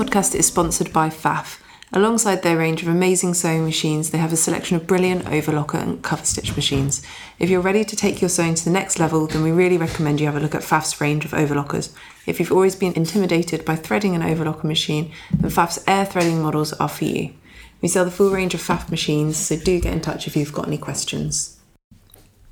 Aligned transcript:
podcast 0.00 0.34
is 0.34 0.46
sponsored 0.46 0.90
by 0.94 1.10
Pfaff. 1.10 1.60
Alongside 1.92 2.40
their 2.40 2.56
range 2.56 2.80
of 2.80 2.88
amazing 2.88 3.34
sewing 3.34 3.66
machines, 3.66 4.08
they 4.08 4.16
have 4.16 4.32
a 4.32 4.36
selection 4.36 4.78
of 4.78 4.86
brilliant 4.86 5.26
overlocker 5.26 5.78
and 5.78 6.02
cover 6.02 6.24
stitch 6.24 6.56
machines. 6.56 7.02
If 7.38 7.50
you're 7.50 7.60
ready 7.60 7.84
to 7.84 7.94
take 7.94 8.22
your 8.22 8.30
sewing 8.30 8.54
to 8.54 8.64
the 8.64 8.70
next 8.70 8.98
level, 8.98 9.26
then 9.26 9.42
we 9.42 9.50
really 9.50 9.76
recommend 9.76 10.18
you 10.18 10.24
have 10.24 10.36
a 10.36 10.40
look 10.40 10.54
at 10.54 10.62
Pfaff's 10.62 11.02
range 11.02 11.26
of 11.26 11.32
overlockers. 11.32 11.94
If 12.24 12.40
you've 12.40 12.50
always 12.50 12.76
been 12.76 12.94
intimidated 12.94 13.66
by 13.66 13.76
threading 13.76 14.14
an 14.14 14.22
overlocker 14.22 14.64
machine, 14.64 15.12
then 15.38 15.50
Pfaff's 15.50 15.84
air 15.86 16.06
threading 16.06 16.40
models 16.40 16.72
are 16.72 16.88
for 16.88 17.04
you. 17.04 17.34
We 17.82 17.88
sell 17.88 18.06
the 18.06 18.10
full 18.10 18.30
range 18.30 18.54
of 18.54 18.62
Pfaff 18.62 18.90
machines, 18.90 19.36
so 19.36 19.58
do 19.58 19.82
get 19.82 19.92
in 19.92 20.00
touch 20.00 20.26
if 20.26 20.34
you've 20.34 20.54
got 20.54 20.66
any 20.66 20.78
questions. 20.78 21.60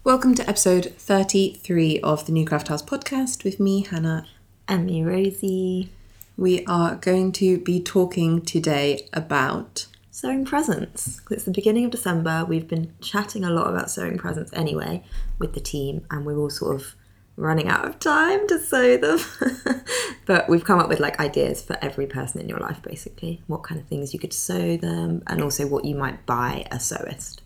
Welcome 0.05 0.34
to 0.34 0.46
episode 0.46 0.92
33 0.98 2.01
of 2.01 2.27
the 2.27 2.33
New 2.33 2.45
Craft 2.45 2.69
House 2.69 2.83
podcast 2.83 3.42
with 3.42 3.59
me, 3.59 3.87
Hannah. 3.87 4.27
And 4.69 4.84
me, 4.84 5.02
Rosie. 5.02 5.92
We 6.38 6.65
are 6.66 6.95
going 6.95 7.33
to 7.33 7.59
be 7.59 7.83
talking 7.83 8.42
today 8.42 9.09
about 9.12 9.87
Sewing 10.12 10.45
presents. 10.45 11.20
It's 11.33 11.42
the 11.42 11.51
beginning 11.51 11.87
of 11.87 11.91
December. 11.91 12.45
We've 12.45 12.69
been 12.69 12.95
chatting 13.01 13.42
a 13.42 13.51
lot 13.51 13.66
about 13.69 13.91
sewing 13.91 14.19
presents 14.19 14.52
anyway 14.52 15.02
with 15.41 15.55
the 15.55 15.61
team, 15.61 16.06
and 16.12 16.24
we're 16.24 16.38
all 16.38 16.48
sort 16.48 16.77
of 16.77 16.95
running 17.34 17.66
out 17.66 17.87
of 17.87 17.98
time 17.98 18.47
to 18.47 18.61
sew 18.61 18.97
them. 18.98 19.19
but 20.27 20.48
we've 20.48 20.64
come 20.64 20.78
up 20.78 20.88
with 20.88 21.01
like 21.01 21.19
ideas 21.19 21.61
for 21.61 21.77
every 21.83 22.06
person 22.06 22.41
in 22.41 22.48
your 22.48 22.61
life, 22.61 22.80
basically. 22.83 23.42
What 23.48 23.64
kind 23.64 23.80
of 23.80 23.89
things 23.89 24.14
you 24.14 24.20
could 24.20 24.33
sew 24.33 24.77
them, 24.77 25.25
and 25.27 25.42
also 25.42 25.66
what 25.66 25.84
you 25.84 25.97
might 25.97 26.25
buy 26.25 26.64
a 26.70 26.77
sewist 26.77 27.39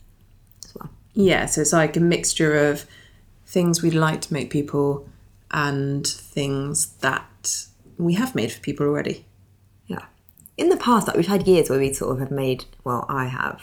as 0.67 0.75
well. 0.75 0.91
Yeah, 1.15 1.47
so 1.47 1.63
it's 1.63 1.73
like 1.73 1.97
a 1.97 2.01
mixture 2.01 2.69
of 2.69 2.85
things 3.47 3.81
we'd 3.81 3.95
like 3.95 4.20
to 4.20 4.35
make 4.35 4.51
people 4.51 5.09
and 5.51 6.07
things 6.07 6.89
that 6.98 7.27
we 8.05 8.14
have 8.14 8.34
made 8.34 8.53
for 8.53 8.61
people 8.61 8.86
already. 8.86 9.25
Yeah. 9.86 10.05
In 10.56 10.69
the 10.69 10.77
past, 10.77 11.06
like 11.06 11.17
we've 11.17 11.27
had 11.27 11.47
years 11.47 11.70
where 11.70 11.78
we 11.78 11.92
sort 11.92 12.12
of 12.12 12.20
have 12.20 12.31
made. 12.31 12.64
Well, 12.84 13.06
I 13.08 13.27
have 13.27 13.62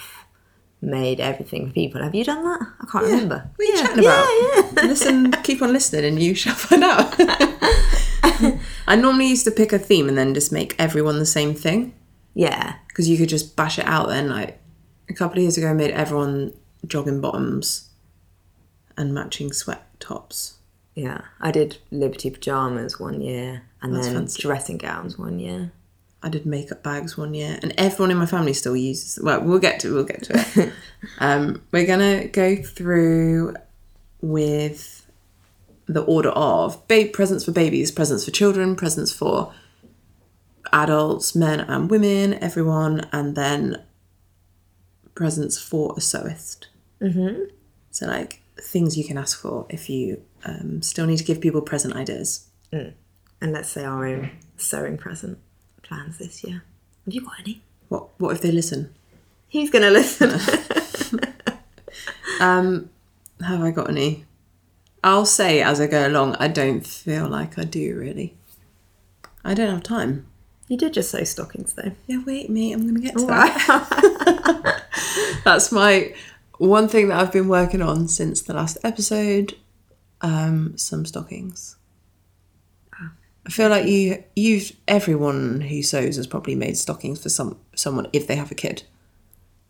made 0.82 1.20
everything 1.20 1.68
for 1.68 1.74
people. 1.74 2.02
Have 2.02 2.16
you 2.16 2.24
done 2.24 2.44
that? 2.44 2.62
I 2.82 2.86
can't 2.92 3.06
remember. 3.06 3.50
What 3.56 3.68
are 3.68 3.72
you 3.72 3.76
yeah. 3.76 3.82
chatting 3.82 4.00
about? 4.00 4.28
Yeah, 4.28 4.72
yeah. 4.74 4.82
Listen, 4.88 5.32
keep 5.44 5.62
on 5.62 5.74
listening 5.74 6.06
and 6.06 6.22
you 6.22 6.34
shall 6.36 6.56
find 6.56 6.84
out. 6.84 7.16
I 8.88 8.96
normally 8.96 9.28
used 9.28 9.46
to 9.46 9.52
pick 9.52 9.74
a 9.74 9.80
theme 9.80 10.08
and 10.08 10.18
then 10.18 10.34
just 10.34 10.52
make 10.52 10.76
everyone 10.80 11.20
the 11.20 11.26
same 11.26 11.54
thing 11.54 11.94
Yeah. 12.34 12.76
because 12.88 13.10
you 13.10 13.18
could 13.18 13.30
just 13.30 13.56
bash 13.56 13.78
it 13.78 13.86
out 13.86 14.08
then. 14.08 14.30
Like 14.30 14.60
a 15.10 15.14
couple 15.14 15.38
of 15.38 15.44
years 15.44 15.58
ago, 15.58 15.70
I 15.70 15.74
made 15.74 15.92
everyone 15.92 16.54
jogging 16.88 17.20
bottoms 17.20 17.90
and 18.98 19.14
matching 19.14 19.52
sweat 19.52 19.84
tops. 20.00 20.59
Yeah. 21.00 21.22
I 21.40 21.52
did 21.52 21.78
Liberty 21.92 22.30
pajamas 22.30 23.00
one 23.00 23.22
year, 23.22 23.64
and 23.82 23.96
That's 23.96 24.08
then 24.08 24.16
fancy. 24.16 24.42
dressing 24.42 24.78
gowns 24.78 25.18
one 25.18 25.40
year. 25.40 25.72
I 26.22 26.28
did 26.28 26.46
makeup 26.46 26.84
bags 26.84 27.18
one 27.18 27.34
year, 27.34 27.58
and 27.62 27.74
everyone 27.78 28.12
in 28.12 28.18
my 28.18 28.26
family 28.26 28.52
still 28.52 28.76
uses. 28.76 29.18
Well, 29.24 29.42
we'll 29.42 29.60
get 29.60 29.80
to 29.80 29.94
we'll 29.94 30.04
get 30.04 30.24
to 30.24 30.34
it. 30.58 30.74
um, 31.20 31.62
we're 31.72 31.86
gonna 31.86 32.28
go 32.28 32.58
through 32.58 33.56
with 34.20 35.10
the 35.86 36.02
order 36.02 36.32
of 36.32 36.86
babe 36.90 37.14
presents 37.14 37.46
for 37.46 37.54
babies, 37.54 37.92
presents 37.92 38.26
for 38.26 38.32
children, 38.32 38.76
presents 38.76 39.14
for 39.14 39.54
adults, 40.74 41.34
men 41.34 41.62
and 41.62 41.90
women, 41.90 42.34
everyone, 42.34 43.08
and 43.14 43.38
then 43.38 43.82
presents 45.16 45.58
for 45.58 45.94
a 45.94 46.02
sewist. 46.02 46.66
Mm-hmm. 47.02 47.44
So 47.92 48.06
like 48.06 48.42
things 48.62 48.98
you 48.98 49.06
can 49.06 49.18
ask 49.18 49.40
for 49.40 49.66
if 49.70 49.90
you 49.90 50.22
um, 50.46 50.82
still 50.82 51.06
need 51.06 51.18
to 51.18 51.24
give 51.24 51.42
people 51.42 51.62
present 51.62 51.96
ideas. 51.96 52.48
And 52.72 52.94
let's 53.42 53.70
say 53.70 53.84
our 53.86 54.06
own 54.06 54.32
sewing 54.58 54.98
present 54.98 55.38
plans 55.82 56.18
this 56.18 56.44
year. 56.44 56.64
Have 57.06 57.14
you 57.14 57.22
got 57.22 57.40
any? 57.40 57.62
What 57.88 58.10
what 58.20 58.36
if 58.36 58.42
they 58.42 58.52
listen? 58.52 58.94
Who's 59.52 59.70
going 59.70 59.84
to 59.84 59.90
listen? 59.90 60.40
Um, 62.40 62.90
have 63.42 63.62
I 63.62 63.72
got 63.72 63.90
any? 63.90 64.26
I'll 65.04 65.26
say 65.26 65.62
as 65.62 65.80
I 65.82 65.88
go 65.88 66.08
along, 66.08 66.36
I 66.40 66.48
don't 66.48 66.86
feel 66.86 67.28
like 67.28 67.60
I 67.60 67.64
do 67.66 67.98
really. 67.98 68.34
I 69.44 69.54
don't 69.54 69.70
have 69.70 69.84
time. 69.84 70.26
you 70.68 70.78
did 70.78 70.94
just 70.94 71.12
sew 71.12 71.24
stockings 71.24 71.74
though. 71.74 71.92
Yeah, 72.08 72.22
wait, 72.26 72.50
mate, 72.50 72.74
I'm 72.74 72.86
gonna 72.86 73.00
get 73.00 73.18
to 73.18 73.26
that. 73.26 74.84
That's 75.44 75.72
my 75.72 76.14
one 76.58 76.88
thing 76.88 77.08
that 77.10 77.20
I've 77.20 77.32
been 77.32 77.48
working 77.48 77.82
on 77.82 78.08
since 78.08 78.42
the 78.42 78.54
last 78.54 78.78
episode. 78.84 79.56
Um, 80.22 80.78
some 80.78 81.06
stockings. 81.06 81.76
I 83.46 83.52
feel 83.52 83.70
like 83.70 83.88
you, 83.88 84.24
you've 84.36 84.74
everyone 84.88 85.62
who 85.62 85.82
sews 85.82 86.18
has 86.18 86.28
probably 86.28 86.56
made 86.56 86.78
stockings 86.78 87.24
for 87.24 87.30
some 87.30 87.58
someone 87.74 88.08
if 88.14 88.28
they 88.28 88.36
have 88.36 88.52
a 88.52 88.56
kid 88.56 88.84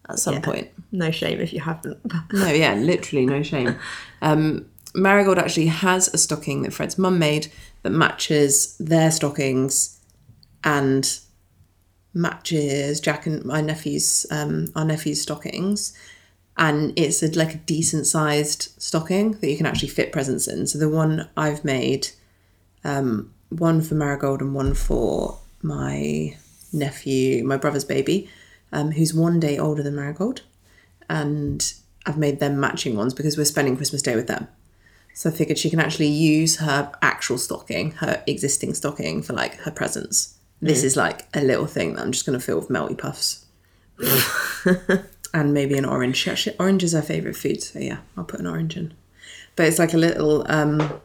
at 0.09 0.19
some 0.19 0.33
Yeah. 0.35 0.39
point. 0.41 0.67
No 0.91 1.11
shame 1.11 1.39
if 1.39 1.53
you 1.53 1.61
haven't. 1.61 1.97
No, 2.33 2.47
yeah, 2.51 2.73
literally 2.73 3.25
no 3.25 3.41
shame. 3.43 3.75
Um, 4.21 4.65
Marigold 4.95 5.37
actually 5.37 5.67
has 5.67 6.07
a 6.13 6.17
stocking 6.17 6.63
that 6.63 6.73
Fred's 6.73 6.97
mum 6.97 7.19
made 7.19 7.51
that 7.83 7.91
matches 7.91 8.75
their 8.79 9.11
stockings 9.11 9.99
and 10.63 11.19
matches 12.13 12.99
Jack 12.99 13.27
and 13.27 13.45
my 13.45 13.61
nephew's 13.61 14.25
um, 14.31 14.67
our 14.75 14.83
nephew's 14.83 15.21
stockings. 15.21 15.93
And 16.59 16.93
it's 16.95 17.23
a, 17.23 17.31
like 17.31 17.55
a 17.55 17.57
decent 17.59 18.05
sized 18.05 18.79
stocking 18.79 19.31
that 19.31 19.49
you 19.49 19.57
can 19.57 19.65
actually 19.65 19.87
fit 19.87 20.11
presents 20.11 20.47
in. 20.47 20.67
So 20.67 20.77
the 20.77 20.89
one 20.89 21.27
I've 21.35 21.65
made, 21.65 22.09
um, 22.83 23.33
one 23.47 23.81
for 23.81 23.95
Marigold 23.95 24.41
and 24.41 24.53
one 24.53 24.75
for 24.75 25.39
my 25.63 26.37
nephew, 26.71 27.43
my 27.43 27.57
brother's 27.57 27.85
baby, 27.85 28.29
um, 28.71 28.91
who's 28.91 29.13
one 29.13 29.39
day 29.39 29.57
older 29.57 29.81
than 29.81 29.95
Marigold 29.95 30.43
and 31.09 31.73
I've 32.05 32.17
made 32.17 32.39
them 32.39 32.59
matching 32.59 32.95
ones 32.95 33.13
because 33.13 33.37
we're 33.37 33.45
spending 33.45 33.75
Christmas 33.75 34.01
Day 34.01 34.15
with 34.15 34.27
them. 34.27 34.47
So 35.13 35.29
I 35.29 35.33
figured 35.33 35.57
she 35.57 35.69
can 35.69 35.79
actually 35.79 36.07
use 36.07 36.57
her 36.57 36.91
actual 37.01 37.37
stocking, 37.37 37.91
her 37.91 38.23
existing 38.27 38.73
stocking, 38.75 39.21
for 39.21 39.33
like 39.33 39.55
her 39.61 39.71
presents. 39.71 40.35
This 40.61 40.83
is 40.83 40.95
like 40.95 41.25
a 41.33 41.41
little 41.41 41.65
thing 41.65 41.93
that 41.93 42.01
I'm 42.01 42.11
just 42.11 42.25
going 42.25 42.37
to 42.37 42.45
fill 42.45 42.59
with 42.59 42.69
melty 42.69 42.97
puffs. 42.97 43.45
and 45.33 45.53
maybe 45.53 45.77
an 45.77 45.85
orange. 45.85 46.27
Actually- 46.27 46.57
Orange 46.59 46.83
is 46.83 46.93
our 46.95 47.01
favourite 47.01 47.37
food, 47.37 47.61
so 47.63 47.79
yeah, 47.79 47.99
I'll 48.17 48.23
put 48.23 48.39
an 48.39 48.47
orange 48.47 48.75
in. 48.77 48.93
But 49.55 49.67
it's 49.67 49.79
like 49.79 49.93
a 49.93 49.97
little. 49.97 50.45
Um, 50.51 50.99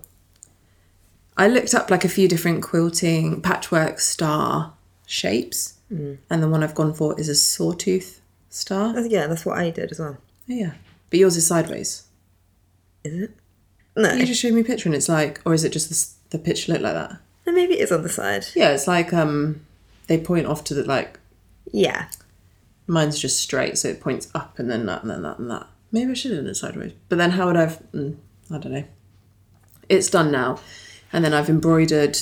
I 1.37 1.49
looked 1.49 1.75
up 1.75 1.91
like 1.91 2.05
a 2.05 2.09
few 2.09 2.29
different 2.29 2.63
quilting 2.63 3.41
patchwork 3.43 3.99
star 4.01 4.73
shapes, 5.07 5.75
and 5.91 6.19
the 6.43 6.49
one 6.49 6.63
I've 6.65 6.75
gone 6.75 6.93
for 6.95 7.19
is 7.21 7.29
a 7.29 7.35
sawtooth 7.35 8.21
star. 8.51 8.99
yeah, 9.01 9.27
that's 9.27 9.45
what 9.47 9.59
I 9.59 9.71
did 9.71 9.91
as 9.93 9.99
well. 10.01 10.17
Oh, 10.21 10.25
yeah. 10.47 10.73
But 11.11 11.19
yours 11.21 11.37
is 11.37 11.47
sideways. 11.47 12.05
Is 13.05 13.23
it? 13.25 13.31
No. 13.97 14.13
You 14.13 14.27
just 14.27 14.41
showed 14.41 14.55
me 14.55 14.63
a 14.63 14.65
picture 14.65 14.89
and 14.89 14.97
it's 14.97 15.09
like, 15.09 15.41
or 15.47 15.55
is 15.55 15.63
it 15.63 15.71
just 15.73 16.19
the, 16.31 16.37
the 16.39 16.43
picture 16.45 16.73
look 16.73 16.83
like 16.83 16.95
that? 16.95 17.19
No, 17.47 17.53
Maybe 17.53 17.75
it 17.75 17.83
is 17.83 17.93
on 17.93 18.03
the 18.03 18.09
side. 18.09 18.47
Yeah, 18.57 18.71
it's 18.71 18.89
like 18.89 19.13
um, 19.13 19.65
they 20.09 20.19
point 20.19 20.47
off 20.47 20.65
to 20.65 20.75
the 20.75 20.83
like. 20.85 21.19
Yeah. 21.73 22.09
Mine's 22.87 23.19
just 23.19 23.41
straight, 23.41 23.79
so 23.79 23.89
it 23.89 24.01
points 24.01 24.29
up 24.35 24.59
and 24.59 24.71
then 24.71 24.87
that 24.87 25.03
and 25.03 25.11
then 25.11 25.23
that 25.23 25.39
and 25.39 25.51
that. 25.51 25.67
Maybe 25.91 26.11
I 26.11 26.15
should 26.15 26.33
have 26.33 26.41
done 26.41 26.51
it 26.51 26.57
sideways. 26.57 26.93
But 27.09 27.19
then 27.19 27.31
how 27.31 27.47
would 27.47 27.57
I've? 27.57 27.79
Mm, 27.93 28.17
I 28.51 28.59
don't 28.59 28.73
know. 28.73 28.85
It's 29.89 30.11
done 30.11 30.31
now, 30.31 30.61
and 31.13 31.25
then 31.25 31.33
I've 31.35 31.49
embroidered 31.49 32.19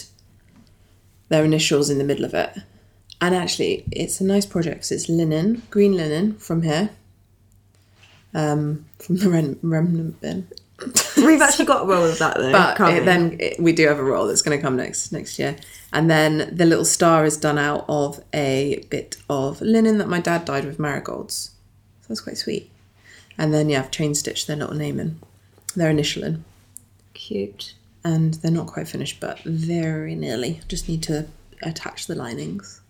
their 1.28 1.44
initials 1.44 1.90
in 1.90 1.98
the 1.98 2.04
middle 2.04 2.24
of 2.24 2.34
it. 2.34 2.58
And 3.20 3.34
actually, 3.34 3.84
it's 3.90 4.20
a 4.20 4.24
nice 4.24 4.46
project 4.46 4.82
'cause 4.82 4.92
it's 4.92 5.08
linen, 5.08 5.62
green 5.70 5.96
linen 5.96 6.34
from 6.34 6.62
here, 6.62 6.90
um, 8.34 8.86
from 8.98 9.16
the 9.16 9.30
rem- 9.30 9.58
remnant 9.62 10.20
bin. 10.20 10.48
We've 11.16 11.40
actually 11.40 11.66
got 11.66 11.84
a 11.84 11.86
roll 11.86 12.04
of 12.04 12.18
that 12.18 12.36
though. 12.36 12.52
But 12.52 12.80
it, 12.80 13.04
then 13.04 13.36
it, 13.40 13.60
we 13.60 13.72
do 13.72 13.86
have 13.86 13.98
a 13.98 14.04
roll 14.04 14.26
that's 14.26 14.42
going 14.42 14.56
to 14.56 14.62
come 14.62 14.76
next 14.76 15.12
next 15.12 15.38
year, 15.38 15.56
and 15.92 16.10
then 16.10 16.50
the 16.52 16.64
little 16.64 16.84
star 16.84 17.24
is 17.24 17.36
done 17.36 17.58
out 17.58 17.84
of 17.88 18.22
a 18.32 18.84
bit 18.90 19.16
of 19.28 19.60
linen 19.60 19.98
that 19.98 20.08
my 20.08 20.20
dad 20.20 20.44
dyed 20.44 20.64
with 20.64 20.78
marigolds. 20.78 21.50
So 22.02 22.08
that's 22.08 22.20
quite 22.20 22.38
sweet. 22.38 22.70
And 23.38 23.52
then 23.52 23.68
yeah, 23.68 23.80
I've 23.80 23.90
chain 23.90 24.14
stitched 24.14 24.46
their 24.46 24.56
little 24.56 24.74
name 24.74 25.00
in, 25.00 25.18
their 25.74 25.90
initial 25.90 26.24
in, 26.24 26.44
Cute. 27.14 27.74
and 28.04 28.34
they're 28.34 28.50
not 28.50 28.66
quite 28.66 28.88
finished, 28.88 29.20
but 29.20 29.40
very 29.42 30.14
nearly. 30.14 30.60
Just 30.68 30.88
need 30.88 31.02
to 31.04 31.26
attach 31.62 32.06
the 32.06 32.14
linings. 32.14 32.80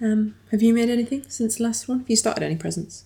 Um, 0.00 0.34
have 0.50 0.62
you 0.62 0.74
made 0.74 0.90
anything 0.90 1.24
since 1.28 1.56
the 1.56 1.64
last 1.64 1.88
one? 1.88 2.00
Have 2.00 2.10
you 2.10 2.16
started 2.16 2.42
any 2.42 2.56
presents? 2.56 3.04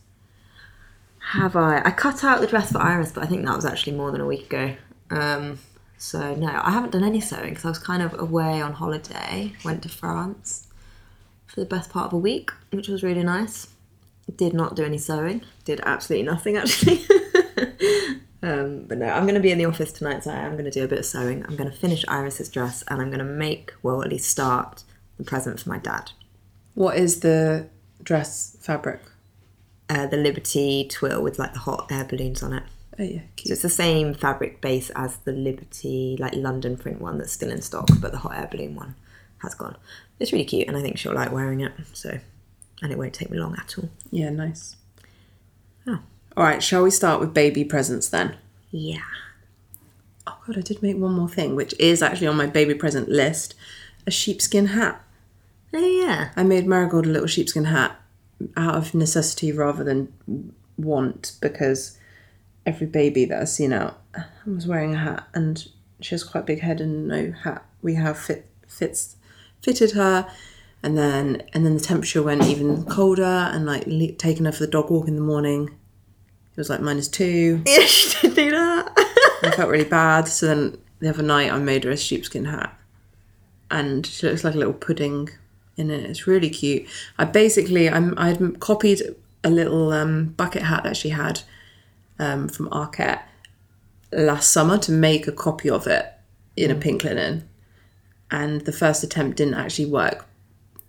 Have 1.21 1.55
I? 1.55 1.81
I 1.85 1.91
cut 1.91 2.25
out 2.25 2.41
the 2.41 2.47
dress 2.47 2.73
for 2.73 2.79
Iris, 2.79 3.13
but 3.13 3.23
I 3.23 3.27
think 3.27 3.45
that 3.45 3.55
was 3.55 3.65
actually 3.65 3.97
more 3.97 4.11
than 4.11 4.21
a 4.21 4.27
week 4.27 4.47
ago. 4.47 4.75
Um, 5.11 5.59
so 5.97 6.35
no, 6.35 6.61
I 6.63 6.71
haven't 6.71 6.93
done 6.93 7.05
any 7.05 7.21
sewing 7.21 7.51
because 7.51 7.65
I 7.65 7.69
was 7.69 7.79
kind 7.79 8.03
of 8.03 8.19
away 8.19 8.61
on 8.61 8.73
holiday. 8.73 9.53
Went 9.65 9.83
to 9.83 9.89
France 9.89 10.67
for 11.47 11.61
the 11.61 11.67
best 11.67 11.91
part 11.91 12.07
of 12.07 12.13
a 12.13 12.19
week, 12.19 12.51
which 12.71 12.89
was 12.89 13.03
really 13.03 13.23
nice. 13.23 13.69
Did 14.37 14.55
not 14.55 14.77
do 14.77 14.85
any 14.85 14.99
sewing. 14.99 15.43
Did 15.65 15.81
absolutely 15.85 16.27
nothing 16.27 16.57
actually. 16.57 17.05
um, 18.43 18.85
but 18.85 18.99
no, 18.99 19.07
I'm 19.07 19.25
going 19.25 19.35
to 19.35 19.41
be 19.41 19.51
in 19.51 19.59
the 19.59 19.67
office 19.67 19.93
tonight, 19.93 20.25
so 20.25 20.31
I 20.31 20.37
am 20.37 20.53
going 20.53 20.65
to 20.65 20.71
do 20.71 20.85
a 20.85 20.89
bit 20.89 21.01
of 21.01 21.07
sewing. 21.07 21.45
I'm 21.47 21.57
going 21.57 21.71
to 21.71 21.77
finish 21.77 22.05
Iris's 22.09 22.49
dress, 22.49 22.83
and 22.89 23.01
I'm 23.01 23.09
going 23.09 23.19
to 23.19 23.25
make, 23.25 23.73
well, 23.83 24.03
at 24.03 24.09
least 24.09 24.31
start 24.31 24.85
the 25.19 25.25
present 25.25 25.61
for 25.61 25.69
my 25.69 25.79
dad. 25.79 26.13
What 26.75 26.97
is 26.97 27.21
the 27.21 27.69
dress 28.03 28.57
fabric? 28.61 29.01
Uh, 29.91 30.07
the 30.07 30.17
Liberty 30.17 30.87
twill 30.89 31.21
with 31.21 31.37
like 31.37 31.53
the 31.53 31.59
hot 31.59 31.91
air 31.91 32.05
balloons 32.05 32.45
on 32.45 32.53
it. 32.53 32.63
Oh 32.97 33.03
yeah, 33.03 33.23
So 33.45 33.53
it's 33.55 33.63
the 33.63 33.69
same 33.69 34.15
fabric 34.15 34.61
base 34.61 34.89
as 34.91 35.17
the 35.17 35.33
Liberty 35.33 36.17
like 36.17 36.33
London 36.37 36.77
print 36.77 37.01
one 37.01 37.19
that's 37.19 37.33
still 37.33 37.51
in 37.51 37.61
stock, 37.61 37.89
but 38.01 38.13
the 38.13 38.19
hot 38.19 38.37
air 38.37 38.49
balloon 38.49 38.77
one 38.77 38.95
has 39.39 39.57
gone. 39.57 39.77
It's 40.21 40.33
really 40.33 40.45
cute, 40.45 40.69
and 40.69 40.77
I 40.77 40.81
think 40.81 40.97
she'll 40.97 41.13
like 41.13 41.33
wearing 41.33 41.61
it. 41.61 41.73
So, 41.93 42.21
and 42.81 42.93
it 42.93 42.99
won't 42.99 43.15
take 43.15 43.33
me 43.33 43.41
long 43.41 43.57
at 43.57 43.77
all. 43.79 43.89
Yeah, 44.13 44.31
nice. 44.31 44.77
Oh. 45.89 45.99
All 46.37 46.45
right, 46.45 46.63
shall 46.63 46.85
we 46.85 46.93
start 46.93 47.19
with 47.19 47.35
baby 47.35 47.65
presents 47.65 48.09
then? 48.09 48.37
Yeah. 48.71 49.01
Oh 50.25 50.39
god, 50.47 50.57
I 50.57 50.61
did 50.61 50.85
make 50.85 50.99
one 50.99 51.15
more 51.15 51.29
thing, 51.29 51.57
which 51.57 51.75
is 51.81 52.01
actually 52.01 52.29
on 52.29 52.37
my 52.37 52.47
baby 52.47 52.75
present 52.75 53.09
list: 53.09 53.57
a 54.07 54.13
sheepskin 54.13 54.67
hat. 54.67 55.05
Oh 55.75 55.85
yeah. 55.85 56.31
I 56.37 56.45
made 56.45 56.69
Marigold 56.69 57.07
a 57.07 57.11
little 57.11 57.27
sheepskin 57.27 57.65
hat 57.65 58.00
out 58.57 58.75
of 58.75 58.95
necessity 58.95 59.53
rather 59.53 59.85
than 59.85 60.13
want 60.77 61.37
because 61.41 61.99
every 62.67 62.87
baby 62.87 63.25
that 63.27 63.41
I've 63.41 63.49
seen 63.49 63.73
out 63.73 64.01
was 64.47 64.67
wearing 64.67 64.95
a 64.95 64.99
hat 64.99 65.27
and 65.35 65.67
she 66.01 66.11
has 66.15 66.25
quite 66.25 66.43
a 66.43 66.47
big 66.47 66.61
head 66.61 66.81
and 66.81 67.09
no 67.09 67.33
hat. 67.33 67.65
We 67.83 67.95
have 67.95 68.19
fit 68.19 68.47
fits 68.67 69.17
fitted 69.63 69.93
her 69.93 70.31
and 70.83 70.97
then 70.97 71.43
and 71.53 71.65
then 71.65 71.75
the 71.75 71.81
temperature 71.81 72.23
went 72.23 72.45
even 72.45 72.85
colder 72.85 73.23
and 73.23 73.67
like 73.67 73.85
le- 73.87 74.13
taking 74.13 74.47
her 74.47 74.53
for 74.53 74.65
the 74.65 74.71
dog 74.71 74.91
walk 74.91 75.09
in 75.09 75.17
the 75.17 75.23
morning. 75.23 75.69
It 75.69 76.57
was 76.57 76.71
like 76.71 76.81
minus 76.81 77.09
two. 77.09 77.63
Yeah, 77.67 77.85
she 77.87 78.29
did 78.29 78.35
do 78.35 78.51
that. 78.51 78.93
I 79.43 79.53
felt 79.57 79.71
really 79.71 79.85
bad. 79.85 80.29
So 80.29 80.47
then 80.47 80.79
the 81.01 81.09
other 81.09 81.23
night 81.23 81.53
I 81.53 81.59
made 81.59 81.85
her 81.85 81.91
a 81.91 81.97
sheepskin 81.97 82.47
hat 82.47 82.77
and 83.71 84.07
she 84.07 84.27
looks 84.27 84.45
like 84.45 84.55
a 84.55 84.59
little 84.59 84.73
pudding 84.75 85.31
in 85.81 85.91
it. 85.91 86.09
It's 86.09 86.27
really 86.27 86.51
cute. 86.51 86.87
I 87.19 87.25
basically 87.25 87.89
I'm 87.89 88.15
I'd 88.19 88.61
copied 88.61 89.03
a 89.43 89.51
little 89.51 89.93
um, 89.93 90.27
bucket 90.37 90.63
hat 90.63 90.85
that 90.85 90.97
she 90.97 91.09
had 91.09 91.41
um, 92.19 92.49
from 92.49 92.69
Arket 92.69 93.21
last 94.13 94.51
summer 94.51 94.77
to 94.79 94.93
make 94.93 95.27
a 95.27 95.33
copy 95.33 95.71
of 95.71 95.87
it 95.87 96.13
in 96.57 96.71
a 96.71 96.75
pink 96.75 97.05
linen, 97.05 97.49
and 98.31 98.61
the 98.63 98.73
first 98.73 99.03
attempt 99.03 99.37
didn't 99.37 99.55
actually 99.55 99.87
work. 99.87 100.27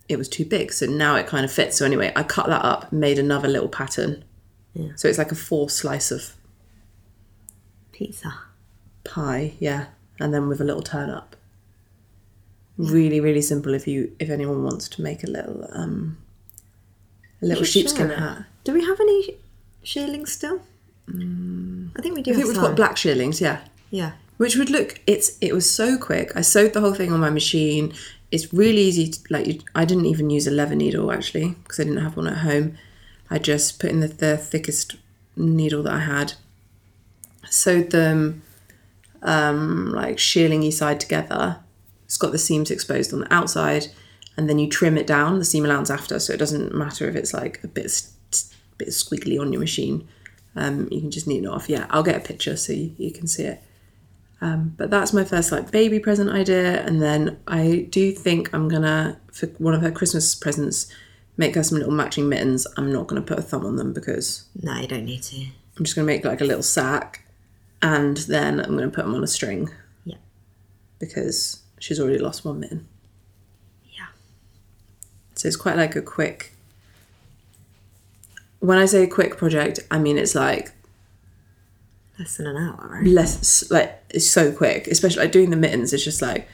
It 0.10 0.18
was 0.18 0.28
too 0.28 0.44
big, 0.44 0.74
so 0.74 0.86
now 0.86 1.16
it 1.16 1.28
kind 1.28 1.46
of 1.46 1.52
fits. 1.52 1.78
So 1.78 1.86
anyway, 1.86 2.12
I 2.16 2.24
cut 2.24 2.48
that 2.48 2.66
up, 2.66 2.92
made 2.92 3.18
another 3.18 3.48
little 3.48 3.70
pattern. 3.70 4.26
Yeah. 4.74 4.92
So 4.96 5.08
it's 5.08 5.18
like 5.18 5.32
a 5.32 5.36
four 5.36 5.70
slice 5.70 6.12
of 6.12 6.34
Pizza. 7.94 8.34
pie, 9.04 9.54
yeah, 9.60 9.86
and 10.20 10.34
then 10.34 10.48
with 10.50 10.60
a 10.60 10.66
little 10.66 10.82
turn 10.82 11.10
up. 11.10 11.36
Really, 12.90 13.20
really 13.20 13.42
simple. 13.42 13.74
If 13.74 13.88
you, 13.88 14.12
if 14.20 14.30
anyone 14.30 14.64
wants 14.64 14.88
to 14.90 15.02
make 15.02 15.24
a 15.24 15.28
little, 15.28 15.68
um, 15.72 16.18
a 17.42 17.46
little 17.46 17.64
sheepskin 17.64 18.10
hat. 18.10 18.46
Do 18.64 18.74
we 18.74 18.84
have 18.86 19.00
any 19.00 19.38
shearlings 19.84 20.32
still? 20.32 20.62
I 21.08 22.02
think 22.02 22.16
we 22.16 22.22
do. 22.22 22.32
I 22.32 22.36
think 22.36 22.48
we've 22.48 22.56
got 22.56 22.76
black 22.76 22.96
shearlings, 22.98 23.42
yeah, 23.42 23.62
Yeah. 23.90 24.12
which 24.38 24.56
would 24.56 24.70
look. 24.70 25.00
It's 25.06 25.38
it 25.42 25.54
was 25.54 25.70
so 25.70 25.98
quick. 25.98 26.32
I 26.36 26.42
sewed 26.42 26.74
the 26.74 26.80
whole 26.82 26.94
thing 26.94 27.12
on 27.12 27.20
my 27.20 27.30
machine. 27.30 27.94
It's 28.32 28.54
really 28.54 28.82
easy. 28.82 29.10
To, 29.10 29.20
like 29.30 29.46
you, 29.48 29.60
I 29.76 29.84
didn't 29.86 30.06
even 30.06 30.30
use 30.30 30.48
a 30.48 30.52
leather 30.52 30.76
needle 30.76 31.12
actually 31.12 31.50
because 31.64 31.80
I 31.80 31.84
didn't 31.84 32.02
have 32.04 32.16
one 32.18 32.28
at 32.28 32.38
home. 32.38 32.78
I 33.30 33.40
just 33.40 33.80
put 33.80 33.90
in 33.92 34.00
the, 34.00 34.08
the 34.08 34.38
thickest 34.38 34.96
needle 35.36 35.84
that 35.84 35.94
I 35.94 36.00
had. 36.00 36.34
Sewed 37.50 37.92
them 37.92 38.42
um, 39.22 39.92
like 39.92 40.18
shearlingy 40.18 40.72
side 40.72 41.00
together. 41.00 41.58
It's 42.12 42.18
got 42.18 42.34
the 42.34 42.38
seams 42.38 42.70
exposed 42.70 43.14
on 43.14 43.22
the 43.22 43.34
outside, 43.34 43.88
and 44.36 44.50
then 44.50 44.60
you 44.60 44.68
trim 44.68 44.98
it 44.98 45.08
down 45.08 45.40
the 45.40 45.46
seam 45.46 45.64
allowance 45.64 45.90
after, 45.90 46.20
so 46.20 46.34
it 46.34 46.40
doesn't 46.40 46.76
matter 46.76 47.08
if 47.08 47.16
it's 47.16 47.34
like 47.34 47.64
a 47.64 47.70
bit 47.70 48.06
bit 48.78 48.90
squiggly 48.90 49.40
on 49.40 49.54
your 49.54 49.62
machine. 49.62 50.06
Um, 50.58 50.90
you 50.92 51.00
can 51.00 51.10
just 51.10 51.26
neaten 51.26 51.46
it 51.46 51.48
off. 51.56 51.70
Yeah, 51.70 51.86
I'll 51.90 52.04
get 52.04 52.18
a 52.18 52.20
picture 52.20 52.58
so 52.58 52.74
you, 52.74 52.94
you 52.98 53.12
can 53.14 53.28
see 53.28 53.44
it. 53.44 53.64
Um, 54.42 54.74
but 54.76 54.90
that's 54.90 55.14
my 55.14 55.24
first 55.24 55.54
like 55.54 55.72
baby 55.72 56.00
present 56.00 56.30
idea, 56.30 56.86
and 56.86 57.02
then 57.02 57.40
I 57.48 57.88
do 57.90 58.12
think 58.12 58.54
I'm 58.54 58.68
gonna 58.68 59.18
for 59.32 59.46
one 59.60 59.74
of 59.74 59.82
her 59.82 59.90
Christmas 59.92 60.36
presents 60.36 60.88
make 61.38 61.56
her 61.56 61.64
some 61.64 61.78
little 61.78 61.94
matching 61.94 62.28
mittens. 62.28 62.68
I'm 62.76 62.92
not 62.92 63.08
gonna 63.08 63.22
put 63.22 63.40
a 63.40 63.42
thumb 63.42 63.66
on 63.66 63.78
them 63.78 63.94
because 63.94 64.50
No, 64.62 64.76
you 64.76 64.88
don't 64.90 65.06
need 65.06 65.24
to. 65.24 65.46
I'm 65.78 65.86
just 65.86 65.96
gonna 65.96 66.08
make 66.08 66.26
like 66.26 66.42
a 66.42 66.46
little 66.46 66.62
sack, 66.62 67.24
and 67.82 68.18
then 68.18 68.60
I'm 68.60 68.76
gonna 68.76 68.90
put 68.90 69.06
them 69.06 69.16
on 69.16 69.24
a 69.24 69.28
string 69.28 69.70
Yeah. 70.04 70.18
because 71.00 71.60
she's 71.82 72.00
already 72.00 72.20
lost 72.20 72.46
one 72.46 72.60
mitten. 72.60 72.88
Yeah. 73.92 74.08
So 75.36 75.48
it's 75.48 75.58
quite 75.58 75.76
like 75.76 75.96
a 75.96 76.02
quick. 76.02 76.54
When 78.60 78.78
I 78.78 78.86
say 78.86 79.04
a 79.04 79.08
quick 79.08 79.38
project, 79.38 79.80
I 79.90 79.98
mean 80.00 80.18
it's 80.18 80.36
like 80.36 80.72
Less 82.20 82.38
than 82.38 82.46
an 82.46 82.58
hour, 82.58 82.90
right? 82.94 83.06
less 83.08 83.70
like 83.72 84.04
it's 84.12 84.30
so 84.30 84.52
quick. 84.52 84.88
Especially 84.88 85.24
like 85.24 85.32
doing 85.32 85.50
the 85.50 85.56
mittens, 85.58 85.92
it's 85.92 86.04
just 86.04 86.22
like 86.22 86.48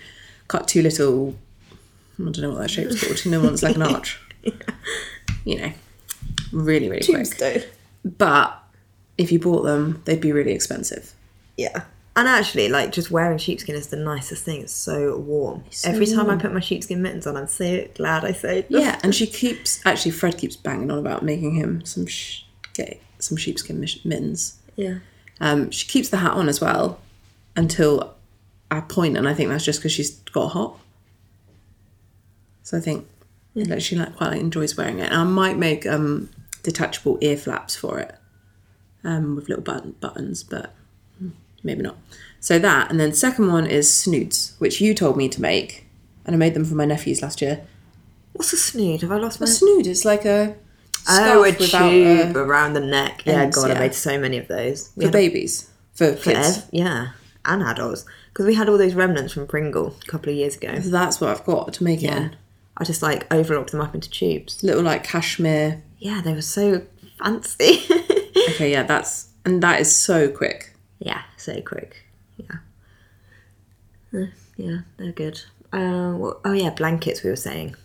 cut 0.48 0.68
two 0.68 0.82
little. 0.82 1.36
I 2.20 2.24
don't 2.24 2.40
know 2.40 2.50
what 2.52 2.60
that 2.60 2.72
shape's 2.72 3.04
called. 3.04 3.24
You 3.26 3.32
know, 3.32 3.44
one's 3.44 3.62
like 3.64 3.76
an 3.76 3.82
arch. 3.94 4.20
You 5.44 5.58
know, 5.60 5.72
really 6.54 6.90
really 6.90 7.06
quick. 7.06 7.70
But 8.06 8.58
if 9.18 9.32
you 9.32 9.40
bought 9.40 9.64
them, 9.64 10.02
they'd 10.06 10.22
be 10.22 10.32
really 10.32 10.54
expensive. 10.54 11.14
Yeah. 11.58 11.84
And 12.18 12.28
actually, 12.28 12.68
like 12.68 12.92
just 12.92 13.12
wearing 13.12 13.38
sheepskin 13.38 13.76
is 13.76 13.88
the 13.88 13.96
nicest 13.96 14.44
thing. 14.44 14.62
It's 14.62 14.74
so 14.74 15.18
warm. 15.18 15.64
so 15.70 15.88
Every 15.88 16.08
time 16.08 16.32
I 16.32 16.36
put 16.36 16.52
my 16.52 16.60
sheepskin 16.60 17.00
mittens 17.00 17.28
on, 17.28 17.38
I'm 17.38 17.48
so 17.48 17.88
glad 17.94 18.26
I 18.26 18.32
sewed 18.32 18.68
them. 18.70 18.82
Yeah, 18.82 19.00
and 19.04 19.14
she 19.14 19.28
keeps 19.28 19.86
actually 19.86 20.12
Fred 20.12 20.36
keeps 20.36 20.56
banging 20.56 20.90
on 20.90 20.98
about 20.98 21.22
making 21.22 21.54
him 21.54 21.86
some 21.86 22.08
sh- 22.08 22.42
get 22.74 23.00
some 23.20 23.38
sheepskin 23.38 23.80
mittens. 24.04 24.58
Yeah. 24.76 24.98
Um, 25.40 25.70
she 25.70 25.88
keeps 25.88 26.10
the 26.10 26.18
hat 26.18 26.32
on 26.32 26.50
as 26.50 26.60
well 26.60 27.00
until 27.56 28.16
a 28.72 28.82
point, 28.82 29.16
and 29.16 29.30
I 29.30 29.36
think 29.36 29.52
that's 29.52 29.64
just 29.64 29.80
because 29.80 29.92
she's 29.92 30.10
got 30.10 30.48
hot. 30.50 30.80
So 32.64 32.80
I 32.80 32.82
think 32.82 33.08
like, 33.54 33.82
she 33.82 33.96
like 33.96 34.16
quite 34.16 34.32
like, 34.32 34.42
enjoys 34.42 34.76
wearing 34.76 34.98
it. 34.98 35.12
And 35.12 35.22
I 35.22 35.24
might 35.24 35.58
make 35.58 35.86
um, 35.86 36.32
detachable 36.64 37.20
ear 37.22 37.38
flaps 37.38 37.76
for 37.76 38.00
it 38.00 38.16
um, 39.04 39.36
with 39.36 39.50
little 39.50 39.64
button 39.64 39.92
buttons, 40.00 40.42
but 40.42 40.74
maybe 41.64 41.82
not. 41.84 41.98
So 42.40 42.60
that, 42.60 42.90
and 42.92 43.00
then 43.00 43.14
second 43.14 43.52
one 43.52 43.66
is 43.66 43.92
snoods, 43.94 44.56
which 44.60 44.80
you 44.80 44.94
told 44.94 45.18
me 45.18 45.28
to 45.30 45.42
make, 45.42 45.86
and 46.26 46.36
I 46.36 46.38
made 46.38 46.54
them 46.54 46.66
for 46.66 46.76
my 46.76 46.86
nephews 46.86 47.22
last 47.22 47.42
year. 47.42 47.62
What's 48.34 48.54
a 48.54 48.58
snood? 48.58 49.02
Have 49.02 49.12
I 49.12 49.18
lost 49.18 49.40
my? 49.42 49.46
A 49.46 49.48
snood 49.48 49.88
is 49.88 50.06
like 50.06 50.26
a 50.26 50.56
Oh, 51.10 51.40
a 51.44 51.52
without 51.52 51.90
tube 51.90 52.36
a, 52.36 52.40
around 52.40 52.74
the 52.74 52.82
neck. 52.82 53.24
Yeah, 53.26 53.42
ends, 53.44 53.56
God, 53.56 53.70
yeah. 53.70 53.76
I 53.76 53.80
made 53.80 53.94
so 53.96 54.20
many 54.20 54.38
of 54.38 54.48
those. 54.48 54.92
We 54.96 55.06
for 55.06 55.08
had 55.08 55.16
a- 55.16 55.18
babies 55.18 55.70
for 55.94 56.14
for 56.16 56.32
kids. 56.34 56.58
ev- 56.60 56.66
yeah, 56.72 57.08
and 57.46 57.64
adults. 57.64 58.06
Because 58.34 58.46
we 58.46 58.54
had 58.56 58.70
all 58.70 58.78
those 58.78 58.94
remnants 58.94 59.34
from 59.34 59.48
Pringle 59.48 59.96
a 60.04 60.06
couple 60.06 60.30
of 60.30 60.36
years 60.36 60.56
ago. 60.58 60.80
So 60.80 60.90
That's 60.90 61.20
what 61.20 61.30
I've 61.32 61.44
got 61.46 61.74
to 61.74 61.84
make 61.84 62.00
it 62.04 62.08
Yeah. 62.08 62.18
in. 62.18 62.36
I 62.78 62.84
just 62.84 63.02
like 63.02 63.26
overlocked 63.34 63.72
them 63.72 63.82
up 63.82 63.96
into 63.96 64.10
tubes. 64.10 64.62
Little 64.64 64.84
like 64.84 65.04
cashmere. 65.04 65.82
Yeah, 65.98 66.22
they 66.22 66.34
were 66.34 66.42
so 66.42 66.84
fancy. 67.20 67.80
Okay, 68.52 68.72
yeah, 68.72 68.84
that's 68.84 69.28
and 69.46 69.62
that 69.64 69.82
is 69.82 69.94
so 69.94 70.30
quick. 70.30 70.74
Yeah, 71.00 71.22
so 71.38 71.62
quick. 71.62 72.06
Yeah. 72.38 72.58
Uh, 74.14 74.26
yeah, 74.56 74.80
they're 74.98 75.12
good. 75.12 75.42
Uh, 75.74 76.12
what, 76.14 76.40
oh 76.46 76.54
yeah, 76.54 76.70
blankets. 76.70 77.24
We 77.24 77.30
were 77.30 77.36
saying 77.36 77.76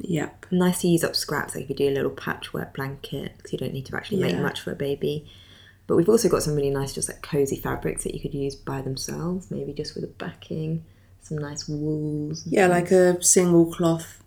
Yep. 0.00 0.46
nice 0.50 0.80
to 0.82 0.88
use 0.88 1.04
up 1.04 1.14
scraps. 1.16 1.54
Like 1.54 1.64
if 1.64 1.70
you 1.70 1.76
do 1.76 1.88
a 1.88 1.94
little 1.94 2.10
patchwork 2.10 2.74
blanket, 2.74 3.32
because 3.36 3.52
you 3.52 3.58
don't 3.58 3.72
need 3.72 3.86
to 3.86 3.96
actually 3.96 4.20
make 4.22 4.36
much 4.38 4.60
for 4.60 4.72
a 4.72 4.76
baby. 4.76 5.26
But 5.86 5.96
we've 5.96 6.08
also 6.08 6.28
got 6.28 6.42
some 6.42 6.54
really 6.54 6.70
nice, 6.70 6.92
just 6.92 7.08
like 7.08 7.22
cozy 7.22 7.56
fabrics 7.56 8.04
that 8.04 8.14
you 8.14 8.20
could 8.20 8.34
use 8.34 8.54
by 8.54 8.82
themselves, 8.82 9.50
maybe 9.50 9.72
just 9.72 9.94
with 9.94 10.04
a 10.04 10.08
backing, 10.08 10.84
some 11.22 11.38
nice 11.38 11.66
wools. 11.68 12.44
Yeah, 12.46 12.68
things. 12.68 12.90
like 12.90 12.90
a 12.90 13.22
single 13.22 13.72
cloth 13.72 14.22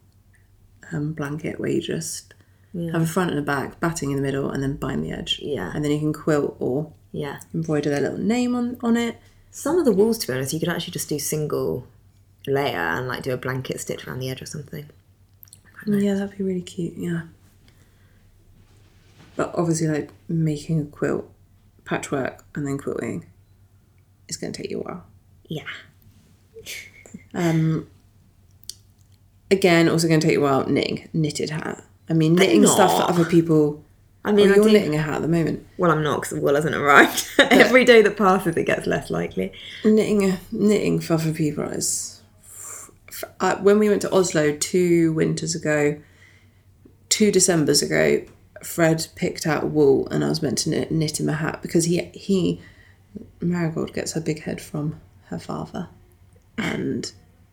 um, 0.92 1.14
blanket 1.14 1.60
where 1.60 1.70
you 1.70 1.82
just 1.82 2.34
Yeah. 2.74 2.94
have 2.94 3.02
a 3.04 3.06
front 3.06 3.30
and 3.30 3.40
a 3.40 3.44
back, 3.44 3.80
batting 3.80 4.10
in 4.10 4.16
the 4.16 4.24
middle, 4.24 4.50
and 4.50 4.64
then 4.64 4.76
bind 4.78 5.04
the 5.04 5.12
edge. 5.12 5.40
Yeah. 5.44 5.72
And 5.76 5.84
then 5.86 5.92
you 5.92 6.00
can 6.00 6.14
quilt 6.14 6.56
or 6.60 6.92
yeah. 7.12 7.40
embroider 7.54 7.90
their 7.90 8.02
little 8.02 8.18
name 8.18 8.56
on 8.56 8.78
on 8.82 8.98
it. 8.98 9.18
Some 9.52 9.78
of 9.78 9.86
the 9.86 9.92
walls, 9.92 10.18
to 10.20 10.28
be 10.28 10.34
honest, 10.34 10.54
you 10.54 10.60
could 10.60 10.70
actually 10.70 10.94
just 10.94 11.10
do 11.10 11.20
single 11.20 11.86
layer 12.48 12.78
and 12.78 13.08
like 13.08 13.24
do 13.24 13.34
a 13.34 13.38
blanket 13.38 13.80
stitch 13.82 14.08
around 14.08 14.20
the 14.20 14.30
edge 14.30 14.42
or 14.42 14.46
something. 14.46 14.90
Yeah, 15.86 16.14
that'd 16.14 16.38
be 16.38 16.44
really 16.44 16.62
cute. 16.62 16.94
Yeah. 16.96 17.24
But 19.36 19.54
obviously, 19.56 19.88
like 19.88 20.12
making 20.28 20.82
a 20.82 20.86
quilt, 20.86 21.30
patchwork, 21.86 22.46
and 22.56 22.66
then 22.66 22.78
quilting 22.78 23.26
is 24.28 24.38
going 24.38 24.54
to 24.54 24.62
take 24.62 24.72
you 24.72 24.80
a 24.80 24.84
while. 24.84 25.04
Yeah. 25.48 25.64
Um, 27.34 27.88
again, 29.50 29.90
also 29.90 30.08
going 30.08 30.20
to 30.20 30.28
take 30.28 30.36
you 30.36 30.46
a 30.46 30.50
while 30.50 30.68
knitting 30.68 31.10
knitted 31.14 31.50
hat. 31.50 31.84
I 32.10 32.14
mean, 32.14 32.36
knitting 32.36 32.66
stuff 32.68 32.92
for 32.92 33.10
other 33.10 33.26
people. 33.26 33.84
I 34.24 34.32
mean, 34.32 34.48
Well, 34.50 34.58
you're 34.58 34.66
do- 34.66 34.72
knitting 34.74 34.96
a 34.96 35.00
hat 35.02 35.16
at 35.16 35.22
the 35.24 35.28
moment. 35.28 35.66
well, 35.78 35.90
I'm 35.92 36.04
not 36.04 36.22
because 36.22 36.36
the 36.38 36.42
wool 36.42 36.54
hasn't 36.56 36.76
arrived. 36.76 37.28
Every 37.40 37.84
day 37.86 38.02
that 38.04 38.18
passes, 38.18 38.56
it 38.56 38.66
gets 38.66 38.86
less 38.86 39.10
likely. 39.10 39.52
Knitting 39.84 40.30
a, 40.30 40.40
knitting 40.52 41.00
for 41.00 41.14
other 41.16 41.34
people 41.34 41.64
is 41.64 42.22
uh, 43.40 43.56
when 43.58 43.80
we 43.80 43.90
went 43.90 44.02
to 44.04 44.12
Oslo 44.14 44.56
two 44.56 45.12
winters 45.14 45.56
ago, 45.56 46.00
two 47.10 47.32
Decembers 47.32 47.82
ago, 47.82 48.24
Fred 48.64 49.08
picked 49.16 49.48
out 49.48 49.72
wool 49.72 50.08
and 50.10 50.24
I 50.24 50.30
was 50.30 50.42
meant 50.44 50.60
to 50.60 50.70
knit, 50.70 50.92
knit 50.92 51.20
him 51.20 51.28
a 51.30 51.34
hat 51.34 51.62
because 51.64 51.86
he 51.86 51.98
he 52.14 52.62
Marigold 53.42 53.92
gets 53.94 54.14
her 54.14 54.22
big 54.22 54.44
head 54.44 54.62
from 54.62 55.00
her 55.26 55.40
father, 55.40 55.90
and 56.60 57.12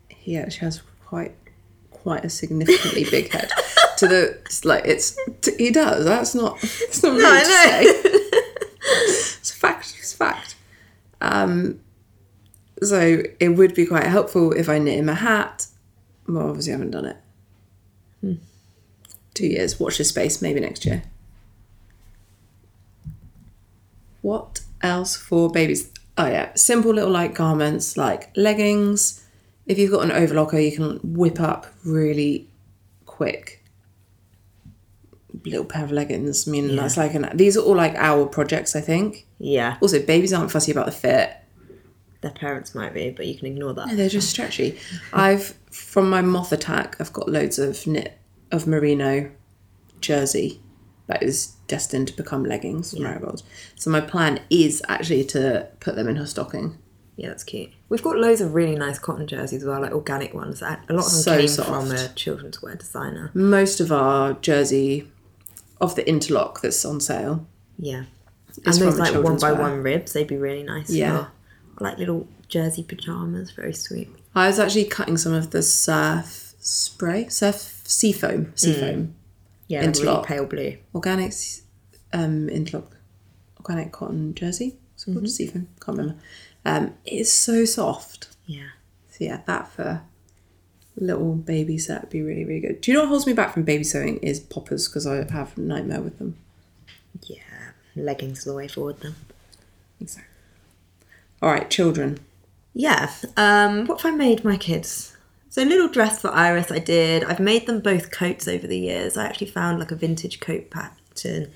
he 0.09 0.37
actually 0.37 0.67
has 0.67 0.83
quite 1.07 1.35
quite 1.91 2.25
a 2.27 2.31
significantly 2.31 3.05
big 3.11 3.33
head. 3.33 3.51
To 3.99 4.07
the 4.07 4.39
like 4.65 4.85
it's 4.87 5.17
t- 5.41 5.55
he 5.59 5.71
does. 5.71 6.05
That's 6.05 6.35
not. 6.35 6.59
It's 6.63 7.03
not 7.03 7.13
rude 7.13 7.25
I 7.25 7.41
to 7.41 7.47
say. 7.47 8.13
It's 9.41 9.51
a 9.51 9.55
fact. 9.55 9.95
It's 9.99 10.15
a 10.15 10.17
fact. 10.17 10.55
Um, 11.21 11.81
so 12.83 13.23
it 13.39 13.49
would 13.51 13.75
be 13.75 13.85
quite 13.87 14.05
helpful 14.07 14.53
if 14.53 14.69
I 14.69 14.79
knit 14.79 14.99
him 14.99 15.09
a 15.09 15.15
hat. 15.15 15.67
Well, 16.27 16.49
obviously, 16.49 16.73
I 16.73 16.77
haven't 16.77 16.93
done 16.93 17.07
it. 17.07 18.37
Two 19.35 19.47
years. 19.47 19.79
Watch 19.79 19.99
this 19.99 20.09
space. 20.09 20.41
Maybe 20.43 20.61
next 20.61 20.85
year. 20.85 21.03
What 24.23 24.61
else 24.83 25.17
for 25.17 25.51
babies? 25.51 25.91
Oh 26.17 26.27
yeah, 26.27 26.53
simple 26.55 26.93
little 26.93 27.11
like 27.11 27.35
garments 27.35 27.97
like 27.97 28.31
leggings. 28.37 29.25
If 29.67 29.79
you've 29.79 29.93
got 29.93 30.03
an 30.03 30.11
overlocker, 30.11 30.63
you 30.63 30.75
can 30.75 30.99
whip 31.03 31.41
up 31.41 31.67
really 31.85 32.49
quick. 33.07 33.58
Little 35.45 35.65
pair 35.65 35.85
of 35.85 35.93
leggings. 35.93 36.47
I 36.49 36.51
mean, 36.51 36.75
that's 36.77 36.97
like 36.97 37.15
an. 37.15 37.31
These 37.35 37.57
are 37.57 37.61
all 37.61 37.77
like 37.77 37.95
our 37.97 38.27
projects, 38.27 38.75
I 38.77 38.81
think. 38.81 39.27
Yeah, 39.39 39.77
Also, 39.81 40.01
babies 40.03 40.33
aren't 40.33 40.51
fussy 40.51 40.73
about 40.73 40.87
the 40.87 40.93
fit. 40.93 41.33
their 42.23 42.33
parents 42.33 42.75
might 42.75 42.93
be, 42.93 43.11
but 43.11 43.27
you 43.27 43.37
can 43.39 43.47
ignore 43.47 43.73
that. 43.75 43.87
No, 43.89 43.95
they're 43.97 44.09
just 44.09 44.29
stretchy. 44.31 44.77
I've 45.13 45.55
from 45.71 46.11
my 46.11 46.21
moth 46.23 46.51
attack, 46.53 46.97
I've 46.99 47.13
got 47.13 47.29
loads 47.29 47.59
of 47.59 47.87
knit 47.87 48.19
of 48.51 48.67
merino 48.67 49.31
jersey 50.01 50.61
that 51.07 51.23
is 51.23 51.49
destined 51.69 52.09
to 52.09 52.15
become 52.17 52.45
leggings 52.45 52.93
for 52.93 53.01
marigolds. 53.01 53.43
So 53.77 53.91
my 53.91 54.01
plan 54.01 54.41
is 54.51 54.83
actually 54.89 55.25
to 55.27 55.69
put 55.81 55.95
them 55.97 56.09
in 56.09 56.17
her 56.17 56.27
stocking. 56.27 56.79
Yeah, 57.17 57.29
that's 57.29 57.45
cute. 57.45 57.71
We've 57.89 58.03
got 58.03 58.17
loads 58.19 58.41
of 58.41 58.55
really 58.55 58.77
nice 58.77 58.99
cotton 58.99 59.27
jerseys 59.27 59.63
as 59.63 59.69
well, 59.69 59.81
like 59.81 59.93
organic 59.93 60.35
ones. 60.35 60.63
A 60.63 60.67
lot 60.67 60.79
of 60.89 60.89
them 60.89 61.03
So 61.03 61.37
came 61.39 61.49
soft. 61.49 61.69
from 61.69 61.91
a 61.91 62.09
children's 62.15 62.61
wear 62.63 62.75
designer. 62.77 63.31
Most 63.35 63.81
of 63.81 63.91
our 63.91 64.35
jersey 64.35 65.11
of 65.81 65.95
the 65.95 66.09
interlock 66.09 66.61
that's 66.61 66.85
on 66.85 67.01
sale. 67.01 67.47
Yeah. 67.79 68.05
It's 68.49 68.59
and 68.59 68.89
those 68.89 68.99
like 68.99 69.15
one 69.23 69.39
by 69.39 69.53
wear. 69.53 69.61
one 69.63 69.83
ribs, 69.83 70.13
they'd 70.13 70.27
be 70.27 70.37
really 70.37 70.63
nice. 70.63 70.91
Yeah. 70.91 71.27
I 71.79 71.85
like 71.85 71.99
little 71.99 72.27
jersey 72.49 72.83
pajamas, 72.83 73.53
very 73.53 73.73
sweet. 73.75 74.09
I 74.35 74.47
was 74.49 74.59
actually 74.59 74.85
cutting 74.85 75.17
some 75.17 75.33
of 75.33 75.51
the 75.51 75.63
surf 75.63 76.55
spray, 76.59 77.29
surf 77.29 77.83
sea 77.85 78.13
foam, 78.13 78.53
sea 78.57 78.75
foam, 78.75 79.15
Yeah, 79.69 79.85
like 79.85 79.97
really 79.97 80.25
pale 80.25 80.47
blue. 80.47 80.77
organic 80.95 81.33
um, 82.13 82.49
interlock, 82.49 82.97
organic 83.59 83.93
cotton 83.93 84.35
jersey. 84.35 84.77
It's 84.95 85.05
called 85.05 85.29
sea 85.31 85.47
foam. 85.47 85.69
Can't 85.81 85.99
remember. 85.99 86.21
Um, 86.65 86.95
it's 87.05 87.33
so 87.33 87.65
soft. 87.65 88.29
Yeah. 88.47 88.69
So 89.11 89.25
yeah, 89.25 89.43
that 89.47 89.69
for 89.69 90.03
little 91.01 91.35
baby 91.35 91.79
set 91.79 92.03
would 92.03 92.11
be 92.11 92.23
really 92.23 92.45
really 92.45 92.61
good. 92.61 92.81
Do 92.81 92.91
you 92.91 92.97
know 92.97 93.05
what 93.05 93.11
holds 93.11 93.27
me 93.27 93.33
back 93.33 93.55
from 93.55 93.63
baby 93.63 93.85
sewing 93.85 94.19
is 94.19 94.41
poppers 94.41 94.89
because 94.89 95.07
I 95.07 95.17
have 95.31 95.57
a 95.57 95.61
nightmare 95.61 96.01
with 96.01 96.19
them. 96.19 96.37
Yeah. 97.23 97.39
Leggings 97.97 98.47
are 98.47 98.51
the 98.51 98.57
way 98.57 98.69
forward 98.69 99.01
then. 99.01 99.15
Exactly. 100.01 100.25
All 101.43 101.51
right, 101.51 101.69
children. 101.71 102.19
Yeah. 102.75 103.11
Um, 103.37 103.87
what 103.87 104.01
have 104.03 104.13
I 104.13 104.17
made 104.17 104.45
my 104.45 104.57
kids? 104.57 105.17
So 105.51 105.63
a 105.63 105.65
little 105.65 105.89
dress 105.89 106.21
for 106.21 106.31
Iris 106.31 106.71
I 106.71 106.79
did. 106.79 107.25
I've 107.25 107.41
made 107.41 107.67
them 107.67 107.81
both 107.81 108.11
coats 108.11 108.47
over 108.47 108.67
the 108.67 108.79
years. 108.79 109.17
I 109.17 109.25
actually 109.25 109.49
found 109.49 109.79
like 109.79 109.91
a 109.91 109.97
vintage 109.97 110.41
coat 110.41 110.71
pattern 110.71 111.51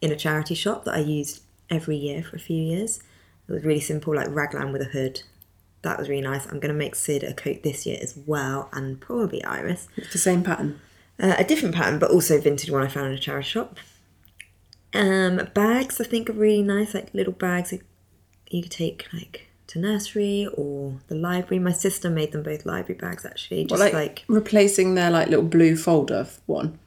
in 0.00 0.12
a 0.12 0.16
charity 0.16 0.54
shop 0.54 0.84
that 0.84 0.94
I 0.94 0.98
used 0.98 1.42
every 1.70 1.96
year 1.96 2.22
for 2.22 2.36
a 2.36 2.40
few 2.40 2.62
years. 2.62 3.00
It 3.48 3.52
was 3.52 3.64
really 3.64 3.80
simple, 3.80 4.14
like 4.14 4.28
raglan 4.30 4.72
with 4.72 4.82
a 4.82 4.86
hood. 4.86 5.22
That 5.82 5.98
was 5.98 6.08
really 6.08 6.22
nice. 6.22 6.44
I'm 6.46 6.58
going 6.60 6.72
to 6.72 6.78
make 6.78 6.94
Sid 6.96 7.22
a 7.22 7.32
coat 7.34 7.62
this 7.62 7.86
year 7.86 7.98
as 8.02 8.18
well, 8.26 8.68
and 8.72 9.00
probably 9.00 9.42
Iris. 9.44 9.88
It's 9.96 10.12
the 10.12 10.18
same 10.18 10.42
pattern. 10.42 10.80
Uh, 11.20 11.34
a 11.38 11.44
different 11.44 11.74
pattern, 11.74 11.98
but 11.98 12.10
also 12.10 12.40
vintage 12.40 12.70
one 12.70 12.82
I 12.82 12.88
found 12.88 13.08
in 13.08 13.12
a 13.14 13.18
charity 13.18 13.48
shop. 13.48 13.78
Um, 14.94 15.48
bags 15.54 16.00
I 16.00 16.04
think 16.04 16.30
are 16.30 16.34
really 16.34 16.62
nice, 16.62 16.94
like 16.94 17.12
little 17.12 17.32
bags 17.32 17.70
that 17.70 17.82
you 18.50 18.62
could 18.62 18.72
take 18.72 19.06
like 19.12 19.48
to 19.68 19.78
nursery 19.78 20.48
or 20.54 20.94
the 21.08 21.14
library. 21.14 21.58
My 21.62 21.72
sister 21.72 22.08
made 22.08 22.32
them 22.32 22.42
both 22.42 22.64
library 22.64 22.98
bags 22.98 23.26
actually, 23.26 23.58
Well, 23.68 23.78
just 23.78 23.80
like, 23.80 23.92
like, 23.92 24.24
replacing 24.28 24.94
their 24.94 25.10
like 25.10 25.28
little 25.28 25.44
blue 25.44 25.76
folder 25.76 26.26
one. 26.46 26.78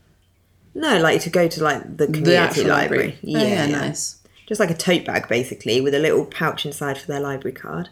no, 0.74 1.00
like 1.00 1.22
to 1.22 1.30
go 1.30 1.48
to 1.48 1.64
like 1.64 1.98
the 1.98 2.08
community 2.08 2.64
The 2.64 2.70
library. 2.70 3.20
library. 3.24 3.46
Oh, 3.46 3.48
yeah, 3.48 3.66
nice. 3.68 4.18
Just 4.48 4.60
like 4.60 4.72
a 4.72 4.76
tote 4.76 5.06
bag 5.06 5.28
basically, 5.30 5.80
with 5.80 5.94
a 5.94 6.00
little 6.00 6.26
pouch 6.26 6.66
inside 6.66 6.98
for 6.98 7.06
their 7.08 7.20
library 7.22 7.54
card, 7.54 7.90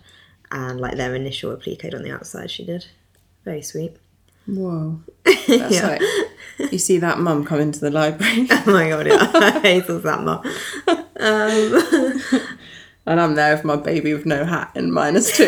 and 0.51 0.79
like 0.79 0.95
their 0.97 1.13
initial 1.15 1.51
applique 1.51 1.85
on 1.93 2.03
the 2.03 2.11
outside. 2.11 2.49
She 2.51 2.65
did, 2.65 2.85
very 3.45 3.61
sweet. 3.61 3.93
Whoa. 4.47 4.99
That's 5.25 5.47
Yeah. 5.75 5.87
like 6.59 6.71
you 6.71 6.77
see 6.79 6.97
that 6.97 7.19
mum 7.19 7.45
come 7.45 7.59
into 7.59 7.79
the 7.79 7.91
library 7.91 8.47
Oh 8.51 8.63
my 8.67 8.89
god, 8.89 9.07
yeah, 9.07 9.59
Hazel's 9.61 10.03
that 10.03 10.23
mum. 10.23 10.41
and 13.05 13.19
I'm 13.21 13.35
there 13.35 13.55
with 13.55 13.63
my 13.63 13.75
baby 13.75 14.13
with 14.13 14.25
no 14.25 14.43
hat 14.45 14.71
and 14.75 14.91
minus 14.93 15.35
two. 15.37 15.47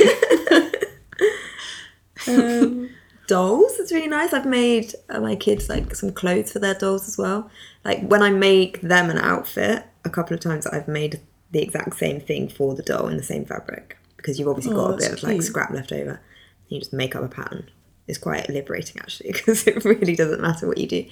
dolls 3.27 3.79
it's 3.79 3.91
really 3.93 4.07
nice 4.07 4.33
i've 4.33 4.45
made 4.45 4.93
uh, 5.09 5.19
my 5.21 5.35
kids 5.35 5.69
like 5.69 5.95
some 5.95 6.11
clothes 6.11 6.51
for 6.51 6.59
their 6.59 6.73
dolls 6.73 7.07
as 7.07 7.17
well 7.17 7.49
like 7.85 8.01
when 8.07 8.21
i 8.21 8.29
make 8.29 8.81
them 8.81 9.09
an 9.09 9.17
outfit 9.17 9.85
a 10.03 10.09
couple 10.09 10.33
of 10.33 10.39
times 10.41 10.67
i've 10.67 10.87
made 10.87 11.19
the 11.51 11.61
exact 11.61 11.95
same 11.97 12.19
thing 12.19 12.49
for 12.49 12.75
the 12.75 12.83
doll 12.83 13.07
in 13.07 13.15
the 13.17 13.23
same 13.23 13.45
fabric 13.45 13.97
because 14.21 14.37
you've 14.39 14.47
obviously 14.47 14.73
Oh, 14.73 14.75
got 14.75 14.87
a 14.87 14.91
that's 14.93 15.07
bit 15.07 15.13
of 15.17 15.23
like 15.23 15.33
cute. 15.33 15.43
scrap 15.45 15.71
left 15.71 15.91
over. 15.91 16.21
You 16.67 16.79
just 16.79 16.93
make 16.93 17.15
up 17.15 17.23
a 17.23 17.27
pattern. 17.27 17.69
It's 18.07 18.17
quite 18.17 18.49
liberating 18.49 18.99
actually 19.01 19.31
because 19.33 19.65
it 19.67 19.83
really 19.85 20.15
doesn't 20.15 20.41
matter 20.41 20.67
what 20.67 20.77
you 20.77 20.87
do. 20.87 21.05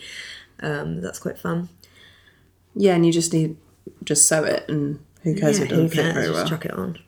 Um, 0.62 1.02
that's 1.02 1.20
quite 1.20 1.38
fun. 1.38 1.70
Yeah, 2.76 2.96
and 2.96 3.06
you 3.06 3.12
just 3.12 3.34
need 3.34 3.58
just 4.04 4.28
sew 4.28 4.44
it 4.44 4.66
and 4.70 5.00
who 5.24 5.36
cares 5.36 5.58
yeah, 5.60 5.66
if 5.66 5.72
it 5.72 5.76
doesn't 5.76 5.90
fit 5.90 6.14
very 6.14 6.26
just 6.28 6.34
well. 6.34 6.48
chuck 6.48 6.66
it 6.66 6.72
on. 6.72 7.00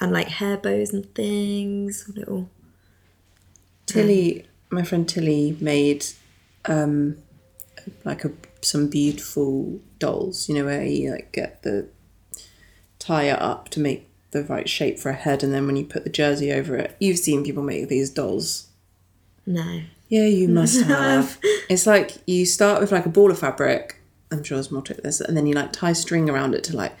And 0.00 0.12
like 0.12 0.28
hair 0.28 0.56
bows 0.56 0.92
and 0.92 1.12
things 1.14 2.10
little 2.14 2.48
Tilly, 3.86 4.46
my 4.70 4.82
friend 4.82 5.08
Tilly 5.08 5.56
made 5.60 6.04
um 6.66 7.16
like 8.04 8.24
a 8.24 8.32
some 8.60 8.88
beautiful 8.88 9.80
dolls, 9.98 10.48
you 10.48 10.54
know, 10.54 10.64
where 10.64 10.84
you 10.84 11.10
like 11.12 11.32
get 11.32 11.62
the 11.62 11.88
tie 12.98 13.30
up 13.30 13.68
to 13.70 13.80
make 13.80 14.07
the 14.30 14.44
right 14.44 14.68
shape 14.68 14.98
for 14.98 15.10
a 15.10 15.14
head 15.14 15.42
and 15.42 15.52
then 15.54 15.66
when 15.66 15.76
you 15.76 15.84
put 15.84 16.04
the 16.04 16.10
jersey 16.10 16.52
over 16.52 16.76
it. 16.76 16.96
You've 17.00 17.18
seen 17.18 17.44
people 17.44 17.62
make 17.62 17.88
these 17.88 18.10
dolls. 18.10 18.68
no 19.46 19.82
Yeah, 20.08 20.26
you 20.26 20.48
must 20.48 20.82
have. 20.84 21.38
it's 21.68 21.86
like 21.86 22.18
you 22.26 22.44
start 22.46 22.80
with 22.80 22.92
like 22.92 23.06
a 23.06 23.10
ball 23.10 23.30
of 23.30 23.38
fabric. 23.38 23.96
I'm 24.30 24.42
sure 24.44 24.56
there's 24.56 24.70
more 24.70 24.82
to 24.82 24.94
this, 24.94 25.20
and 25.22 25.36
then 25.36 25.46
you 25.46 25.54
like 25.54 25.72
tie 25.72 25.94
string 25.94 26.28
around 26.28 26.54
it 26.54 26.62
to 26.64 26.76
like 26.76 26.92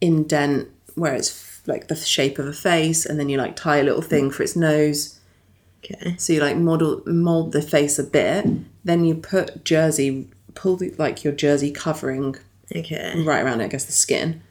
indent 0.00 0.68
where 0.96 1.14
it's 1.14 1.62
like 1.66 1.88
the 1.88 1.96
shape 1.96 2.38
of 2.38 2.46
a 2.46 2.52
face, 2.52 3.06
and 3.06 3.18
then 3.18 3.28
you 3.28 3.38
like 3.38 3.54
tie 3.56 3.78
a 3.78 3.84
little 3.84 4.02
thing 4.02 4.30
for 4.30 4.42
its 4.42 4.56
nose. 4.56 5.20
okay 5.84 6.16
So 6.18 6.32
you 6.32 6.40
like 6.40 6.56
model 6.56 7.02
mold 7.06 7.52
the 7.52 7.62
face 7.62 7.98
a 7.98 8.04
bit. 8.04 8.44
Then 8.84 9.04
you 9.04 9.14
put 9.14 9.64
jersey, 9.64 10.28
pull 10.54 10.76
the, 10.76 10.90
like 10.98 11.22
your 11.24 11.32
jersey 11.32 11.70
covering 11.70 12.36
okay 12.74 13.22
right 13.24 13.42
around 13.44 13.60
it, 13.60 13.64
I 13.64 13.68
guess 13.68 13.84
the 13.84 13.92
skin, 13.92 14.42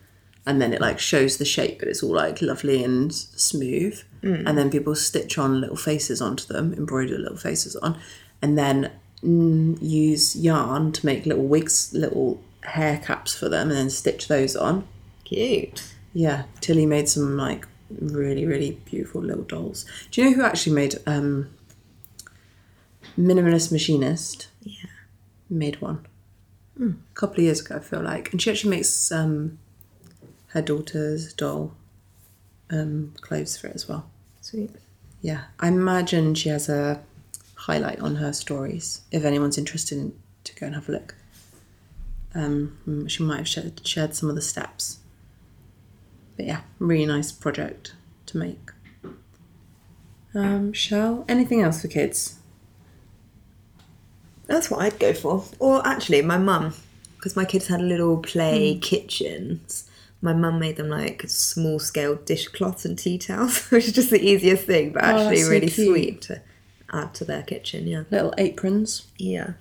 and 0.45 0.62
then 0.62 0.73
it 0.73 0.81
like 0.81 1.00
shows 1.00 1.38
the 1.38 1.45
shape, 1.45 1.79
but 1.79 1.88
it's 1.88 2.03
all 2.03 2.13
like 2.13 2.41
lovely 2.41 2.83
and 2.83 3.13
smooth. 3.13 4.01
And 4.47 4.57
then 4.57 4.69
people 4.69 4.95
stitch 4.95 5.38
on 5.38 5.59
little 5.62 5.75
faces 5.75 6.21
onto 6.21 6.45
them, 6.45 6.73
embroider 6.73 7.17
little 7.17 7.38
faces 7.38 7.75
on, 7.77 8.00
and 8.41 8.57
then 8.57 8.91
mm, 9.21 9.77
use 9.81 10.35
yarn 10.35 10.91
to 10.93 11.05
make 11.05 11.25
little 11.25 11.45
wigs, 11.45 11.93
little 11.93 12.41
hair 12.62 12.97
caps 13.03 13.35
for 13.35 13.50
them, 13.50 13.69
and 13.69 13.77
then 13.77 13.89
stitch 13.89 14.27
those 14.27 14.55
on. 14.55 14.88
cute 15.25 15.93
Yeah, 16.13 16.43
Tilly 16.62 16.85
made 16.85 17.09
some 17.09 17.38
like 17.38 17.67
really, 18.00 18.45
really 18.45 18.79
beautiful 18.85 19.21
little 19.21 19.43
dolls. 19.43 19.85
Do 20.12 20.21
you 20.21 20.29
know 20.29 20.35
who 20.35 20.43
actually 20.43 20.75
made 20.75 20.95
um 21.05 21.50
Minimalist 23.17 23.71
Machinist? 23.71 24.47
yeah 24.62 24.89
Made 25.50 25.81
one. 25.81 26.05
A 26.81 26.93
couple 27.13 27.38
of 27.38 27.43
years 27.43 27.59
ago, 27.62 27.75
I 27.75 27.79
feel 27.79 28.01
like. 28.01 28.31
And 28.31 28.41
she 28.41 28.50
actually 28.50 28.71
makes 28.71 29.12
um 29.12 29.59
her 30.53 30.62
daughter's 30.62 31.33
doll 31.33 31.74
um 32.69 33.13
clothes 33.22 33.57
for 33.57 33.67
it 33.67 33.75
as 33.75 33.88
well. 33.88 34.10
sweet 34.41 34.72
Yeah. 35.22 35.43
I 35.60 35.67
imagine 35.67 36.36
she 36.36 36.50
has 36.50 36.69
a 36.69 37.01
highlight 37.55 38.00
on 38.00 38.15
her 38.15 38.33
stories 38.33 39.01
if 39.12 39.24
anyone's 39.24 39.57
interested 39.57 39.98
in 39.98 40.13
to 40.43 40.55
go 40.55 40.65
and 40.65 40.75
have 40.75 40.89
a 40.89 40.91
look. 40.91 41.15
Um, 42.36 42.77
mm, 42.88 43.10
she 43.10 43.24
might 43.24 43.38
have 43.38 43.48
shared, 43.48 43.86
shared 43.88 44.15
some 44.15 44.27
of 44.29 44.36
the 44.36 44.41
steps. 44.41 45.00
But 46.36 46.45
yeah, 46.48 46.62
really 46.79 47.05
nice 47.05 47.31
project 47.31 47.93
to 48.25 48.38
make. 48.38 48.72
Um, 50.36 50.74
shell. 50.74 51.24
Anything 51.29 51.62
else 51.62 51.81
for 51.81 51.88
kids? 51.88 52.39
That's 54.48 54.69
what 54.69 54.81
I'd 54.81 55.00
go 55.00 55.13
for. 55.13 55.45
Or 55.60 55.86
actually, 55.88 56.22
my 56.24 56.38
mum, 56.38 56.74
because 57.15 57.36
my 57.36 57.45
kids 57.45 57.67
had 57.67 57.79
a 57.79 57.83
little 57.83 58.15
Hmm. 58.17 58.22
play 58.24 58.75
kitchens. 58.81 59.89
My 60.23 60.33
mum 60.33 60.57
made 60.57 60.77
them 60.77 60.87
like 60.87 61.23
small 61.27 61.79
scale 61.79 62.15
dishcloths 62.15 62.85
and 62.85 62.97
tea 62.97 63.17
towels, 63.17 63.65
which 63.71 63.87
is 63.87 63.91
just 63.93 64.09
the 64.09 64.21
easiest 64.25 64.63
thing, 64.65 64.93
but 64.93 65.03
Oh, 65.03 65.07
actually 65.07 65.41
so 65.41 65.49
really 65.49 65.67
sweet 65.69 66.21
to 66.23 66.41
add 66.93 67.13
to 67.15 67.25
their 67.25 67.43
kitchen. 67.43 67.85
Yeah, 67.87 68.03
Little 68.09 68.33
aprons. 68.37 69.07
yeah. 69.17 69.53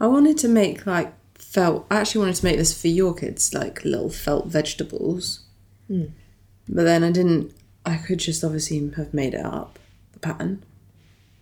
I 0.00 0.06
wanted 0.06 0.36
to 0.38 0.48
make 0.48 0.84
like 0.86 1.14
felt. 1.38 1.86
I 1.90 1.96
actually 2.00 2.20
wanted 2.20 2.34
to 2.36 2.44
make 2.44 2.56
this 2.58 2.78
for 2.78 2.88
your 2.88 3.14
kids, 3.14 3.54
like 3.54 3.84
little 3.84 4.10
felt 4.10 4.48
vegetables. 4.48 5.40
Hmm. 5.86 6.06
But 6.68 6.84
then 6.84 7.04
I 7.04 7.10
didn't. 7.10 7.54
I 7.86 7.96
could 7.96 8.18
just 8.18 8.44
obviously 8.44 8.90
have 8.96 9.14
made 9.14 9.34
it 9.34 9.44
up, 9.44 9.78
the 10.12 10.18
pattern. 10.18 10.62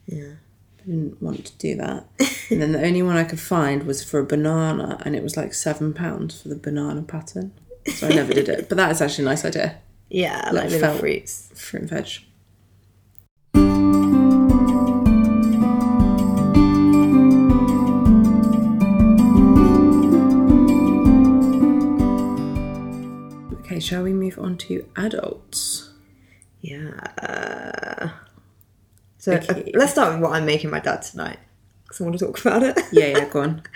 Yeah. 0.06 0.34
I 0.82 0.86
didn't 0.86 1.22
want 1.22 1.44
to 1.46 1.56
do 1.58 1.76
that. 1.76 2.06
and 2.50 2.60
then 2.62 2.72
the 2.72 2.82
only 2.84 3.02
one 3.02 3.16
I 3.16 3.24
could 3.24 3.40
find 3.40 3.82
was 3.84 4.02
for 4.02 4.18
a 4.18 4.24
banana, 4.24 5.00
and 5.04 5.14
it 5.14 5.22
was 5.22 5.36
like 5.36 5.52
seven 5.54 5.92
pounds 5.92 6.40
for 6.42 6.48
the 6.48 6.56
banana 6.56 7.02
pattern. 7.02 7.52
So 7.94 8.06
I 8.08 8.10
never 8.10 8.32
did 8.32 8.48
it. 8.48 8.68
But 8.68 8.76
that 8.76 8.90
is 8.90 9.00
actually 9.00 9.24
a 9.24 9.28
nice 9.28 9.44
idea. 9.44 9.78
Yeah, 10.08 10.42
Like 10.46 10.52
like 10.54 10.64
little 10.64 10.80
felt. 10.80 11.00
fruits. 11.00 11.50
Fruit 11.54 11.82
and 11.82 11.90
veg. 11.90 12.08
Okay, 23.60 23.78
shall 23.80 24.02
we 24.02 24.12
move 24.12 24.38
on 24.38 24.56
to 24.58 24.84
adults? 24.96 25.90
Yeah. 26.60 28.10
So 29.20 29.32
Okay. 29.32 29.72
uh, 29.74 29.78
let's 29.78 29.92
start 29.92 30.12
with 30.14 30.22
what 30.22 30.32
I'm 30.32 30.44
making 30.46 30.70
my 30.70 30.80
dad 30.80 31.02
tonight. 31.02 31.38
Because 31.84 32.00
I 32.00 32.04
want 32.04 32.18
to 32.18 32.24
talk 32.26 32.40
about 32.40 32.62
it. 32.64 32.78
Yeah, 32.92 33.06
yeah, 33.06 33.24
go 33.28 33.42
on. 33.42 33.62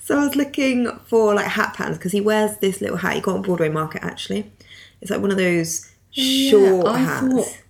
So 0.00 0.18
I 0.18 0.24
was 0.24 0.36
looking 0.36 0.88
for 1.04 1.34
like 1.34 1.44
hat 1.46 1.74
patterns 1.74 1.98
because 1.98 2.12
he 2.12 2.22
wears 2.22 2.56
this 2.58 2.80
little 2.80 2.96
hat. 2.96 3.14
He 3.16 3.20
got 3.20 3.34
on 3.36 3.42
Broadway 3.42 3.68
Market 3.68 4.02
actually. 4.02 4.50
It's 5.02 5.10
like 5.10 5.20
one 5.20 5.30
of 5.30 5.36
those 5.36 5.90
short 6.12 6.86
I 6.86 6.98
hats. 6.98 7.26
thought 7.26 7.62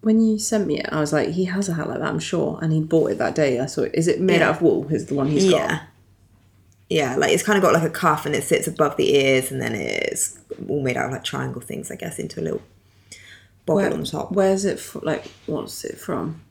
when 0.00 0.20
you 0.20 0.36
sent 0.40 0.66
me 0.66 0.80
it, 0.80 0.88
I 0.90 0.98
was 0.98 1.12
like, 1.12 1.28
he 1.28 1.44
has 1.44 1.68
a 1.68 1.74
hat 1.74 1.88
like 1.88 2.00
that, 2.00 2.08
I'm 2.08 2.18
sure. 2.18 2.58
And 2.60 2.72
he 2.72 2.80
bought 2.80 3.12
it 3.12 3.18
that 3.18 3.36
day. 3.36 3.60
I 3.60 3.66
saw 3.66 3.82
it. 3.82 3.92
Is 3.94 4.08
it 4.08 4.20
made 4.20 4.40
Yeah. 4.40 4.48
out 4.48 4.56
of 4.56 4.62
wool? 4.62 4.88
Is 4.92 5.06
the 5.06 5.14
one 5.14 5.28
he's 5.28 5.44
yeah. 5.44 5.50
got? 5.52 5.70
Yeah, 6.88 7.12
Yeah, 7.12 7.16
like 7.18 7.30
it's 7.30 7.44
kind 7.44 7.56
of 7.56 7.62
got 7.62 7.72
like 7.72 7.84
a 7.84 7.90
cuff 7.90 8.26
and 8.26 8.34
it 8.34 8.42
sits 8.42 8.66
above 8.66 8.96
the 8.96 9.14
ears 9.14 9.52
and 9.52 9.62
then 9.62 9.76
it's 9.76 10.40
all 10.68 10.82
made 10.82 10.96
out 10.96 11.06
of 11.06 11.12
like 11.12 11.22
triangle 11.22 11.60
things, 11.60 11.92
I 11.92 11.94
guess, 11.94 12.18
into 12.18 12.40
a 12.40 12.42
little 12.42 12.62
bobble 13.64 13.76
Where, 13.82 13.92
on 13.94 14.02
top. 14.02 14.32
where's 14.32 14.64
it? 14.64 14.80
like, 15.04 15.30
what's 15.46 15.84
it 15.84 15.98
from? 15.98 16.42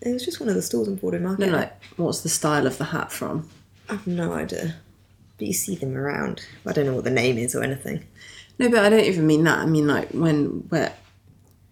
It 0.00 0.12
was 0.12 0.24
just 0.24 0.40
one 0.40 0.48
of 0.48 0.54
the 0.54 0.62
stores 0.62 0.88
on 0.88 0.96
Broadway 0.96 1.20
Market. 1.20 1.46
No, 1.46 1.52
like, 1.56 1.82
what's 1.96 2.20
the 2.20 2.28
style 2.28 2.66
of 2.66 2.78
the 2.78 2.84
hat 2.84 3.10
from? 3.10 3.48
I 3.88 3.94
have 3.94 4.06
no 4.06 4.32
idea. 4.32 4.76
But 5.38 5.46
you 5.48 5.52
see 5.52 5.74
them 5.76 5.96
around. 5.96 6.42
I 6.66 6.72
don't 6.72 6.86
know 6.86 6.94
what 6.94 7.04
the 7.04 7.10
name 7.10 7.38
is 7.38 7.54
or 7.54 7.62
anything. 7.62 8.04
No, 8.58 8.68
but 8.68 8.84
I 8.84 8.88
don't 8.90 9.04
even 9.04 9.26
mean 9.26 9.44
that. 9.44 9.58
I 9.60 9.66
mean 9.66 9.86
like 9.86 10.10
when 10.10 10.64
where 10.68 10.92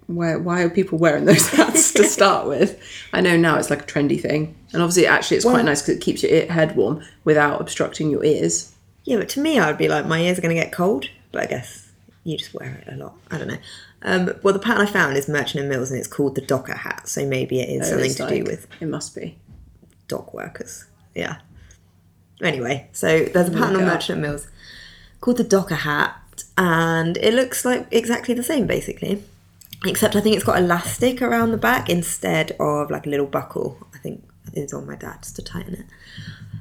where 0.06 0.38
why 0.38 0.62
are 0.62 0.71
people 0.71 0.99
wearing 0.99 1.25
those 1.25 1.49
hats 1.50 1.92
to 1.95 2.04
start 2.04 2.47
with? 2.47 2.80
I 3.12 3.21
know 3.21 3.37
now 3.37 3.59
it's 3.59 3.71
like 3.71 3.83
a 3.83 3.87
trendy 3.87 4.21
thing, 4.21 4.54
and 4.73 4.83
obviously 4.83 5.06
actually 5.06 5.38
it's 5.38 5.47
Well- 5.47 5.54
quite 5.54 5.64
nice 5.64 5.83
because 5.83 5.97
it 5.97 6.00
keeps 6.00 6.23
your 6.23 6.33
ear, 6.33 6.47
head 6.50 6.76
warm 6.76 7.02
without 7.25 7.61
obstructing 7.61 8.11
your 8.11 8.25
ears. 8.25 8.73
Yeah, 9.04 9.18
but 9.18 9.28
to 9.30 9.40
me, 9.40 9.59
I 9.59 9.68
would 9.68 9.78
be 9.78 9.88
like, 9.88 10.07
my 10.07 10.20
ears 10.20 10.37
are 10.38 10.42
going 10.42 10.55
to 10.57 10.61
get 10.61 10.72
cold. 10.72 11.09
But 11.31 11.42
I 11.42 11.46
guess 11.46 11.90
you 12.24 12.37
just 12.37 12.53
wear 12.55 12.83
it 12.87 12.92
a 12.92 12.96
lot. 12.96 13.14
I 13.31 13.38
don't 13.38 13.46
know. 13.48 13.59
Um, 14.07 14.31
well, 14.42 14.55
the 14.55 14.61
pattern 14.61 14.87
I 14.87 14.90
found 14.90 15.16
is 15.16 15.29
Merchant 15.29 15.61
and 15.61 15.69
Mills, 15.69 15.90
and 15.90 15.99
it's 15.99 16.09
called 16.09 16.37
the 16.37 16.40
Docker 16.40 16.77
hat. 16.77 17.09
So 17.09 17.27
maybe 17.27 17.61
it 17.61 17.69
is 17.69 17.88
something 17.88 18.07
It's 18.07 18.14
to 18.14 18.29
do 18.29 18.45
with 18.45 18.69
it 18.81 18.87
must 18.87 19.14
be. 19.14 19.37
dock 20.07 20.33
workers. 20.33 20.85
Yeah. 21.14 21.38
Anyway, 22.40 22.88
so 22.92 23.25
there's 23.25 23.49
a 23.49 23.53
pattern 23.53 23.77
on. 23.77 23.85
Merchant 23.85 24.19
and 24.19 24.23
Mills 24.23 24.47
called 25.21 25.38
the 25.38 25.45
Docker 25.45 25.75
hat, 25.75 26.45
and 26.57 27.16
it 27.16 27.35
looks 27.35 27.64
like 27.64 27.88
exactly 27.90 28.33
the 28.33 28.45
same 28.45 28.66
basically, 28.69 29.25
except 29.85 30.14
I 30.14 30.21
think 30.21 30.37
it's 30.37 30.45
got 30.45 30.59
elastic 30.59 31.21
around 31.21 31.51
the 31.51 31.57
back 31.57 31.90
instead 31.90 32.53
of 32.61 32.90
like 32.90 33.07
a 33.07 33.11
little 33.11 33.27
buckle. 33.27 33.77
I 33.92 33.99
think 33.99 34.23
is 34.53 34.73
on 34.73 34.87
my 34.87 34.97
dad's 34.97 35.33
to 35.33 35.42
tighten 35.42 35.75
it. 35.75 35.87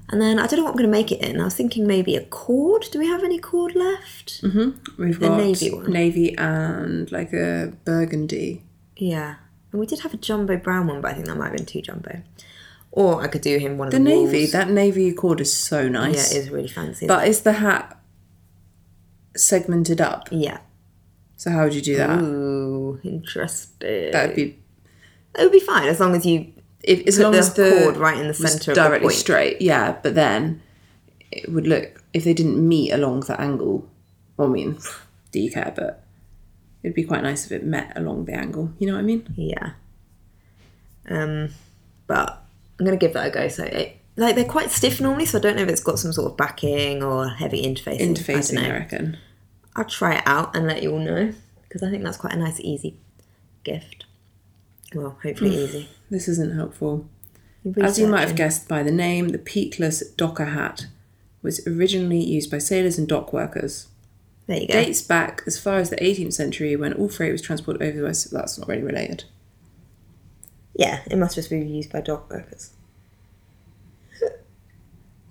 And 0.09 0.21
then 0.21 0.37
I 0.39 0.45
don't 0.47 0.59
know 0.59 0.63
what 0.65 0.71
I'm 0.71 0.77
going 0.77 0.85
to 0.87 0.91
make 0.91 1.11
it 1.11 1.21
in. 1.21 1.41
I 1.41 1.45
was 1.45 1.55
thinking 1.55 1.87
maybe 1.87 2.15
a 2.15 2.23
cord. 2.23 2.85
Do 2.91 2.99
we 2.99 3.07
have 3.07 3.23
any 3.23 3.39
cord 3.39 3.75
left? 3.75 4.41
Mm-hmm. 4.43 5.01
We've 5.01 5.19
The 5.19 5.27
got 5.29 5.37
navy 5.37 5.71
one. 5.71 5.91
navy 5.91 6.37
and 6.37 7.11
like 7.11 7.33
a 7.33 7.73
burgundy. 7.85 8.61
Yeah. 8.95 9.35
And 9.71 9.79
we 9.79 9.87
did 9.87 10.01
have 10.01 10.13
a 10.13 10.17
jumbo 10.17 10.57
brown 10.57 10.87
one, 10.87 11.01
but 11.01 11.11
I 11.11 11.13
think 11.15 11.25
that 11.25 11.35
might 11.37 11.47
have 11.47 11.57
been 11.57 11.65
too 11.65 11.81
jumbo. 11.81 12.21
Or 12.91 13.21
I 13.23 13.27
could 13.27 13.41
do 13.41 13.57
him 13.57 13.77
one 13.77 13.87
of 13.87 13.91
The 13.93 13.97
the, 13.97 14.03
navy, 14.03 14.39
walls. 14.41 14.51
that 14.51 14.69
navy 14.69 15.11
cord 15.11 15.41
is 15.41 15.51
so 15.53 15.89
nice. 15.89 16.31
Yeah, 16.33 16.37
it 16.39 16.41
is 16.43 16.49
really 16.51 16.67
fancy. 16.69 17.07
But 17.07 17.27
is 17.27 17.41
the 17.41 17.53
hat 17.53 17.99
segmented 19.35 20.01
up? 20.01 20.29
yeah. 20.31 20.59
So 21.37 21.51
how 21.51 21.65
would 21.65 21.73
you 21.75 21.81
do 21.81 21.97
that? 21.97 22.21
Ooh, 22.21 22.99
interesting. 23.03 24.11
That 24.13 24.27
would 24.27 24.35
be 24.37 24.57
It 25.37 25.41
would 25.43 25.51
be 25.51 25.59
fine 25.59 25.89
as 25.89 25.99
long 25.99 26.15
as 26.15 26.25
you 26.25 26.53
if, 26.85 27.07
as 27.07 27.19
long 27.19 27.35
as 27.35 27.53
the 27.53 27.81
cord 27.83 27.97
right 27.97 28.17
in 28.17 28.27
the 28.27 28.33
centre 28.33 28.71
of 28.71 28.75
the 28.75 28.83
directly 28.83 29.13
straight. 29.13 29.61
Yeah, 29.61 29.97
but 30.01 30.15
then 30.15 30.61
it 31.31 31.51
would 31.51 31.67
look 31.67 32.03
if 32.13 32.23
they 32.23 32.33
didn't 32.33 32.65
meet 32.67 32.91
along 32.91 33.21
the 33.21 33.39
angle. 33.39 33.89
Well, 34.37 34.49
I 34.49 34.51
mean, 34.51 34.77
do 35.31 35.39
you 35.39 35.51
care? 35.51 35.73
But 35.75 36.03
it'd 36.83 36.95
be 36.95 37.03
quite 37.03 37.23
nice 37.23 37.45
if 37.45 37.51
it 37.51 37.63
met 37.63 37.97
along 37.97 38.25
the 38.25 38.33
angle. 38.33 38.71
You 38.79 38.87
know 38.87 38.93
what 38.93 38.99
I 38.99 39.03
mean? 39.03 39.33
Yeah. 39.35 39.71
Um, 41.09 41.49
but 42.07 42.43
I'm 42.79 42.85
gonna 42.85 42.97
give 42.97 43.13
that 43.13 43.27
a 43.27 43.31
go. 43.31 43.47
So 43.47 43.63
it, 43.63 43.97
like 44.15 44.35
they're 44.35 44.45
quite 44.45 44.71
stiff 44.71 45.01
normally, 45.01 45.25
so 45.25 45.39
I 45.39 45.41
don't 45.41 45.55
know 45.55 45.63
if 45.63 45.69
it's 45.69 45.83
got 45.83 45.99
some 45.99 46.13
sort 46.13 46.31
of 46.31 46.37
backing 46.37 47.03
or 47.03 47.27
heavy 47.27 47.63
interface 47.63 47.99
Interfacing, 47.99 48.59
I 48.59 48.67
I, 48.67 48.71
reckon. 48.71 49.17
I'll 49.75 49.85
try 49.85 50.15
it 50.15 50.23
out 50.25 50.55
and 50.55 50.67
let 50.67 50.81
you 50.81 50.91
all 50.91 50.99
know 50.99 51.33
because 51.63 51.83
I 51.83 51.89
think 51.89 52.03
that's 52.03 52.17
quite 52.17 52.33
a 52.33 52.37
nice, 52.37 52.59
easy 52.59 52.97
gift. 53.63 54.05
Well, 54.93 55.17
hopefully 55.21 55.55
easy. 55.63 55.89
This 56.09 56.27
isn't 56.27 56.55
helpful. 56.55 57.07
As 57.77 57.97
you 57.97 58.07
might 58.07 58.27
have 58.27 58.35
guessed 58.35 58.67
by 58.67 58.83
the 58.83 58.91
name, 58.91 59.29
the 59.29 59.39
peakless 59.39 60.07
docker 60.15 60.45
hat 60.45 60.85
was 61.41 61.65
originally 61.67 62.23
used 62.23 62.51
by 62.51 62.59
sailors 62.59 62.97
and 62.97 63.07
dock 63.07 63.33
workers. 63.33 63.87
There 64.47 64.59
you 64.59 64.67
go. 64.67 64.73
Dates 64.73 65.01
back 65.01 65.41
as 65.47 65.59
far 65.59 65.77
as 65.77 65.89
the 65.89 65.95
18th 65.95 66.33
century 66.33 66.75
when 66.75 66.93
all 66.93 67.09
freight 67.09 67.31
was 67.31 67.41
transported 67.41 67.81
over 67.81 67.97
the 67.97 68.03
west. 68.03 68.29
That's 68.31 68.59
not 68.59 68.67
really 68.67 68.83
related. 68.83 69.23
Yeah, 70.75 71.01
it 71.09 71.17
must 71.17 71.35
just 71.35 71.49
be 71.49 71.59
used 71.59 71.91
by 71.91 72.01
dock 72.01 72.29
workers. 72.29 72.71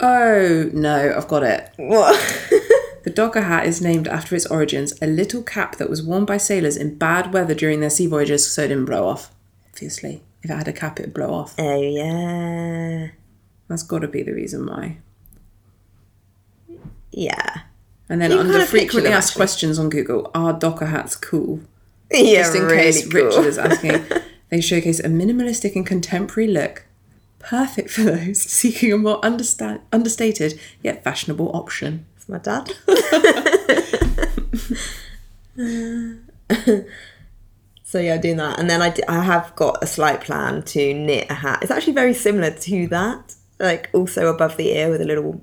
Oh 0.00 0.70
no, 0.72 1.14
I've 1.16 1.28
got 1.28 1.44
it. 1.44 1.70
What? 1.76 2.50
The 3.04 3.10
Docker 3.10 3.42
hat 3.42 3.66
is 3.66 3.82
named 3.82 4.08
after 4.08 4.34
its 4.34 4.46
origins, 4.46 4.94
a 5.02 5.06
little 5.06 5.42
cap 5.42 5.76
that 5.76 5.90
was 5.90 6.02
worn 6.02 6.24
by 6.24 6.38
sailors 6.38 6.78
in 6.78 6.96
bad 6.96 7.34
weather 7.34 7.54
during 7.54 7.80
their 7.80 7.90
sea 7.90 8.06
voyages 8.06 8.50
so 8.50 8.62
it 8.62 8.68
didn't 8.68 8.86
blow 8.86 9.06
off. 9.06 9.30
Obviously, 9.68 10.22
if 10.44 10.50
it 10.50 10.54
had 10.54 10.68
a 10.68 10.72
cap, 10.72 11.00
it'd 11.00 11.14
blow 11.14 11.32
off. 11.32 11.54
oh 11.58 11.80
yeah, 11.80 13.08
That's 13.68 13.82
got 13.82 14.00
to 14.00 14.08
be 14.08 14.22
the 14.22 14.32
reason 14.32 14.66
why. 14.66 14.98
yeah, 17.10 17.60
And 18.08 18.20
then 18.20 18.30
You 18.30 18.40
under 18.40 18.64
frequently 18.66 19.10
asked 19.10 19.30
actually. 19.30 19.38
questions 19.40 19.78
on 19.78 19.88
Google, 19.88 20.30
are 20.34 20.52
Docker 20.52 20.86
hats 20.86 21.16
cool? 21.16 21.60
yeah. 22.12 22.42
Just 22.42 22.56
in 22.56 22.62
really 22.64 22.76
case 22.76 23.10
cool. 23.10 23.24
Richard 23.24 23.46
is 23.46 23.58
asking, 23.58 24.04
they 24.50 24.60
showcase 24.60 25.00
a 25.00 25.08
minimalistic 25.08 25.74
and 25.76 25.86
contemporary 25.86 26.48
look, 26.48 26.84
perfect 27.38 27.90
for 27.90 28.02
those 28.02 28.42
seeking 28.58 28.92
a 28.92 28.98
more 28.98 29.24
understand, 29.24 29.80
understated 29.92 30.60
yet 30.82 31.02
fashionable 31.02 31.50
option. 31.56 32.04
It's 32.16 32.28
my 32.28 32.38
dad. 32.38 32.70
so 37.94 38.00
yeah, 38.00 38.16
doing 38.16 38.38
that, 38.38 38.58
and 38.58 38.68
then 38.68 38.82
I, 38.82 38.92
have 39.22 39.54
got 39.54 39.78
a 39.80 39.86
slight 39.86 40.20
plan 40.20 40.62
to 40.64 40.92
knit 40.92 41.30
a 41.30 41.34
hat. 41.34 41.60
It's 41.62 41.70
actually 41.70 41.92
very 41.92 42.12
similar 42.12 42.50
to 42.50 42.88
that, 42.88 43.36
like 43.60 43.88
also 43.92 44.26
above 44.34 44.56
the 44.56 44.70
ear 44.72 44.90
with 44.90 45.00
a 45.00 45.04
little 45.04 45.40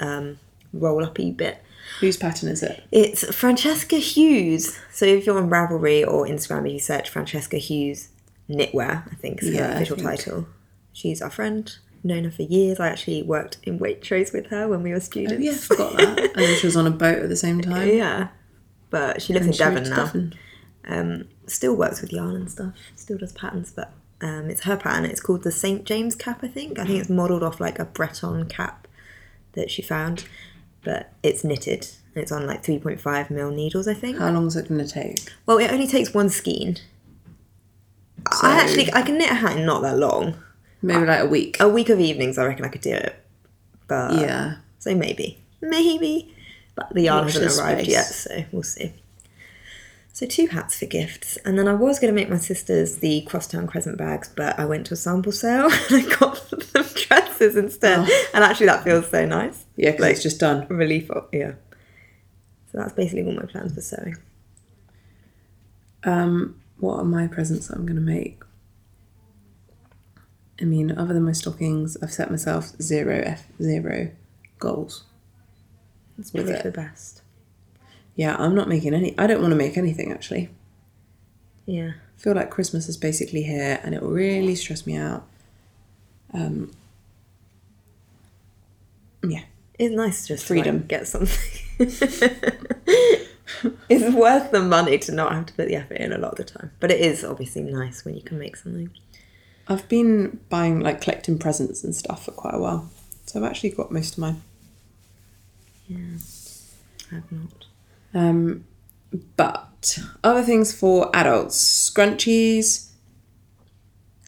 um, 0.00 0.38
roll 0.74 1.02
uppy 1.02 1.30
bit. 1.30 1.62
Whose 2.00 2.18
pattern 2.18 2.50
is 2.50 2.62
it? 2.62 2.84
It's 2.92 3.34
Francesca 3.34 3.96
Hughes. 3.96 4.78
So 4.92 5.06
if 5.06 5.24
you're 5.24 5.38
on 5.38 5.48
Ravelry 5.48 6.06
or 6.06 6.26
Instagram, 6.26 6.66
if 6.66 6.74
you 6.74 6.78
search 6.78 7.08
Francesca 7.08 7.56
Hughes 7.56 8.10
knitwear, 8.50 9.10
I 9.10 9.14
think 9.14 9.42
is 9.42 9.48
her 9.48 9.54
Yeah, 9.54 9.70
official 9.76 9.96
title. 9.96 10.46
She's 10.92 11.22
our 11.22 11.30
friend. 11.30 11.74
Known 12.02 12.24
her 12.24 12.30
for 12.30 12.42
years. 12.42 12.80
I 12.80 12.88
actually 12.88 13.22
worked 13.22 13.56
in 13.62 13.78
Waitrose 13.78 14.30
with 14.34 14.48
her 14.48 14.68
when 14.68 14.82
we 14.82 14.92
were 14.92 15.00
students. 15.00 15.40
Oh, 15.40 15.42
yeah, 15.42 15.52
I 15.52 15.54
forgot 15.54 15.96
that. 15.96 16.18
and 16.18 16.34
then 16.36 16.58
she 16.58 16.66
was 16.66 16.76
on 16.76 16.86
a 16.86 16.90
boat 16.90 17.20
at 17.20 17.30
the 17.30 17.36
same 17.36 17.60
time. 17.72 17.88
Yeah. 17.88 18.28
But 18.90 19.22
she 19.22 19.32
lives 19.32 19.46
And 19.46 19.54
in 19.54 19.58
Devon 19.58 19.88
now. 19.88 20.04
Devon. 20.04 20.34
Um, 20.86 21.28
still 21.46 21.74
works 21.74 22.00
with 22.00 22.12
yarn 22.12 22.34
and 22.36 22.50
stuff. 22.50 22.74
Still 22.96 23.18
does 23.18 23.32
patterns, 23.32 23.72
but 23.74 23.92
um, 24.20 24.50
it's 24.50 24.62
her 24.64 24.76
pattern. 24.76 25.04
It's 25.04 25.20
called 25.20 25.42
the 25.42 25.50
St 25.52 25.84
James 25.84 26.14
cap, 26.14 26.40
I 26.42 26.48
think. 26.48 26.78
I 26.78 26.84
think 26.84 27.00
it's 27.00 27.10
modelled 27.10 27.42
off 27.42 27.60
like 27.60 27.78
a 27.78 27.84
Breton 27.84 28.46
cap 28.46 28.86
that 29.52 29.70
she 29.70 29.82
found, 29.82 30.24
but 30.82 31.12
it's 31.22 31.44
knitted. 31.44 31.88
And 32.14 32.22
it's 32.22 32.32
on 32.32 32.46
like 32.46 32.62
3.5 32.62 33.30
mil 33.30 33.50
needles, 33.50 33.88
I 33.88 33.94
think. 33.94 34.18
How 34.18 34.30
long 34.30 34.46
is 34.46 34.56
it 34.56 34.68
going 34.68 34.84
to 34.84 34.90
take? 34.90 35.18
Well, 35.46 35.58
it 35.58 35.70
only 35.72 35.86
takes 35.86 36.12
one 36.14 36.28
skein, 36.28 36.78
So 38.32 38.46
I 38.46 38.52
actually 38.56 38.92
I 38.92 39.02
can 39.02 39.18
knit 39.18 39.30
a 39.30 39.34
hat 39.34 39.56
in 39.56 39.66
not 39.66 39.82
that 39.82 39.98
long. 39.98 40.36
maybe 40.82 41.04
like 41.06 41.20
a 41.20 41.26
week. 41.26 41.56
A 41.60 41.68
week 41.68 41.88
of 41.88 41.98
evenings, 42.00 42.38
I 42.38 42.46
reckon 42.46 42.64
I 42.64 42.68
could 42.68 42.80
do 42.82 42.92
it. 42.92 43.16
But 43.88 44.14
yeah. 44.20 44.56
so 44.78 44.94
maybe, 44.94 45.38
maybe. 45.60 46.34
But 46.74 46.92
the 46.94 47.02
yarn 47.02 47.24
Watch 47.24 47.34
hasn't 47.34 47.64
arrived 47.64 47.82
space. 47.82 47.92
yet, 47.92 48.04
so 48.06 48.44
we'll 48.52 48.62
see. 48.62 48.92
So 50.14 50.26
two 50.26 50.46
hats 50.46 50.78
for 50.78 50.86
gifts, 50.86 51.38
and 51.38 51.58
then 51.58 51.66
I 51.66 51.74
was 51.74 51.98
going 51.98 52.14
to 52.14 52.14
make 52.14 52.30
my 52.30 52.38
sisters 52.38 52.98
the 52.98 53.22
crosstown 53.22 53.66
crescent 53.66 53.98
bags, 53.98 54.30
but 54.36 54.56
I 54.56 54.64
went 54.64 54.86
to 54.86 54.94
a 54.94 54.96
sample 54.96 55.32
sale 55.32 55.64
and 55.90 56.06
I 56.06 56.16
got 56.16 56.50
them 56.72 56.84
dresses 56.94 57.56
instead. 57.56 57.98
Oh. 58.08 58.24
And 58.32 58.44
actually, 58.44 58.66
that 58.66 58.84
feels 58.84 59.10
so 59.10 59.26
nice. 59.26 59.66
Yeah, 59.74 59.90
because 59.90 60.06
it's 60.06 60.22
just 60.22 60.38
done. 60.38 60.68
Relief, 60.68 61.10
of, 61.10 61.26
yeah. 61.32 61.54
So 62.70 62.78
that's 62.78 62.92
basically 62.92 63.24
all 63.24 63.32
my 63.32 63.46
plans 63.46 63.74
for 63.74 63.80
sewing. 63.80 64.16
Um, 66.04 66.60
what 66.78 67.00
are 67.00 67.04
my 67.04 67.26
presents 67.26 67.66
that 67.66 67.76
I'm 67.76 67.84
going 67.84 67.96
to 67.96 68.00
make? 68.00 68.40
I 70.60 70.64
mean, 70.64 70.92
other 70.92 71.12
than 71.12 71.24
my 71.24 71.32
stockings, 71.32 71.96
I've 72.00 72.12
set 72.12 72.30
myself 72.30 72.66
zero 72.80 73.20
F 73.26 73.48
zero 73.60 74.12
goals. 74.60 75.02
It's 76.18 76.30
probably 76.30 76.52
it. 76.52 76.62
the 76.62 76.70
best. 76.70 77.23
Yeah, 78.16 78.36
I'm 78.38 78.54
not 78.54 78.68
making 78.68 78.94
any. 78.94 79.16
I 79.18 79.26
don't 79.26 79.40
want 79.40 79.50
to 79.52 79.56
make 79.56 79.76
anything 79.76 80.12
actually. 80.12 80.50
Yeah. 81.66 81.92
I 82.16 82.20
feel 82.20 82.34
like 82.34 82.50
Christmas 82.50 82.88
is 82.88 82.96
basically 82.96 83.42
here, 83.42 83.80
and 83.82 83.94
it 83.94 84.02
will 84.02 84.10
really 84.10 84.54
stress 84.54 84.86
me 84.86 84.96
out. 84.96 85.26
Um. 86.32 86.70
Yeah, 89.26 89.42
It's 89.78 89.94
nice 89.94 90.26
just 90.28 90.44
Freedom. 90.46 90.76
to 90.76 90.80
like, 90.82 90.88
get 90.88 91.08
something. 91.08 91.38
it's 93.88 94.14
worth 94.14 94.50
the 94.50 94.60
money 94.60 94.98
to 94.98 95.12
not 95.12 95.32
have 95.32 95.46
to 95.46 95.54
put 95.54 95.66
the 95.68 95.76
effort 95.76 95.94
in 95.96 96.12
a 96.12 96.18
lot 96.18 96.32
of 96.32 96.36
the 96.36 96.44
time. 96.44 96.70
But 96.78 96.90
it 96.90 97.00
is 97.00 97.24
obviously 97.24 97.62
nice 97.62 98.04
when 98.04 98.14
you 98.16 98.22
can 98.22 98.38
make 98.38 98.56
something. 98.56 98.90
I've 99.66 99.88
been 99.88 100.40
buying 100.50 100.80
like 100.80 101.00
collecting 101.00 101.38
presents 101.38 101.82
and 101.84 101.94
stuff 101.96 102.26
for 102.26 102.32
quite 102.32 102.52
a 102.54 102.58
while, 102.58 102.90
so 103.24 103.38
I've 103.40 103.46
actually 103.50 103.70
got 103.70 103.90
most 103.90 104.12
of 104.12 104.18
mine. 104.18 104.42
Yeah. 105.88 106.18
I 107.10 107.14
have 107.16 107.32
not. 107.32 107.64
Um, 108.14 108.64
but 109.36 109.98
other 110.22 110.42
things 110.42 110.72
for 110.72 111.10
adults: 111.14 111.90
scrunchies. 111.90 112.90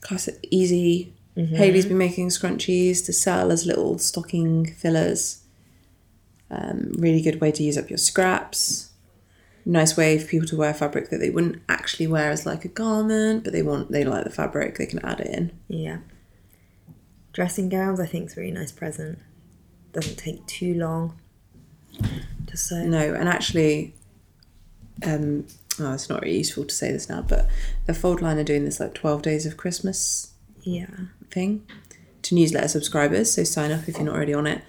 Classic, 0.01 0.47
easy. 0.51 1.13
Haley's 1.37 1.85
been 1.85 1.99
making 1.99 2.31
scrunchies 2.31 3.05
to 3.05 3.13
sell 3.13 3.53
as 3.53 3.67
little 3.67 3.99
stocking 3.99 4.73
fillers. 4.73 5.43
Um, 6.51 6.93
really 6.97 7.21
good 7.21 7.43
way 7.43 7.53
to 7.53 7.63
use 7.63 7.77
up 7.77 7.91
your 7.91 7.99
scraps. 7.99 8.91
Nice 9.67 9.99
way 9.99 10.19
for 10.19 10.27
people 10.27 10.47
to 10.49 10.57
wear 10.57 10.73
fabric 10.73 11.11
that 11.11 11.19
they 11.19 11.29
wouldn't 11.29 11.61
actually 11.69 12.07
wear 12.07 12.31
as 12.31 12.47
like 12.47 12.65
a 12.65 12.69
garment, 12.69 13.45
but 13.45 13.53
they 13.53 13.63
want 13.63 13.91
they 13.91 14.05
like 14.05 14.25
the 14.25 14.31
fabric. 14.31 14.79
They 14.79 14.87
can 14.87 15.05
add 15.05 15.21
it 15.21 15.27
in. 15.27 15.53
Yeah. 15.69 15.99
Dressing 17.35 17.69
gowns, 17.69 18.01
I 18.01 18.07
think, 18.07 18.31
is 18.31 18.37
a 18.39 18.41
really 18.41 18.53
nice 18.53 18.73
present. 18.73 19.19
Doesn't 19.93 20.17
take 20.17 20.47
too 20.47 20.73
long 20.73 21.19
to 22.47 22.57
sew. 22.57 22.85
No, 22.87 23.15
and 23.15 23.29
actually, 23.29 23.95
um, 25.05 25.47
oh, 25.81 25.93
it's 25.95 26.09
not 26.09 26.23
really 26.23 26.39
useful 26.39 26.65
to 26.65 26.75
say 26.75 26.91
this 26.93 27.09
now, 27.09 27.23
but 27.23 27.49
the 27.87 27.95
Fold 27.95 28.23
Line 28.23 28.39
are 28.39 28.45
doing 28.45 28.65
this 28.65 28.81
like 28.81 28.95
12 28.95 29.23
days 29.23 29.47
of 29.47 29.57
Christmas 29.57 30.33
Yeah. 30.63 30.87
thing 31.31 31.67
to 32.23 32.35
newsletter 32.35 32.69
subscribers. 32.69 33.33
So 33.33 33.45
sign 33.45 33.71
up 33.73 33.89
if 33.89 33.97
you're 33.97 34.05
not 34.07 34.15
already 34.17 34.35
on 34.35 34.47
it. 34.47 34.63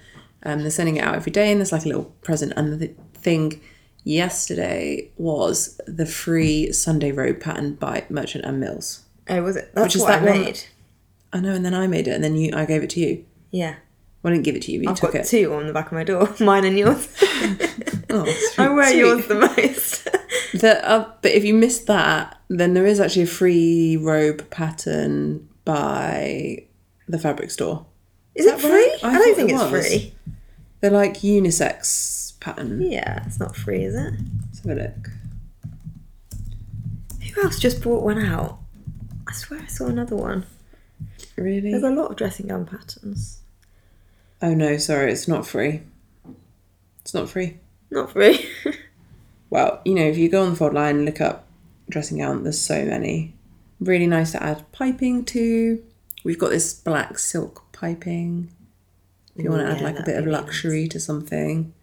Um, 0.43 0.61
they're 0.61 0.69
sending 0.71 0.97
it 0.97 1.01
out 1.03 1.15
every 1.15 1.31
day, 1.31 1.51
and 1.51 1.59
there's 1.59 1.71
like 1.71 1.85
a 1.85 1.87
little 1.87 2.13
present. 2.21 2.53
And 2.55 2.79
the 2.79 2.93
thing 3.15 3.59
yesterday 4.03 5.09
was 5.17 5.79
the 5.87 6.05
free 6.05 6.71
Sunday 6.71 7.11
robe 7.11 7.39
pattern 7.39 7.73
by 7.75 8.05
Merchant 8.09 8.45
and 8.45 8.59
Mills. 8.59 9.01
Oh, 9.29 9.41
was 9.43 9.55
it? 9.55 9.71
That's 9.73 9.85
Which 9.87 9.95
is 9.95 10.01
what 10.03 10.13
I 10.13 10.19
that 10.19 10.29
one- 10.29 10.41
made. 10.43 10.63
I 11.33 11.39
know, 11.41 11.53
and 11.53 11.65
then 11.65 11.73
I 11.73 11.87
made 11.87 12.07
it, 12.07 12.11
and 12.11 12.23
then 12.23 12.35
you, 12.35 12.51
I 12.55 12.65
gave 12.65 12.83
it 12.83 12.89
to 12.91 12.99
you. 13.01 13.25
Yeah. 13.51 13.75
Well, 14.23 14.31
I 14.31 14.35
didn't 14.35 14.45
give 14.45 14.55
it 14.55 14.63
to 14.63 14.71
you, 14.71 14.79
but 14.79 14.83
you 14.85 14.89
I've 14.91 14.99
took 14.99 15.13
got 15.13 15.21
it. 15.21 15.27
two 15.27 15.53
on 15.53 15.67
the 15.67 15.73
back 15.73 15.87
of 15.87 15.93
my 15.93 16.03
door, 16.03 16.33
mine 16.39 16.65
and 16.65 16.77
yours. 16.77 17.07
Oh, 18.09 18.25
I 18.57 18.69
wear 18.69 18.87
sweet. 18.89 18.99
yours 18.99 19.27
the 19.27 19.35
most. 19.35 20.05
The, 20.61 20.79
uh, 20.89 21.11
but 21.21 21.31
if 21.33 21.43
you 21.43 21.53
missed 21.53 21.87
that, 21.87 22.39
then 22.47 22.73
there 22.73 22.85
is 22.85 23.01
actually 23.01 23.23
a 23.23 23.27
free 23.27 23.97
robe 23.97 24.49
pattern 24.49 25.47
by 25.65 26.63
the 27.09 27.19
fabric 27.19 27.51
store. 27.51 27.85
Is 28.33 28.45
it 28.45 28.59
free? 28.61 28.69
right? 28.71 28.97
I 29.03 29.09
I, 29.09 29.13
don't 29.17 29.35
think 29.35 29.49
it 29.49 29.55
it's 29.55 29.71
was. 29.71 29.87
free. 29.87 30.13
They're 30.79 30.89
like 30.89 31.15
unisex 31.15 32.39
pattern. 32.39 32.81
Yeah, 32.81 33.25
it's 33.25 33.41
not 33.41 33.57
free, 33.57 33.83
is 33.83 33.93
it? 33.93 34.13
Let's 34.45 34.59
have 34.65 34.77
a 34.77 34.81
look. 34.83 35.09
Who 37.35 37.43
else 37.43 37.59
just 37.59 37.81
brought 37.81 38.03
one 38.03 38.19
out? 38.23 38.57
I 39.27 39.33
swear 39.33 39.59
I 39.61 39.67
saw 39.67 39.87
another 39.87 40.15
one. 40.15 40.45
Really? 41.35 41.71
There's 41.71 41.83
a 41.83 41.89
lot 41.89 42.11
of 42.11 42.15
dressing 42.17 42.47
gown 42.47 42.65
patterns. 42.65 43.36
Oh 44.41 44.53
no, 44.53 44.77
sorry, 44.77 45.11
it's 45.11 45.27
not 45.27 45.47
free. 45.47 45.81
It's 47.01 47.13
not 47.13 47.29
free. 47.29 47.57
Not 47.89 48.11
free. 48.11 48.47
Well, 49.49 49.81
you 49.85 49.95
know, 49.95 50.03
if 50.03 50.17
you 50.17 50.27
go 50.27 50.43
on 50.43 50.49
the 50.49 50.55
fold 50.57 50.73
line 50.73 50.97
and 50.97 51.05
look 51.05 51.21
up 51.21 51.47
dressing 51.89 52.17
gown, 52.17 52.43
there's 52.43 52.59
so 52.59 52.83
many. 52.83 53.33
Really 53.79 54.05
nice 54.05 54.33
to 54.33 54.43
add 54.43 54.69
piping 54.73 55.23
to. 55.25 55.81
We've 56.25 56.37
got 56.37 56.49
this 56.49 56.73
black 56.73 57.17
silk 57.17 57.63
piping. 57.71 58.51
If 59.37 59.45
you 59.45 59.49
want 59.49 59.61
to 59.61 59.67
Ooh, 59.67 59.71
add 59.71 59.79
yeah, 59.79 59.85
like 59.85 59.99
a 59.99 60.03
bit 60.03 60.17
of 60.17 60.27
luxury 60.27 60.89
to 60.89 60.99
something. 60.99 61.73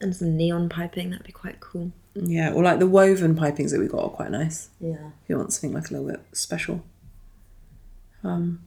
and 0.00 0.16
some 0.16 0.36
neon 0.36 0.68
piping, 0.68 1.10
that'd 1.10 1.24
be 1.24 1.30
quite 1.30 1.60
cool. 1.60 1.92
Yeah, 2.14 2.52
or 2.52 2.64
like 2.64 2.80
the 2.80 2.86
woven 2.88 3.36
pipings 3.36 3.70
that 3.70 3.78
we 3.78 3.86
got 3.86 4.02
are 4.02 4.10
quite 4.10 4.32
nice. 4.32 4.70
Yeah. 4.80 4.94
if 5.22 5.28
you 5.28 5.36
want 5.36 5.52
something 5.52 5.72
like 5.74 5.90
a 5.90 5.92
little 5.92 6.08
bit 6.08 6.22
special. 6.32 6.82
Um, 8.24 8.60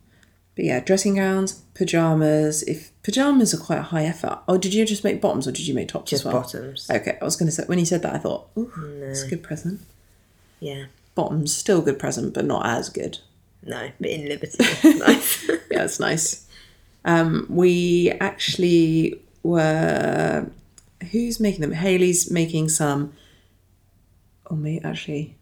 but 0.56 0.66
yeah, 0.66 0.80
dressing 0.80 1.16
gowns, 1.16 1.54
pajamas. 1.74 2.64
If 2.64 2.92
pajamas 3.04 3.54
are 3.54 3.58
quite 3.58 3.80
a 3.80 3.84
high 3.84 4.06
effort. 4.06 4.40
Oh, 4.48 4.58
did 4.58 4.74
you 4.74 4.86
just 4.86 5.04
make 5.04 5.22
bottoms 5.22 5.48
or 5.48 5.52
did 5.52 5.68
you 5.68 5.74
make 5.74 5.88
tops 5.88 6.10
Just 6.12 6.22
as 6.22 6.26
well? 6.32 6.42
bottoms. 6.42 6.90
Okay, 6.90 7.18
I 7.22 7.24
was 7.26 7.36
going 7.36 7.48
to 7.48 7.52
say 7.52 7.64
when 7.66 7.80
you 7.80 7.86
said 7.86 8.02
that, 8.04 8.14
I 8.14 8.18
thought, 8.18 8.50
ooh, 8.58 8.72
it's 9.04 9.24
a 9.24 9.30
good 9.30 9.44
present. 9.44 9.82
Yeah. 10.60 10.86
Bottoms 11.16 11.56
still 11.56 11.80
a 11.80 11.84
good 11.84 12.00
present, 12.00 12.34
but 12.34 12.46
not 12.46 12.66
as 12.66 12.90
good. 12.90 13.20
No, 13.64 13.92
but 14.00 14.10
in 14.10 14.28
Liberty. 14.28 14.58
nice. 15.00 15.50
Yeah, 15.72 15.86
it's 15.86 16.02
nice. 16.02 16.46
Um, 17.06 17.46
we 17.50 18.12
actually 18.20 19.22
were. 19.42 20.48
Who's 21.12 21.40
making 21.40 21.62
them? 21.62 21.72
Haley's 21.72 22.30
making 22.30 22.68
some. 22.70 23.14
Oh, 24.50 24.56
me 24.56 24.82
actually. 24.84 25.38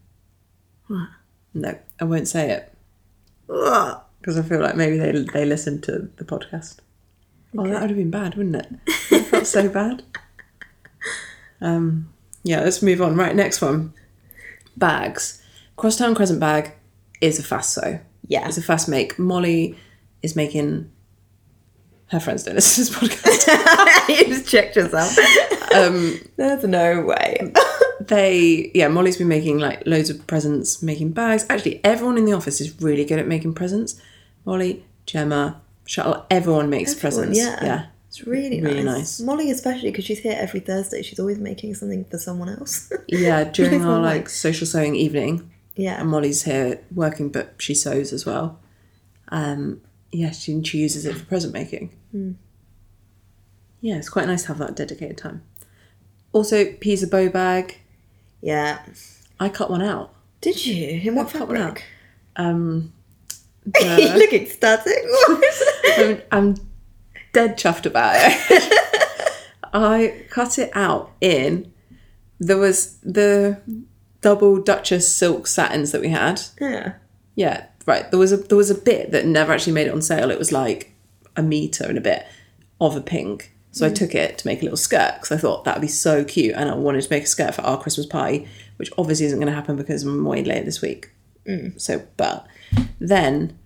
What? 0.86 1.08
No, 1.52 1.76
I 2.00 2.04
won't 2.04 2.28
say 2.28 2.50
it. 2.50 2.72
Ugh. 3.52 4.00
Because 4.20 4.38
I 4.38 4.42
feel 4.42 4.60
like 4.60 4.76
maybe 4.76 4.96
they 4.96 5.12
they 5.12 5.44
listened 5.44 5.82
to 5.84 6.10
the 6.16 6.24
podcast. 6.24 6.78
Oh, 7.56 7.66
that 7.66 7.80
would 7.80 7.90
have 7.90 7.98
been 7.98 8.10
bad, 8.10 8.36
wouldn't 8.36 8.56
it? 8.56 8.68
I 9.10 9.22
felt 9.22 9.46
so 9.46 9.68
bad. 9.68 10.04
Um, 11.60 12.12
yeah, 12.42 12.60
let's 12.60 12.82
move 12.82 13.02
on. 13.02 13.16
Right, 13.16 13.34
next 13.34 13.60
one. 13.60 13.92
Bags. 14.76 15.42
Crosstown 15.76 16.14
Crescent 16.14 16.40
bag 16.40 16.72
is 17.20 17.38
a 17.38 17.42
fast 17.42 17.72
sew. 17.72 18.00
Yeah. 18.28 18.46
It's 18.46 18.58
a 18.58 18.62
fast 18.62 18.88
make. 18.88 19.18
Molly 19.18 19.76
is 20.22 20.36
making. 20.36 20.90
Her 22.06 22.20
friends 22.20 22.42
don't 22.44 22.54
listen 22.54 22.84
to 22.84 23.00
this 23.00 23.10
podcast. 23.10 24.08
you 24.08 24.24
just 24.26 24.48
checked 24.48 24.76
yourself. 24.76 25.16
Um, 25.74 26.20
There's 26.36 26.64
no 26.64 27.02
way. 27.02 27.52
they, 28.00 28.72
yeah, 28.74 28.88
Molly's 28.88 29.16
been 29.16 29.28
making 29.28 29.58
like 29.58 29.86
loads 29.86 30.10
of 30.10 30.26
presents, 30.26 30.82
making 30.82 31.12
bags. 31.12 31.46
Actually, 31.48 31.80
everyone 31.84 32.18
in 32.18 32.24
the 32.24 32.32
office 32.32 32.60
is 32.60 32.80
really 32.80 33.04
good 33.04 33.20
at 33.20 33.28
making 33.28 33.54
presents. 33.54 34.00
Molly, 34.44 34.84
Gemma, 35.06 35.60
Charlotte, 35.84 36.24
everyone 36.30 36.70
makes 36.70 36.92
Everyone, 36.92 37.28
presents. 37.28 37.38
yeah. 37.38 37.64
yeah. 37.64 37.86
It's 38.08 38.26
really, 38.26 38.60
Really 38.60 38.82
nice. 38.82 38.96
nice. 38.96 39.20
Molly, 39.20 39.50
especially 39.52 39.90
because 39.92 40.04
she's 40.04 40.18
here 40.18 40.36
every 40.36 40.58
Thursday. 40.60 41.00
She's 41.02 41.20
always 41.20 41.38
making 41.38 41.74
something 41.76 42.04
for 42.06 42.18
someone 42.18 42.48
else. 42.48 42.92
Yeah, 43.08 43.44
during 43.44 43.84
our 43.84 44.00
like 44.00 44.28
social 44.28 44.66
sewing 44.66 44.96
evening, 44.96 45.48
yeah. 45.76 46.00
and 46.00 46.08
Molly's 46.10 46.42
here 46.42 46.80
working, 46.92 47.28
but 47.28 47.54
she 47.58 47.74
sews 47.74 48.12
as 48.12 48.26
well. 48.26 48.58
Um, 49.28 49.80
yeah, 50.10 50.30
she, 50.32 50.60
she 50.64 50.78
uses 50.78 51.06
it 51.06 51.14
for 51.16 51.24
present 51.26 51.52
making. 51.54 51.90
Hmm. 52.10 52.32
Yeah, 53.80 53.96
it's 53.96 54.08
quite 54.08 54.26
nice 54.26 54.42
to 54.42 54.48
have 54.48 54.58
that 54.58 54.74
dedicated 54.74 55.16
time. 55.16 55.42
Also, 56.32 56.72
Pisa 56.74 57.06
bow 57.06 57.28
bag. 57.28 57.78
Yeah. 58.42 58.80
I 59.38 59.48
cut 59.48 59.70
one 59.70 59.82
out. 59.82 60.12
Did 60.40 60.66
you? 60.66 61.00
In 61.04 61.14
what 61.14 61.30
cut 61.30 61.46
one 61.48 61.56
out. 61.56 61.78
fabric? 61.78 61.84
You 63.80 64.08
the, 64.08 64.18
look 64.18 64.32
ecstatic. 64.32 64.98
What 65.04 65.44
is 65.44 65.62
it? 65.84 66.28
I'm, 66.30 66.48
I'm 66.48 66.70
dead 67.32 67.58
chuffed 67.58 67.86
about 67.86 68.14
it. 68.16 69.42
I 69.72 70.24
cut 70.30 70.58
it 70.58 70.70
out 70.74 71.12
in. 71.20 71.72
There 72.38 72.58
was 72.58 72.96
the 72.98 73.60
double 74.20 74.60
Duchess 74.60 75.14
silk 75.14 75.46
satins 75.46 75.92
that 75.92 76.00
we 76.00 76.08
had. 76.08 76.40
Yeah. 76.60 76.94
Yeah, 77.34 77.66
right. 77.86 78.10
There 78.10 78.18
was 78.18 78.32
a 78.32 78.36
there 78.36 78.56
was 78.56 78.70
a 78.70 78.74
bit 78.74 79.12
that 79.12 79.26
never 79.26 79.52
actually 79.52 79.74
made 79.74 79.86
it 79.86 79.92
on 79.92 80.02
sale. 80.02 80.30
It 80.30 80.38
was 80.38 80.52
like 80.52 80.92
a 81.36 81.42
meter 81.42 81.84
and 81.84 81.98
a 81.98 82.00
bit 82.02 82.26
of 82.80 82.96
a 82.96 83.00
pink. 83.00 83.52
So 83.72 83.86
I 83.86 83.90
mm. 83.90 83.94
took 83.94 84.14
it 84.14 84.38
to 84.38 84.46
make 84.46 84.60
a 84.60 84.64
little 84.64 84.76
skirt 84.76 85.14
because 85.14 85.30
I 85.30 85.36
thought 85.36 85.64
that 85.64 85.76
would 85.76 85.82
be 85.82 85.88
so 85.88 86.24
cute, 86.24 86.54
and 86.56 86.68
I 86.68 86.74
wanted 86.74 87.02
to 87.02 87.10
make 87.10 87.24
a 87.24 87.26
skirt 87.26 87.54
for 87.54 87.62
our 87.62 87.80
Christmas 87.80 88.06
party, 88.06 88.48
which 88.76 88.90
obviously 88.98 89.26
isn't 89.26 89.38
going 89.38 89.48
to 89.48 89.54
happen 89.54 89.76
because 89.76 90.02
I'm 90.02 90.26
away 90.26 90.42
late 90.42 90.64
this 90.64 90.82
week. 90.82 91.10
Mm. 91.46 91.80
So, 91.80 92.02
but 92.16 92.46
then 92.98 93.56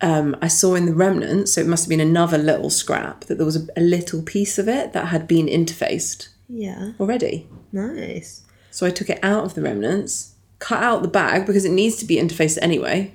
um, 0.00 0.36
I 0.40 0.48
saw 0.48 0.74
in 0.74 0.86
the 0.86 0.94
remnants, 0.94 1.52
so 1.52 1.60
it 1.60 1.66
must 1.66 1.84
have 1.84 1.88
been 1.88 2.00
another 2.00 2.38
little 2.38 2.70
scrap, 2.70 3.24
that 3.24 3.36
there 3.36 3.46
was 3.46 3.56
a, 3.56 3.66
a 3.76 3.80
little 3.80 4.22
piece 4.22 4.58
of 4.58 4.68
it 4.68 4.92
that 4.92 5.06
had 5.08 5.26
been 5.26 5.46
interfaced 5.46 6.28
Yeah. 6.48 6.92
already. 7.00 7.46
Nice. 7.72 8.42
So 8.70 8.86
I 8.86 8.90
took 8.90 9.10
it 9.10 9.18
out 9.22 9.44
of 9.44 9.54
the 9.54 9.62
remnants, 9.62 10.34
cut 10.60 10.82
out 10.82 11.02
the 11.02 11.08
bag 11.08 11.46
because 11.46 11.64
it 11.64 11.72
needs 11.72 11.96
to 11.96 12.04
be 12.04 12.16
interfaced 12.16 12.58
anyway. 12.62 13.12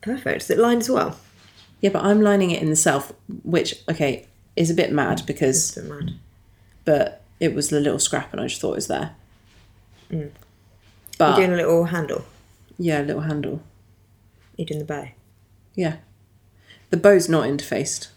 Perfect. 0.00 0.42
Is 0.42 0.50
it 0.50 0.58
lined 0.58 0.82
as 0.82 0.90
well? 0.90 1.18
Yeah, 1.80 1.90
but 1.90 2.04
I'm 2.04 2.20
lining 2.22 2.50
it 2.52 2.62
in 2.62 2.70
the 2.70 2.76
self, 2.76 3.12
which, 3.42 3.74
okay, 3.90 4.26
is 4.54 4.70
a 4.70 4.74
bit 4.74 4.92
mad 4.92 5.22
because, 5.26 5.72
Don't 5.74 5.88
mind. 5.88 6.12
but 6.84 7.22
it 7.40 7.54
was 7.54 7.68
the 7.70 7.80
little 7.80 7.98
scrap 7.98 8.32
and 8.32 8.40
I 8.40 8.46
just 8.46 8.60
thought 8.60 8.72
it 8.72 8.76
was 8.76 8.86
there. 8.86 9.14
You're 10.10 10.30
But, 11.18 11.36
doing 11.36 11.52
a 11.52 11.56
little 11.56 11.84
handle. 11.86 12.24
yeah, 12.78 13.02
a 13.02 13.04
little 13.04 13.22
handle. 13.22 13.62
You're 14.56 14.66
doing 14.66 14.78
the 14.80 14.86
bow. 14.86 15.08
Yeah. 15.76 15.98
The 16.90 16.96
bow's 16.96 17.28
not 17.28 17.44
interfaced. 17.46 18.08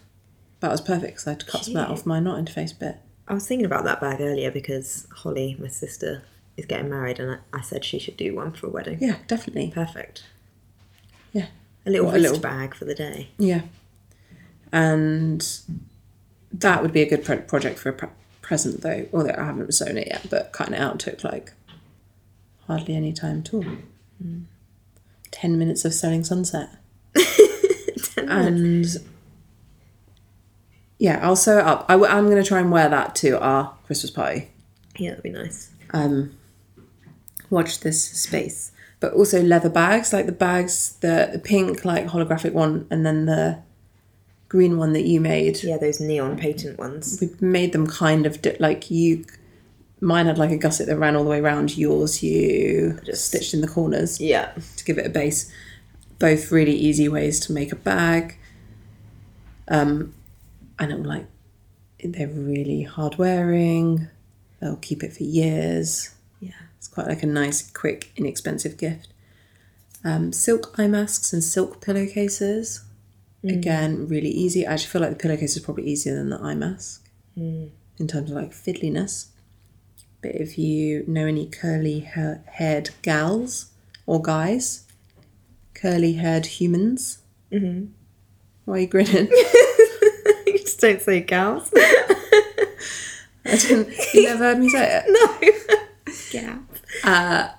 That 0.60 0.70
was 0.72 0.80
perfect 0.80 1.12
because 1.14 1.26
I 1.26 1.30
had 1.30 1.40
to 1.40 1.46
cut 1.46 1.64
some 1.64 1.76
of 1.76 1.86
that 1.86 1.90
off 1.92 2.04
my 2.06 2.18
not 2.20 2.38
interfaced 2.44 2.78
bit. 2.80 2.96
I 3.28 3.34
was 3.34 3.46
thinking 3.46 3.64
about 3.66 3.84
that 3.84 4.00
bag 4.00 4.20
earlier 4.20 4.50
because 4.50 5.06
Holly, 5.18 5.56
my 5.60 5.68
sister, 5.68 6.22
is 6.56 6.66
getting 6.66 6.90
married, 6.90 7.20
and 7.20 7.30
I, 7.52 7.58
I 7.58 7.60
said 7.62 7.84
she 7.84 7.98
should 8.00 8.16
do 8.16 8.34
one 8.34 8.50
for 8.52 8.66
a 8.66 8.70
wedding. 8.70 8.98
Yeah, 9.00 9.16
definitely. 9.28 9.70
Perfect. 9.72 10.24
Yeah. 11.32 11.46
A 11.86 11.90
little 11.90 12.06
What, 12.06 12.12
a 12.12 12.18
wrist 12.18 12.24
little- 12.34 12.40
bag 12.40 12.74
for 12.74 12.84
the 12.84 12.94
day. 12.94 13.28
Yeah. 13.38 13.62
And 14.72 15.46
that 16.52 16.82
would 16.82 16.92
be 16.92 17.02
a 17.02 17.08
good 17.08 17.24
pro- 17.24 17.38
project 17.38 17.78
for 17.78 17.88
a 17.90 17.92
pre- 17.92 18.08
present, 18.42 18.82
though. 18.82 19.06
Although 19.12 19.34
I 19.38 19.44
haven't 19.44 19.72
sewn 19.74 19.96
it 19.96 20.08
yet, 20.08 20.26
but 20.30 20.52
cutting 20.52 20.74
it 20.74 20.80
out 20.80 20.98
took 21.00 21.22
like 21.24 21.52
hardly 22.66 22.94
any 22.96 23.12
time 23.12 23.40
at 23.40 23.54
all. 23.54 23.64
Hmm. 24.22 24.40
10 25.30 25.58
minutes 25.58 25.84
of 25.84 25.94
selling 25.94 26.24
sunset. 26.24 26.70
and 28.16 28.86
yeah, 30.98 31.18
I'll 31.22 31.36
sew 31.36 31.58
it 31.58 31.64
up. 31.64 31.86
I 31.88 31.94
w- 31.94 32.10
I'm 32.10 32.26
going 32.28 32.42
to 32.42 32.46
try 32.48 32.60
and 32.60 32.70
wear 32.70 32.88
that 32.88 33.14
to 33.16 33.40
our 33.40 33.74
Christmas 33.86 34.10
party. 34.10 34.48
Yeah, 34.98 35.10
that'd 35.10 35.22
be 35.22 35.30
nice. 35.30 35.70
um, 35.92 36.32
watch 37.48 37.80
this 37.80 38.02
space. 38.04 38.72
But 39.00 39.14
also 39.14 39.42
leather 39.42 39.70
bags, 39.70 40.12
like 40.12 40.26
the 40.26 40.32
bags, 40.32 40.96
the, 41.00 41.30
the 41.32 41.38
pink 41.38 41.86
like 41.86 42.06
holographic 42.08 42.52
one, 42.52 42.86
and 42.90 43.06
then 43.06 43.24
the 43.24 43.60
green 44.50 44.76
one 44.76 44.92
that 44.92 45.04
you 45.06 45.20
made. 45.22 45.62
Yeah, 45.62 45.78
those 45.78 46.00
neon 46.00 46.36
patent 46.36 46.78
ones. 46.78 47.18
We 47.18 47.30
made 47.40 47.72
them 47.72 47.86
kind 47.86 48.26
of 48.26 48.42
di- 48.42 48.56
like 48.60 48.90
you. 48.90 49.24
Mine 50.02 50.26
had 50.26 50.36
like 50.38 50.50
a 50.50 50.56
gusset 50.58 50.86
that 50.86 50.98
ran 50.98 51.16
all 51.16 51.24
the 51.24 51.30
way 51.30 51.40
around. 51.40 51.76
Yours, 51.78 52.22
you 52.22 52.98
just 53.04 53.26
stitched 53.26 53.54
in 53.54 53.62
the 53.62 53.68
corners 53.68 54.20
Yeah. 54.20 54.50
to 54.76 54.84
give 54.84 54.98
it 54.98 55.06
a 55.06 55.10
base. 55.10 55.50
Both 56.20 56.52
really 56.52 56.74
easy 56.74 57.08
ways 57.08 57.40
to 57.40 57.52
make 57.52 57.72
a 57.72 57.76
bag. 57.76 58.38
Um, 59.66 60.14
and 60.78 60.92
it 60.92 61.02
like 61.02 61.26
they're 62.04 62.28
really 62.28 62.82
hard 62.82 63.18
wearing. 63.18 64.08
They'll 64.60 64.76
keep 64.76 65.02
it 65.02 65.12
for 65.12 65.24
years. 65.24 66.14
Yeah. 66.38 66.52
It's 66.78 66.86
quite 66.86 67.08
like 67.08 67.24
a 67.24 67.26
nice, 67.26 67.68
quick, 67.68 68.12
inexpensive 68.14 68.76
gift. 68.76 69.08
Um, 70.04 70.32
silk 70.32 70.78
eye 70.78 70.86
masks 70.86 71.32
and 71.32 71.42
silk 71.42 71.80
pillowcases. 71.80 72.84
Again, 73.42 74.06
really 74.06 74.28
easy. 74.28 74.66
I 74.66 74.74
actually 74.74 74.88
feel 74.88 75.00
like 75.00 75.10
the 75.10 75.16
pillowcase 75.16 75.56
is 75.56 75.62
probably 75.62 75.86
easier 75.86 76.14
than 76.14 76.28
the 76.28 76.38
eye 76.38 76.54
mask 76.54 77.08
in 77.36 78.06
terms 78.06 78.30
of 78.30 78.36
like 78.36 78.52
fiddliness. 78.52 79.28
But 80.20 80.34
if 80.34 80.58
you 80.58 81.04
know 81.06 81.26
any 81.26 81.46
curly 81.46 82.00
ha- 82.00 82.40
haired 82.46 82.90
gals 83.00 83.70
or 84.04 84.20
guys, 84.20 84.86
curly 85.80 86.14
haired 86.14 86.46
humans, 86.46 87.18
mm-hmm. 87.50 87.86
why 88.64 88.74
are 88.74 88.80
you 88.80 88.86
grinning? 88.86 89.26
you 90.46 90.58
just 90.58 90.80
don't 90.80 91.00
say 91.00 91.20
gals. 91.20 91.70
I 91.74 93.56
didn't, 93.56 93.88
you 94.14 94.24
never 94.24 94.44
heard 94.44 94.58
me 94.58 94.68
say 94.68 95.02
it? 95.02 95.04
no. 96.06 96.12
Get 96.30 96.44
out. 96.44 96.60
Uh 97.02 97.52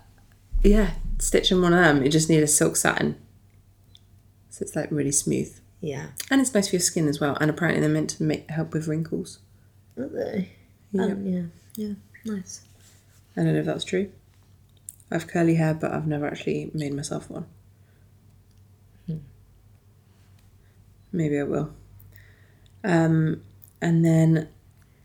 yeah. 0.63 0.71
Yeah, 0.71 0.91
stitching 1.17 1.61
one 1.61 1.73
of 1.73 1.83
them, 1.83 2.03
you 2.03 2.09
just 2.09 2.29
need 2.29 2.43
a 2.43 2.47
silk 2.47 2.75
satin. 2.75 3.15
So 4.49 4.63
it's 4.63 4.75
like 4.75 4.91
really 4.91 5.11
smooth. 5.11 5.59
Yeah. 5.79 6.07
And 6.29 6.39
it's 6.39 6.53
nice 6.53 6.69
for 6.69 6.75
your 6.75 6.81
skin 6.81 7.07
as 7.07 7.19
well. 7.19 7.35
And 7.41 7.49
apparently 7.49 7.81
they're 7.81 7.89
meant 7.89 8.11
to 8.11 8.23
make, 8.23 8.49
help 8.51 8.73
with 8.73 8.87
wrinkles. 8.87 9.39
Are 9.97 10.07
they? 10.07 10.51
Yeah. 10.91 11.03
Um, 11.03 11.25
yeah. 11.25 11.43
Yeah. 11.75 11.93
Nice. 12.25 12.61
I 13.35 13.43
don't 13.43 13.53
know 13.53 13.59
if 13.59 13.65
that's 13.65 13.83
true. 13.83 14.11
I 15.09 15.15
have 15.15 15.27
curly 15.27 15.55
hair, 15.55 15.73
but 15.73 15.91
I've 15.91 16.07
never 16.07 16.27
actually 16.27 16.69
made 16.73 16.93
myself 16.93 17.29
one. 17.29 17.45
Maybe 21.11 21.39
I 21.39 21.43
will. 21.43 21.73
Um, 22.83 23.43
and 23.81 24.03
then 24.05 24.49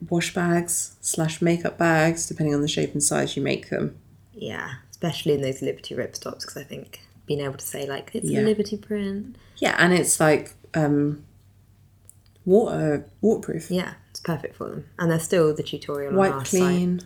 wash 0.08 0.32
bags 0.34 0.96
slash 1.00 1.40
makeup 1.42 1.78
bags, 1.78 2.26
depending 2.26 2.54
on 2.54 2.60
the 2.62 2.68
shape 2.68 2.92
and 2.92 3.02
size 3.02 3.36
you 3.36 3.42
make 3.42 3.70
them. 3.70 3.96
Yeah. 4.32 4.74
Especially 4.90 5.34
in 5.34 5.42
those 5.42 5.62
Liberty 5.62 5.94
ripstops, 5.94 6.40
because 6.40 6.56
I 6.56 6.62
think 6.64 7.00
being 7.26 7.40
able 7.40 7.54
to 7.54 7.64
say 7.64 7.86
like 7.86 8.10
it's 8.14 8.28
Yeah. 8.30 8.40
a 8.40 8.42
Liberty 8.42 8.76
print. 8.76 9.36
Yeah, 9.58 9.74
and 9.78 9.92
it's 9.92 10.20
like 10.20 10.54
um, 10.74 11.24
water 12.44 13.06
waterproof, 13.20 13.70
Yeah, 13.70 13.94
it's 14.10 14.20
perfect 14.20 14.56
for 14.56 14.68
them, 14.70 14.84
and 14.98 15.10
they're 15.10 15.18
still 15.18 15.54
the 15.54 15.62
tutorial 15.62 16.12
on 16.12 16.16
white 16.16 16.32
our 16.32 16.44
site. 16.44 16.60
clean. 16.60 17.00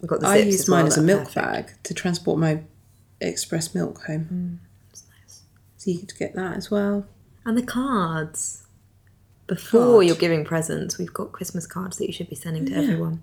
We've 0.00 0.08
got 0.08 0.20
the 0.20 0.28
I 0.28 0.36
use 0.38 0.60
as 0.62 0.68
well, 0.70 0.78
mine 0.78 0.86
as 0.86 0.96
a 0.96 1.02
milk 1.02 1.24
perfect. 1.32 1.34
bag 1.34 1.72
to 1.82 1.92
transport 1.94 2.38
my 2.38 2.62
express 3.20 3.74
milk 3.74 4.02
home. 4.06 4.60
It's 4.90 5.04
nice. 5.22 5.42
So 5.76 5.90
you 5.90 5.98
could 5.98 6.16
get 6.18 6.34
that 6.36 6.56
as 6.56 6.70
well. 6.70 7.06
And 7.44 7.56
the 7.56 7.62
cards. 7.62 8.66
Before 9.46 9.96
Card. 9.96 10.06
you're 10.06 10.16
giving 10.16 10.44
presents, 10.44 10.96
we've 10.96 11.12
got 11.12 11.32
Christmas 11.32 11.66
cards 11.66 11.96
that 11.98 12.06
you 12.06 12.12
should 12.12 12.28
be 12.30 12.36
sending 12.36 12.66
to 12.66 12.74
everyone. 12.74 13.22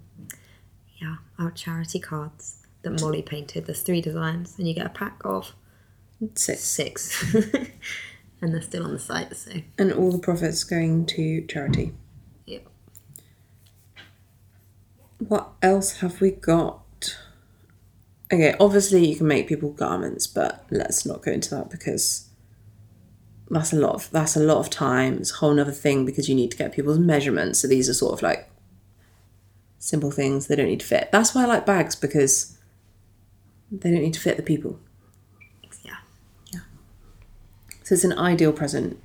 Yeah, 1.01 1.15
our 1.39 1.51
charity 1.51 1.99
cards 1.99 2.57
that 2.81 2.99
Molly 2.99 3.21
painted. 3.21 3.65
There's 3.65 3.81
three 3.81 4.01
designs, 4.01 4.55
and 4.57 4.67
you 4.67 4.73
get 4.73 4.85
a 4.85 4.89
pack 4.89 5.21
of 5.23 5.53
Six. 6.35 6.63
six. 6.63 7.33
and 8.41 8.53
they're 8.53 8.61
still 8.61 8.83
on 8.83 8.91
the 8.91 8.99
site, 8.99 9.33
so 9.37 9.51
And 9.77 9.93
all 9.93 10.11
the 10.11 10.17
profits 10.19 10.63
going 10.65 11.05
to 11.07 11.43
charity. 11.47 11.93
yeah. 12.45 12.59
What 15.19 15.49
else 15.61 15.97
have 15.97 16.19
we 16.21 16.31
got? 16.31 17.17
Okay, 18.31 18.53
obviously 18.59 19.07
you 19.07 19.15
can 19.15 19.27
make 19.27 19.47
people 19.47 19.69
garments, 19.71 20.27
but 20.27 20.65
let's 20.69 21.05
not 21.05 21.21
go 21.23 21.31
into 21.31 21.51
that 21.55 21.69
because 21.69 22.26
that's 23.49 23.71
a 23.73 23.77
lot 23.77 23.95
of 23.95 24.11
that's 24.11 24.35
a 24.35 24.39
lot 24.39 24.57
of 24.57 24.69
time. 24.69 25.17
It's 25.17 25.31
a 25.31 25.35
whole 25.35 25.59
other 25.59 25.71
thing 25.71 26.05
because 26.05 26.27
you 26.27 26.35
need 26.35 26.51
to 26.51 26.57
get 26.57 26.73
people's 26.73 26.99
measurements. 26.99 27.59
So 27.59 27.67
these 27.67 27.89
are 27.89 27.93
sort 27.93 28.13
of 28.13 28.21
like 28.21 28.49
simple 29.79 30.11
things. 30.11 30.47
They 30.47 30.55
don't 30.55 30.67
need 30.67 30.81
to 30.81 30.85
fit. 30.85 31.09
That's 31.11 31.33
why 31.33 31.43
I 31.43 31.45
like 31.45 31.65
bags 31.65 31.95
because 31.95 32.57
they 33.71 33.91
don't 33.91 34.01
need 34.01 34.13
to 34.13 34.19
fit 34.19 34.37
the 34.37 34.43
people. 34.43 34.79
Yeah. 35.83 35.97
Yeah. 36.53 36.59
So 37.83 37.95
it's 37.95 38.03
an 38.03 38.17
ideal 38.17 38.51
present. 38.51 38.99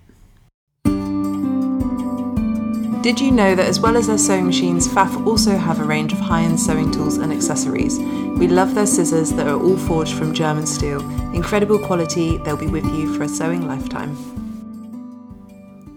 Did 3.03 3.21
you 3.21 3.33
know 3.33 3.57
that 3.57 3.67
as 3.67 3.81
well 3.81 3.97
as 3.97 4.07
their 4.07 4.17
sewing 4.17 4.47
machines, 4.47 4.87
Pfaff 4.87 5.27
also 5.27 5.57
have 5.57 5.81
a 5.81 5.85
range 5.85 6.13
of 6.13 6.21
high 6.21 6.43
end 6.43 6.61
sewing 6.61 6.93
tools 6.93 7.17
and 7.17 7.33
accessories? 7.33 7.99
We 7.99 8.47
love 8.47 8.77
their 8.77 8.87
scissors 8.87 9.33
that 9.33 9.49
are 9.49 9.61
all 9.61 9.77
forged 9.77 10.15
from 10.15 10.33
German 10.33 10.67
steel. 10.67 11.01
Incredible 11.35 11.81
quality, 11.81 12.39
they'll 12.39 12.57
be 12.57 12.69
with 12.69 12.85
you 12.85 13.13
for 13.17 13.25
a 13.25 13.29
sewing 13.29 13.67
lifetime. 13.67 14.15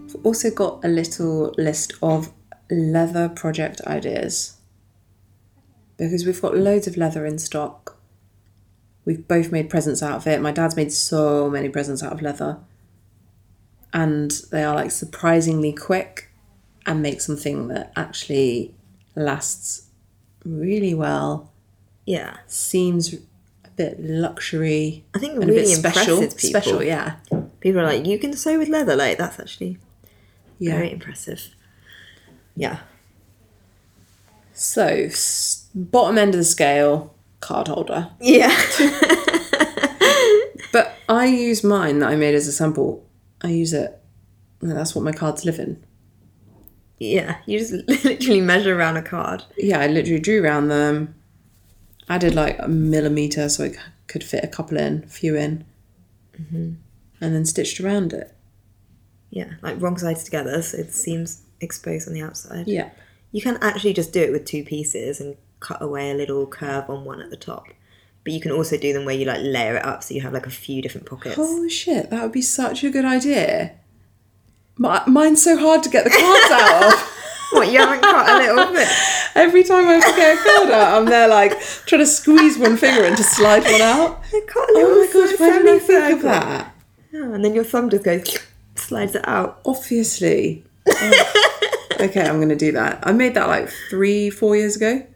We've 0.02 0.26
also 0.26 0.50
got 0.50 0.84
a 0.84 0.88
little 0.88 1.54
list 1.56 1.92
of 2.02 2.32
leather 2.72 3.28
project 3.28 3.80
ideas 3.82 4.56
because 5.98 6.26
we've 6.26 6.42
got 6.42 6.56
loads 6.56 6.88
of 6.88 6.96
leather 6.96 7.24
in 7.24 7.38
stock. 7.38 7.98
We've 9.04 9.28
both 9.28 9.52
made 9.52 9.70
presents 9.70 10.02
out 10.02 10.16
of 10.16 10.26
it. 10.26 10.40
My 10.40 10.50
dad's 10.50 10.74
made 10.74 10.92
so 10.92 11.48
many 11.48 11.68
presents 11.68 12.02
out 12.02 12.12
of 12.12 12.20
leather. 12.20 12.58
And 13.92 14.32
they 14.50 14.64
are 14.64 14.74
like 14.74 14.90
surprisingly 14.90 15.72
quick 15.72 16.32
and 16.86 17.02
make 17.02 17.20
something 17.20 17.68
that 17.68 17.92
actually 17.96 18.74
lasts 19.14 19.88
really 20.44 20.94
well. 20.94 21.50
Yeah. 22.04 22.36
Seems 22.46 23.12
a 23.14 23.18
bit 23.76 23.98
luxury. 24.00 25.04
I 25.14 25.18
think 25.18 25.34
and 25.34 25.44
a 25.44 25.46
really 25.46 25.62
bit 25.62 25.68
special. 25.78 26.18
people. 26.20 26.38
Special, 26.38 26.82
yeah. 26.82 27.16
People 27.60 27.80
are 27.80 27.84
like, 27.86 28.06
you 28.06 28.18
can 28.18 28.32
sew 28.34 28.58
with 28.58 28.68
leather. 28.68 28.94
Like, 28.96 29.18
that's 29.18 29.40
actually 29.40 29.78
Yeah. 30.58 30.74
very 30.76 30.92
impressive. 30.92 31.54
Yeah. 32.54 32.78
So, 34.54 35.08
bottom 35.74 36.16
end 36.16 36.34
of 36.34 36.38
the 36.38 36.44
scale, 36.44 37.14
card 37.40 37.68
holder. 37.68 38.10
Yeah. 38.20 38.56
But 40.72 40.94
I 41.08 41.26
use 41.26 41.64
mine 41.64 42.00
that 42.00 42.10
I 42.10 42.16
made 42.16 42.34
as 42.34 42.46
a 42.48 42.52
sample. 42.52 43.02
I 43.40 43.48
use 43.48 43.72
it. 43.72 43.98
That's 44.60 44.94
what 44.94 45.04
my 45.04 45.12
cards 45.12 45.44
live 45.46 45.58
in. 45.58 45.82
Yeah. 46.98 47.38
You 47.46 47.58
just 47.58 47.72
literally 48.04 48.40
measure 48.40 48.78
around 48.78 48.96
a 48.96 49.02
card. 49.02 49.44
Yeah, 49.56 49.80
I 49.80 49.86
literally 49.86 50.20
drew 50.20 50.42
around 50.42 50.68
them. 50.68 51.14
Added 52.08 52.34
like 52.34 52.56
a 52.60 52.68
millimeter 52.68 53.48
so 53.48 53.64
it 53.64 53.76
could 54.06 54.22
fit 54.22 54.44
a 54.44 54.48
couple 54.48 54.76
in, 54.78 55.02
a 55.04 55.08
few 55.08 55.34
in, 55.36 55.64
Mm-hmm. 56.40 56.74
and 57.20 57.34
then 57.34 57.44
stitched 57.46 57.80
around 57.80 58.12
it. 58.12 58.32
Yeah, 59.30 59.52
like 59.62 59.80
wrong 59.80 59.98
sides 59.98 60.22
together, 60.22 60.60
so 60.62 60.78
it 60.78 60.92
seems 60.92 61.42
exposed 61.60 62.06
on 62.06 62.14
the 62.14 62.22
outside. 62.22 62.68
Yeah. 62.68 62.90
You 63.32 63.40
can 63.42 63.58
actually 63.60 63.92
just 63.94 64.12
do 64.12 64.20
it 64.22 64.30
with 64.32 64.44
two 64.44 64.62
pieces 64.64 65.20
and 65.20 65.36
cut 65.60 65.82
away 65.82 66.10
a 66.10 66.14
little 66.14 66.46
curve 66.46 66.88
on 66.88 67.04
one 67.04 67.20
at 67.20 67.30
the 67.30 67.36
top. 67.36 67.66
But 68.22 68.32
you 68.32 68.40
can 68.40 68.52
also 68.52 68.76
do 68.76 68.92
them 68.92 69.04
where 69.04 69.14
you 69.14 69.24
like 69.24 69.40
layer 69.42 69.76
it 69.76 69.84
up 69.84 70.02
so 70.04 70.14
you 70.14 70.20
have 70.20 70.32
like 70.32 70.46
a 70.46 70.50
few 70.50 70.80
different 70.82 71.06
pockets. 71.06 71.36
Holy 71.36 71.70
shit, 71.70 72.10
that 72.10 72.22
would 72.22 72.32
be 72.32 72.42
such 72.42 72.84
a 72.84 72.90
good 72.90 73.04
idea. 73.04 73.72
My, 74.78 75.02
mine's 75.06 75.42
so 75.42 75.56
hard 75.56 75.82
to 75.84 75.88
get 75.88 76.04
the 76.04 76.10
cards 76.10 76.50
out 76.50 76.92
of. 76.92 77.12
What, 77.52 77.70
you 77.70 77.78
haven't 77.78 78.02
cut 78.02 78.28
a 78.28 78.38
little 78.38 78.72
bit? 78.74 78.88
Every 79.36 79.62
time 79.62 79.86
I 79.86 79.94
have 79.94 80.04
to 80.04 80.16
get 80.16 80.36
a 80.36 80.42
card 80.42 80.70
out, 80.70 80.98
I'm 80.98 81.04
there 81.06 81.28
like 81.28 81.58
trying 81.86 82.00
to 82.00 82.06
squeeze 82.06 82.58
one 82.58 82.76
finger 82.76 83.04
and 83.04 83.16
to 83.16 83.22
slide 83.22 83.62
one 83.62 83.80
out. 83.80 84.20
I 84.34 84.42
cut 84.48 84.68
a 84.68 84.72
little 84.72 84.90
Oh 84.90 85.06
my 85.06 85.12
god, 85.12 85.40
why 85.40 85.50
didn't 85.52 85.68
I 85.68 85.78
think 85.78 86.16
of 86.16 86.22
that? 86.22 86.74
Yeah, 87.12 87.22
and 87.32 87.44
then 87.44 87.54
your 87.54 87.62
thumb 87.62 87.88
just 87.88 88.04
goes, 88.04 88.36
slides 88.74 89.14
it 89.14 89.26
out. 89.28 89.60
Obviously. 89.64 90.64
Oh. 90.88 91.76
okay, 92.00 92.28
I'm 92.28 92.36
going 92.36 92.48
to 92.48 92.56
do 92.56 92.72
that. 92.72 92.98
I 93.04 93.12
made 93.12 93.34
that 93.34 93.46
like 93.46 93.70
three, 93.90 94.28
four 94.28 94.56
years 94.56 94.74
ago. 94.74 95.06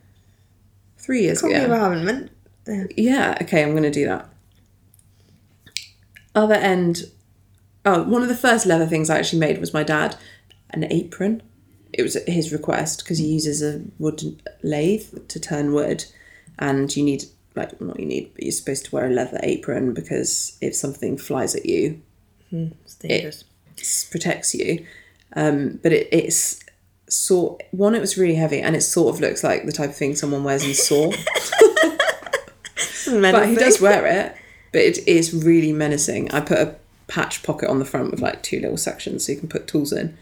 Three 0.98 1.22
years 1.22 1.40
Can't 1.42 1.52
ago. 1.52 1.66
believe 1.66 1.80
haven't 1.80 2.04
meant. 2.04 2.30
Yeah. 2.66 2.84
Yeah, 2.96 3.38
okay, 3.42 3.64
I'm 3.64 3.72
going 3.72 3.82
to 3.82 3.90
do 3.90 4.06
that. 4.06 4.28
Other 6.34 6.54
end. 6.54 7.10
Oh, 7.84 8.02
one 8.02 8.22
of 8.22 8.28
the 8.28 8.36
first 8.36 8.66
leather 8.66 8.86
things 8.86 9.08
I 9.08 9.18
actually 9.18 9.38
made 9.40 9.58
was 9.58 9.72
my 9.74 9.82
dad 9.82 10.16
an 10.70 10.84
apron. 10.92 11.42
It 11.92 12.02
was 12.02 12.14
at 12.14 12.28
his 12.28 12.52
request 12.52 13.02
because 13.02 13.18
he 13.18 13.26
uses 13.26 13.62
a 13.62 13.82
wooden 13.98 14.40
lathe 14.62 15.26
to 15.28 15.40
turn 15.40 15.72
wood, 15.72 16.04
and 16.58 16.94
you 16.94 17.02
need 17.02 17.24
like 17.56 17.80
not 17.80 17.98
you 17.98 18.06
need, 18.06 18.30
but 18.34 18.44
you're 18.44 18.52
supposed 18.52 18.84
to 18.86 18.94
wear 18.94 19.06
a 19.06 19.10
leather 19.10 19.40
apron 19.42 19.92
because 19.92 20.56
if 20.60 20.74
something 20.76 21.16
flies 21.18 21.54
at 21.56 21.66
you, 21.66 22.00
It's 22.52 22.94
dangerous. 22.94 23.44
it 23.76 24.08
protects 24.10 24.54
you. 24.54 24.86
Um, 25.34 25.80
but 25.82 25.92
it, 25.92 26.08
it's 26.12 26.60
sort 27.08 27.62
one. 27.72 27.94
It 27.96 28.00
was 28.00 28.16
really 28.16 28.36
heavy, 28.36 28.60
and 28.60 28.76
it 28.76 28.82
sort 28.82 29.14
of 29.14 29.20
looks 29.20 29.42
like 29.42 29.66
the 29.66 29.72
type 29.72 29.90
of 29.90 29.96
thing 29.96 30.14
someone 30.14 30.44
wears 30.44 30.64
in 30.64 30.74
Saw. 30.74 31.10
but 33.32 33.48
he 33.48 33.54
does 33.56 33.80
wear 33.80 34.06
it. 34.06 34.36
But 34.72 34.82
it 34.82 35.08
is 35.08 35.34
really 35.34 35.72
menacing. 35.72 36.30
I 36.30 36.40
put 36.40 36.58
a 36.58 36.76
patch 37.10 37.42
pocket 37.42 37.68
on 37.68 37.80
the 37.80 37.84
front 37.84 38.12
with 38.12 38.20
like 38.20 38.42
two 38.42 38.60
little 38.60 38.76
sections 38.76 39.26
so 39.26 39.32
you 39.32 39.38
can 39.38 39.48
put 39.48 39.66
tools 39.66 39.92
in. 39.92 40.16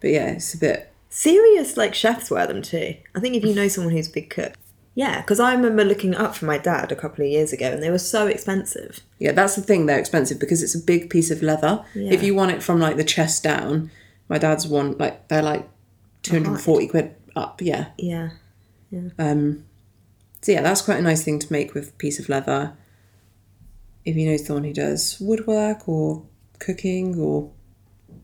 But 0.00 0.10
yeah, 0.10 0.32
it's 0.32 0.54
a 0.54 0.58
bit. 0.58 0.92
Serious, 1.08 1.76
like 1.76 1.94
chefs 1.94 2.30
wear 2.30 2.46
them 2.46 2.62
too. 2.62 2.94
I 3.14 3.20
think 3.20 3.34
if 3.34 3.44
you 3.44 3.54
know 3.54 3.68
someone 3.68 3.92
who's 3.92 4.08
a 4.08 4.12
big 4.12 4.30
cook. 4.30 4.52
Yeah, 4.94 5.22
because 5.22 5.40
I 5.40 5.54
remember 5.54 5.82
looking 5.82 6.14
up 6.14 6.36
for 6.36 6.44
my 6.44 6.58
dad 6.58 6.92
a 6.92 6.96
couple 6.96 7.24
of 7.24 7.30
years 7.30 7.52
ago 7.52 7.70
and 7.70 7.82
they 7.82 7.90
were 7.90 7.98
so 7.98 8.26
expensive. 8.26 9.00
Yeah, 9.18 9.32
that's 9.32 9.56
the 9.56 9.62
thing. 9.62 9.86
They're 9.86 9.98
expensive 9.98 10.38
because 10.38 10.62
it's 10.62 10.74
a 10.74 10.84
big 10.84 11.08
piece 11.08 11.30
of 11.30 11.42
leather. 11.42 11.84
Yeah. 11.94 12.12
If 12.12 12.22
you 12.22 12.34
want 12.34 12.50
it 12.50 12.62
from 12.62 12.80
like 12.80 12.96
the 12.96 13.04
chest 13.04 13.42
down, 13.42 13.90
my 14.28 14.36
dad's 14.36 14.68
one 14.68 14.98
like 14.98 15.28
they're 15.28 15.42
like 15.42 15.68
two 16.22 16.32
hundred 16.32 16.50
and 16.50 16.60
forty 16.60 16.86
quid 16.86 17.14
up. 17.34 17.62
Yeah. 17.62 17.86
Yeah. 17.96 18.30
Um, 19.18 19.64
so 20.42 20.52
yeah, 20.52 20.60
that's 20.60 20.82
quite 20.82 20.98
a 20.98 21.02
nice 21.02 21.24
thing 21.24 21.38
to 21.38 21.52
make 21.52 21.72
with 21.72 21.90
a 21.90 21.92
piece 21.92 22.18
of 22.18 22.28
leather. 22.28 22.76
If 24.04 24.16
you 24.16 24.30
know 24.30 24.36
someone 24.36 24.64
who 24.64 24.72
does 24.72 25.18
woodwork 25.20 25.88
or 25.88 26.24
cooking 26.58 27.18
or 27.18 27.50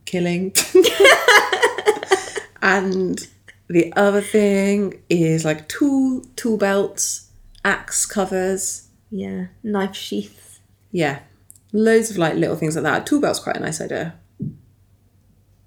killing. 0.05 0.53
and 2.63 3.27
the 3.69 3.93
other 3.97 4.21
thing 4.21 5.03
is 5.09 5.45
like 5.45 5.69
tool 5.69 6.25
tool 6.37 6.57
belts, 6.57 7.31
axe 7.65 8.07
covers. 8.07 8.89
Yeah. 9.11 9.47
Knife 9.63 9.95
sheaths. 9.95 10.61
Yeah, 10.91 11.21
loads 11.73 12.11
of 12.11 12.19
like 12.19 12.35
little 12.35 12.57
things 12.57 12.77
like 12.77 12.85
that. 12.85 13.07
Tool 13.07 13.21
belt's 13.21 13.41
quite 13.41 13.57
a 13.57 13.61
nice 13.61 13.81
idea. 13.81 14.15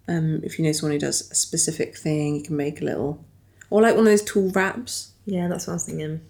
Um, 0.07 0.41
if 0.43 0.57
you 0.57 0.65
know 0.65 0.71
someone 0.71 0.93
who 0.93 0.99
does 0.99 1.29
a 1.29 1.35
specific 1.35 1.95
thing, 1.95 2.37
you 2.37 2.41
can 2.41 2.57
make 2.57 2.81
a 2.81 2.85
little, 2.85 3.23
or 3.69 3.81
like 3.81 3.95
one 3.95 4.05
of 4.07 4.11
those 4.11 4.23
tool 4.23 4.49
wraps. 4.49 5.11
Yeah, 5.25 5.47
that's 5.47 5.67
what 5.67 5.73
I 5.73 5.75
was 5.75 5.85
thinking. 5.85 6.21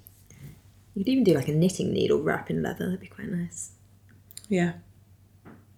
You 0.95 1.04
could 1.04 1.12
even 1.12 1.23
do 1.23 1.34
like 1.34 1.47
a 1.47 1.54
knitting 1.54 1.91
needle 1.93 2.21
wrap 2.21 2.49
in 2.49 2.62
leather. 2.62 2.86
That'd 2.86 2.99
be 2.99 3.08
quite 3.08 3.30
nice. 3.32 3.71
Yeah. 4.47 4.73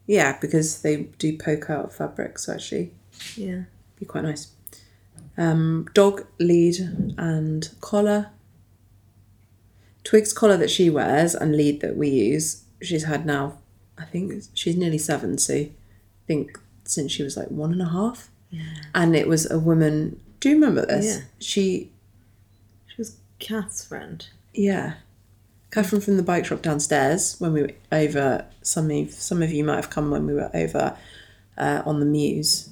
Yeah, 0.07 0.37
because 0.39 0.81
they 0.81 1.03
do 1.19 1.37
poke 1.37 1.69
out 1.69 1.93
fabric, 1.93 2.39
so 2.39 2.53
actually 2.53 2.91
Yeah. 3.35 3.63
be 3.99 4.05
quite 4.05 4.23
nice. 4.23 4.47
Um, 5.37 5.87
dog 5.93 6.25
lead 6.39 6.75
and 7.17 7.69
collar. 7.81 8.29
Twig's 10.03 10.33
collar 10.33 10.57
that 10.57 10.69
she 10.69 10.89
wears 10.89 11.35
and 11.35 11.55
lead 11.55 11.81
that 11.81 11.95
we 11.95 12.09
use, 12.09 12.63
she's 12.81 13.03
had 13.03 13.25
now, 13.25 13.59
I 13.97 14.05
think 14.05 14.33
she's 14.53 14.75
nearly 14.75 14.97
seven, 14.97 15.37
so 15.37 15.53
I 15.55 15.69
think 16.27 16.59
since 16.85 17.11
she 17.11 17.21
was 17.23 17.37
like 17.37 17.49
one 17.49 17.71
and 17.71 17.81
a 17.81 17.89
half. 17.89 18.29
Yeah. 18.49 18.63
And 18.95 19.15
it 19.15 19.27
was 19.27 19.49
a 19.49 19.59
woman. 19.59 20.19
Do 20.39 20.49
you 20.49 20.55
remember 20.55 20.85
this? 20.85 21.05
Yeah. 21.05 21.21
She, 21.39 21.91
She 22.87 22.95
was 22.97 23.17
Kath's 23.39 23.85
friend. 23.85 24.27
Yeah. 24.53 24.93
Catherine 25.71 26.01
from 26.01 26.17
the 26.17 26.23
bike 26.23 26.45
shop 26.45 26.61
downstairs 26.61 27.35
when 27.39 27.53
we 27.53 27.61
were 27.61 27.71
over. 27.91 28.45
Some 28.61 28.91
of 28.91 29.11
some 29.11 29.41
of 29.41 29.51
you 29.51 29.63
might 29.63 29.77
have 29.77 29.89
come 29.89 30.11
when 30.11 30.25
we 30.25 30.33
were 30.33 30.51
over 30.53 30.97
uh, 31.57 31.81
on 31.85 31.99
the 31.99 32.05
Mews, 32.05 32.69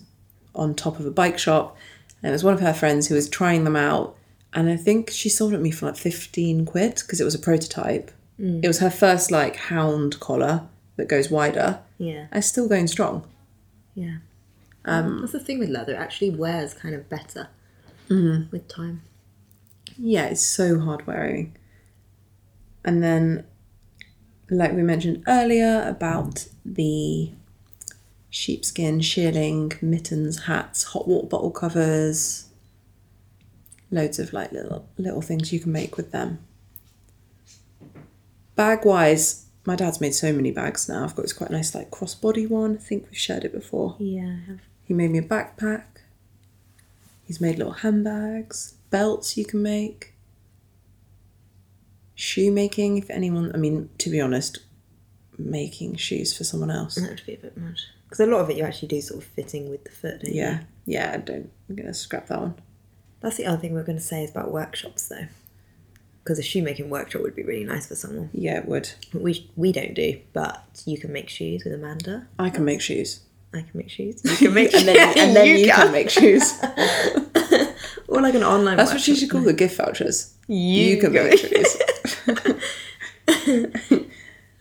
on 0.54 0.76
top 0.76 1.00
of 1.00 1.06
a 1.06 1.12
bike 1.12 1.40
shop, 1.40 1.78
and 2.22 2.30
it 2.30 2.34
was 2.34 2.44
one 2.44 2.54
of 2.54 2.60
her 2.60 2.74
friends 2.74 3.08
who 3.08 3.16
was 3.16 3.30
trying 3.30 3.64
them 3.64 3.78
out, 3.78 4.18
and 4.54 4.70
I 4.70 4.76
think 4.76 5.10
she 5.10 5.30
sold 5.30 5.54
it 5.54 5.62
me 5.62 5.72
for 5.72 5.86
like 5.86 5.96
fifteen 5.96 6.66
quid 6.66 6.96
because 6.96 7.22
it 7.22 7.24
was 7.24 7.36
a 7.36 7.40
prototype. 7.40 8.12
It 8.42 8.68
was 8.68 8.80
her 8.80 8.90
first 8.90 9.32
like 9.32 9.58
hound 9.58 10.20
collar 10.22 10.64
that 10.96 11.10
goes 11.10 11.30
wider. 11.30 11.82
Yeah. 11.98 12.28
It's 12.32 12.48
still 12.48 12.70
going 12.70 12.88
strong. 12.88 13.26
Yeah. 13.96 14.20
Um, 14.86 15.20
That's 15.20 15.34
the 15.34 15.42
thing 15.42 15.60
with 15.60 15.70
leather. 15.70 15.94
It 15.94 15.98
actually 15.98 16.30
wears 16.30 16.74
kind 16.74 16.96
of 16.96 17.10
better 17.10 17.50
with 18.08 18.68
time. 18.70 19.02
Yeah, 19.98 20.28
it's 20.28 20.42
so 20.42 20.80
hard 20.80 21.06
wearing. 21.06 21.56
And 22.84 23.04
then, 23.04 23.46
like 24.50 24.74
we 24.74 24.82
mentioned 24.82 25.24
earlier 25.28 25.84
about 25.88 26.48
the 26.66 27.32
sheepskin, 28.30 29.00
shearling, 29.00 29.82
mittens, 29.82 30.44
hats, 30.44 30.84
hot 30.84 31.08
water 31.08 31.28
bottle 31.28 31.52
covers, 31.52 32.50
loads 33.92 34.20
of 34.20 34.34
like 34.34 34.52
little 34.52 34.88
little 34.98 35.22
things 35.22 35.52
you 35.52 35.60
can 35.60 35.72
make 35.72 35.98
with 35.98 36.12
them. 36.12 36.40
Bag 38.56 38.86
wise, 38.86 39.46
my 39.66 39.76
dad's 39.76 40.02
made 40.02 40.14
so 40.14 40.34
many 40.34 40.52
bags 40.52 40.90
now. 40.90 41.04
I've 41.04 41.16
got 41.16 41.24
this 41.24 41.34
quite 41.34 41.52
nice 41.52 41.74
like 41.74 41.92
crossbody 41.92 42.50
one. 42.50 42.76
I 42.76 42.82
think 42.82 43.06
we've 43.06 43.18
shared 43.18 43.46
it 43.46 43.54
before. 43.54 43.96
Yeah. 44.00 44.24
I 44.24 44.50
have. 44.52 44.60
He 44.84 44.94
made 44.94 45.12
me 45.12 45.20
a 45.20 45.24
backpack. 45.24 45.84
He's 47.24 47.40
made 47.40 47.60
little 47.60 47.74
handbags, 47.74 48.74
belts 48.90 49.38
you 49.38 49.46
can 49.46 49.62
make. 49.62 50.14
Shoemaking, 52.20 52.98
if 52.98 53.10
anyone, 53.10 53.50
I 53.54 53.58
mean, 53.58 53.90
to 54.00 54.10
be 54.10 54.20
honest, 54.20 54.60
making 55.38 55.96
shoes 55.96 56.38
for 56.38 56.44
someone 56.44 56.70
else. 56.70 56.96
That 56.96 57.08
would 57.10 57.26
be 57.26 57.36
a 57.36 57.38
bit 57.38 57.56
much. 57.56 57.88
Because 58.04 58.20
a 58.20 58.26
lot 58.26 58.42
of 58.42 58.50
it 58.50 58.58
you 58.58 58.66
actually 58.66 58.90
do 58.90 59.00
sort 59.00 59.24
of 59.24 59.30
fitting 59.30 59.70
with 59.70 59.86
the 59.86 59.92
foot, 59.92 60.24
don't 60.24 60.34
you? 60.34 60.42
Yeah, 60.42 60.60
yeah, 60.86 61.12
I 61.14 61.18
don't, 61.18 61.50
I'm 61.70 61.76
going 61.78 61.88
to 61.88 61.94
scrap 61.94 62.28
that 62.28 62.42
one. 62.42 62.56
That's 63.22 63.38
the 63.38 63.46
other 63.46 63.58
thing 63.58 63.74
we're 63.74 63.86
going 63.86 63.98
to 63.98 64.04
say 64.04 64.26
is 64.26 64.32
about 64.32 64.52
workshops, 64.52 65.08
though. 65.08 65.28
Because 66.22 66.40
a 66.40 66.44
shoemaking 66.44 66.90
workshop 66.90 67.22
would 67.22 67.38
be 67.38 67.44
really 67.44 67.64
nice 67.64 67.88
for 67.88 67.96
someone. 67.96 68.30
Yeah, 68.34 68.58
it 68.58 68.66
would. 68.66 68.92
We 69.14 69.50
we 69.56 69.72
don't 69.72 69.94
do, 69.94 70.20
but 70.34 70.62
you 70.86 70.98
can 70.98 71.14
make 71.14 71.30
shoes 71.30 71.64
with 71.64 71.74
Amanda. 71.74 72.28
I 72.38 72.50
can 72.50 72.66
make 72.66 72.82
shoes. 72.82 73.22
I 73.54 73.62
can 73.62 73.72
make 73.74 73.90
shoes. 73.90 74.22
You 74.26 74.36
can 74.36 74.54
make, 74.54 74.74
and 74.76 74.86
then, 74.86 75.18
and 75.18 75.36
then 75.38 75.58
you, 75.58 75.72
can 75.72 75.94
make 75.94 76.10
shoes. 76.10 76.52
or 78.10 78.22
like 78.22 78.36
an 78.36 78.44
online. 78.44 78.76
That's 78.76 78.92
what 78.92 79.00
she 79.00 79.16
should 79.16 79.30
call 79.30 79.42
the 79.42 79.54
gift 79.54 79.78
vouchers. 79.78 80.36
You, 80.48 80.98
can 80.98 81.14
go. 81.14 81.24
make 81.24 81.40
shoes. 81.40 81.78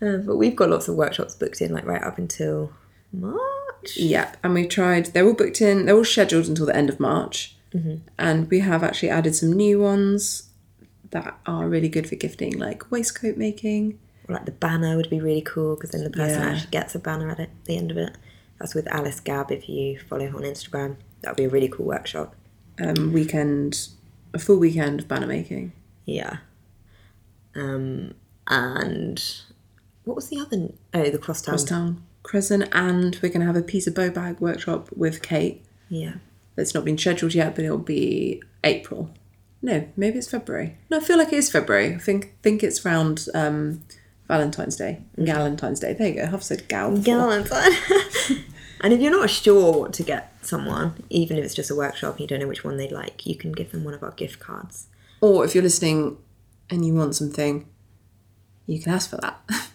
Uh, 0.00 0.18
but 0.18 0.36
we've 0.36 0.54
got 0.54 0.70
lots 0.70 0.86
of 0.86 0.94
workshops 0.94 1.34
booked 1.34 1.60
in, 1.60 1.72
like 1.72 1.84
right 1.84 2.02
up 2.04 2.18
until 2.18 2.72
March. 3.12 3.96
Yeah, 3.96 4.32
and 4.44 4.54
we've 4.54 4.68
tried. 4.68 5.06
They're 5.06 5.26
all 5.26 5.34
booked 5.34 5.60
in. 5.60 5.86
They're 5.86 5.96
all 5.96 6.04
scheduled 6.04 6.46
until 6.46 6.66
the 6.66 6.76
end 6.76 6.88
of 6.88 7.00
March, 7.00 7.56
and 8.16 8.48
we 8.48 8.60
have 8.60 8.84
actually 8.84 9.10
added 9.10 9.34
some 9.34 9.52
new 9.54 9.80
ones 9.80 10.50
that 11.10 11.36
are 11.46 11.68
really 11.68 11.88
good 11.88 12.08
for 12.08 12.14
gifting, 12.14 12.56
like 12.56 12.92
waistcoat 12.92 13.36
making. 13.36 13.98
Or 14.28 14.36
like 14.36 14.44
the 14.44 14.52
banner 14.52 14.96
would 14.96 15.10
be 15.10 15.20
really 15.20 15.42
cool 15.42 15.74
because 15.74 15.90
then 15.90 16.04
the 16.04 16.10
person 16.10 16.42
Yeah. 16.42 16.50
actually 16.50 16.70
gets 16.70 16.94
a 16.94 17.00
banner 17.00 17.28
at 17.30 17.40
it, 17.40 17.50
the 17.64 17.76
end 17.76 17.90
of 17.90 17.96
it. 17.96 18.16
That's 18.60 18.76
with 18.76 18.86
Alice 18.88 19.18
Gab 19.18 19.50
if 19.50 19.68
you 19.68 19.98
follow 19.98 20.28
her 20.28 20.36
on 20.36 20.44
Instagram. 20.44 20.94
That 21.22 21.30
would 21.30 21.36
be 21.38 21.44
a 21.44 21.48
really 21.48 21.68
cool 21.68 21.86
workshop. 21.86 22.36
Um, 22.80 23.12
weekend, 23.12 23.88
a 24.32 24.38
full 24.38 24.58
weekend 24.58 25.00
of 25.00 25.08
banner 25.08 25.26
making. 25.26 25.72
Yeah. 26.04 26.36
Um, 27.58 28.14
and 28.46 29.22
what 30.04 30.16
was 30.16 30.28
the 30.28 30.40
other? 30.40 30.70
Oh, 30.94 31.10
the 31.10 31.18
crosstown. 31.18 31.52
Cross 31.52 31.64
Crosstown 31.64 32.02
Crescent, 32.22 32.68
and 32.72 33.18
we're 33.22 33.30
gonna 33.30 33.46
have 33.46 33.56
a 33.56 33.62
piece 33.62 33.86
of 33.86 33.94
bow 33.94 34.10
bag 34.10 34.40
workshop 34.40 34.88
with 34.94 35.22
Kate. 35.22 35.64
Yeah. 35.88 36.14
That's 36.56 36.74
not 36.74 36.84
been 36.84 36.98
scheduled 36.98 37.34
yet, 37.34 37.54
but 37.54 37.64
it'll 37.64 37.78
be 37.78 38.42
April. 38.64 39.10
No, 39.62 39.88
maybe 39.96 40.18
it's 40.18 40.30
February. 40.30 40.76
No, 40.90 40.98
I 40.98 41.00
feel 41.00 41.18
like 41.18 41.32
it 41.32 41.36
is 41.36 41.50
February. 41.50 41.94
I 41.94 41.98
think 41.98 42.34
think 42.42 42.62
it's 42.62 42.84
around 42.84 43.26
um, 43.34 43.82
Valentine's 44.28 44.76
Day, 44.76 45.02
Galentine's 45.16 45.80
Day. 45.80 45.94
There 45.94 46.08
you 46.08 46.14
go. 46.14 46.30
I've 46.32 46.44
said 46.44 46.68
gal. 46.68 46.90
before. 46.90 47.14
Galentine. 47.14 48.44
and 48.80 48.92
if 48.92 49.00
you're 49.00 49.10
not 49.10 49.30
sure 49.30 49.72
what 49.80 49.92
to 49.94 50.02
get 50.02 50.32
someone, 50.42 51.02
even 51.10 51.38
if 51.38 51.44
it's 51.44 51.54
just 51.54 51.70
a 51.70 51.74
workshop 51.74 52.14
and 52.14 52.20
you 52.20 52.26
don't 52.26 52.40
know 52.40 52.48
which 52.48 52.64
one 52.64 52.76
they'd 52.76 52.92
like, 52.92 53.26
you 53.26 53.36
can 53.36 53.52
give 53.52 53.72
them 53.72 53.84
one 53.84 53.94
of 53.94 54.02
our 54.02 54.12
gift 54.12 54.38
cards. 54.38 54.88
Or 55.20 55.44
if 55.44 55.54
you're 55.54 55.64
listening 55.64 56.18
and 56.70 56.84
you 56.84 56.94
want 56.94 57.14
something, 57.14 57.66
you 58.66 58.80
can 58.80 58.92
ask 58.92 59.10
for 59.10 59.16
that. 59.16 59.40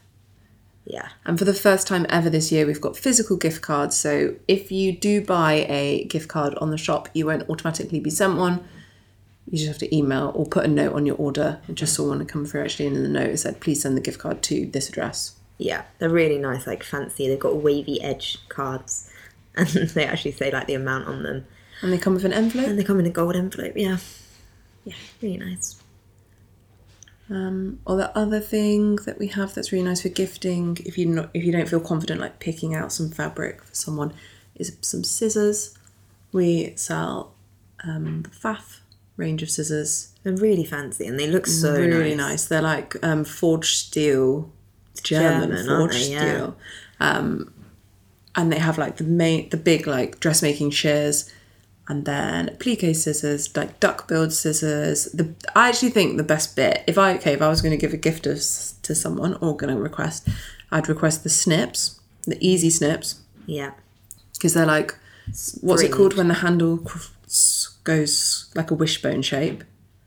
Yeah. 0.85 1.09
And 1.25 1.39
for 1.39 1.45
the 1.45 1.53
first 1.53 1.87
time 1.87 2.05
ever 2.09 2.29
this 2.29 2.51
year, 2.51 2.65
we've 2.65 2.81
got 2.81 2.97
physical 2.97 3.37
gift 3.37 3.61
cards. 3.61 3.97
So 3.97 4.35
if 4.47 4.71
you 4.71 4.91
do 4.91 5.21
buy 5.23 5.65
a 5.69 6.05
gift 6.05 6.27
card 6.27 6.55
on 6.55 6.71
the 6.71 6.77
shop, 6.77 7.09
you 7.13 7.25
won't 7.25 7.49
automatically 7.49 7.99
be 7.99 8.09
sent 8.09 8.37
one. 8.37 8.63
You 9.49 9.57
just 9.57 9.67
have 9.67 9.77
to 9.79 9.95
email 9.95 10.31
or 10.35 10.45
put 10.45 10.65
a 10.65 10.67
note 10.67 10.93
on 10.93 11.05
your 11.05 11.15
order. 11.17 11.59
I 11.67 11.71
just 11.73 11.93
saw 11.93 12.09
one 12.09 12.19
to 12.19 12.25
come 12.25 12.45
through 12.45 12.63
actually, 12.63 12.87
and 12.87 12.97
in 12.97 13.03
the 13.03 13.09
note 13.09 13.29
it 13.29 13.37
said, 13.37 13.59
please 13.59 13.81
send 13.81 13.97
the 13.97 14.01
gift 14.01 14.19
card 14.19 14.41
to 14.43 14.65
this 14.67 14.89
address. 14.89 15.35
Yeah. 15.57 15.83
They're 15.99 16.09
really 16.09 16.37
nice, 16.37 16.67
like 16.67 16.83
fancy. 16.83 17.27
They've 17.27 17.39
got 17.39 17.57
wavy 17.57 18.01
edge 18.01 18.39
cards. 18.49 19.09
And 19.55 19.67
they 19.67 20.05
actually 20.05 20.31
say 20.31 20.49
like 20.49 20.65
the 20.65 20.73
amount 20.73 21.07
on 21.07 21.21
them. 21.21 21.45
And 21.83 21.93
they 21.93 21.99
come 21.99 22.15
with 22.15 22.25
an 22.25 22.33
envelope. 22.33 22.69
And 22.69 22.79
they 22.79 22.83
come 22.83 22.99
in 22.99 23.05
a 23.05 23.11
gold 23.11 23.35
envelope, 23.35 23.73
yeah. 23.75 23.97
Yeah, 24.83 24.95
really 25.21 25.37
nice. 25.37 25.82
Um, 27.33 27.79
or 27.85 27.95
the 27.95 28.15
other 28.15 28.39
thing 28.39 28.97
that 29.07 29.17
we 29.17 29.27
have 29.27 29.55
that's 29.55 29.71
really 29.71 29.85
nice 29.85 30.01
for 30.01 30.09
gifting, 30.09 30.77
if 30.85 30.99
you 30.99 31.07
not 31.07 31.31
if 31.33 31.43
you 31.43 31.51
don't 31.51 31.67
feel 31.67 31.79
confident 31.79 32.21
like 32.21 32.39
picking 32.39 32.75
out 32.75 32.91
some 32.91 33.09
fabric 33.09 33.63
for 33.63 33.73
someone, 33.73 34.13
is 34.55 34.77
some 34.81 35.03
scissors. 35.03 35.75
We 36.31 36.73
sell 36.75 37.33
um, 37.83 38.21
the 38.21 38.29
Pfaff 38.29 38.81
range 39.17 39.41
of 39.41 39.49
scissors. 39.49 40.13
They're 40.21 40.33
really 40.33 40.63
fancy 40.63 41.07
and 41.07 41.19
they 41.19 41.25
look 41.27 41.47
so 41.47 41.73
really 41.73 42.15
nice. 42.15 42.29
nice. 42.29 42.45
They're 42.45 42.61
like 42.61 42.95
um, 43.03 43.23
forged 43.23 43.77
steel, 43.77 44.51
German, 45.01 45.49
German, 45.49 45.65
forged 45.65 45.95
they? 45.95 46.11
Yeah. 46.11 46.35
steel, 46.35 46.57
um, 46.99 47.53
and 48.35 48.51
they 48.51 48.59
have 48.59 48.77
like 48.77 48.97
the 48.97 49.05
main, 49.05 49.49
the 49.49 49.57
big 49.57 49.87
like 49.87 50.19
dressmaking 50.19 50.69
shears, 50.69 51.31
and 51.87 52.05
then 52.05 52.47
appliqué 52.47 52.95
scissors, 52.95 53.55
like 53.57 53.79
duck 53.79 54.07
billed 54.07 54.31
scissors. 54.33 55.05
The 55.05 55.33
I 55.55 55.69
actually 55.69 55.89
think 55.91 56.17
the 56.17 56.23
best 56.23 56.55
bit, 56.55 56.83
if 56.87 56.97
I 56.97 57.15
okay, 57.15 57.33
if 57.33 57.41
I 57.41 57.49
was 57.49 57.61
going 57.61 57.71
to 57.71 57.77
give 57.77 57.93
a 57.93 57.97
gift 57.97 58.23
to, 58.23 58.35
to 58.35 58.95
someone 58.95 59.33
or 59.35 59.55
going 59.57 59.75
to 59.75 59.81
request, 59.81 60.27
I'd 60.71 60.87
request 60.89 61.23
the 61.23 61.29
snips, 61.29 61.99
the 62.25 62.37
easy 62.39 62.69
snips, 62.69 63.21
Yeah. 63.45 63.71
because 64.33 64.53
they're 64.53 64.65
like 64.65 64.95
what's 65.61 65.81
it 65.81 65.91
called 65.91 66.15
when 66.15 66.27
the 66.27 66.33
handle 66.35 66.85
goes 67.83 68.51
like 68.55 68.71
a 68.71 68.73
wishbone 68.73 69.21
shape? 69.21 69.63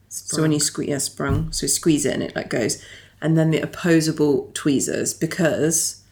So 0.08 0.42
when 0.42 0.52
you 0.52 0.60
squeeze 0.60 0.88
yeah 0.88 0.98
sprung. 0.98 1.52
So 1.52 1.64
you 1.64 1.68
squeeze 1.68 2.06
it 2.06 2.14
and 2.14 2.22
it 2.22 2.34
like 2.34 2.48
goes. 2.48 2.82
And 3.20 3.36
then 3.36 3.50
the 3.50 3.60
opposable 3.60 4.50
tweezers 4.54 5.12
because 5.14 6.02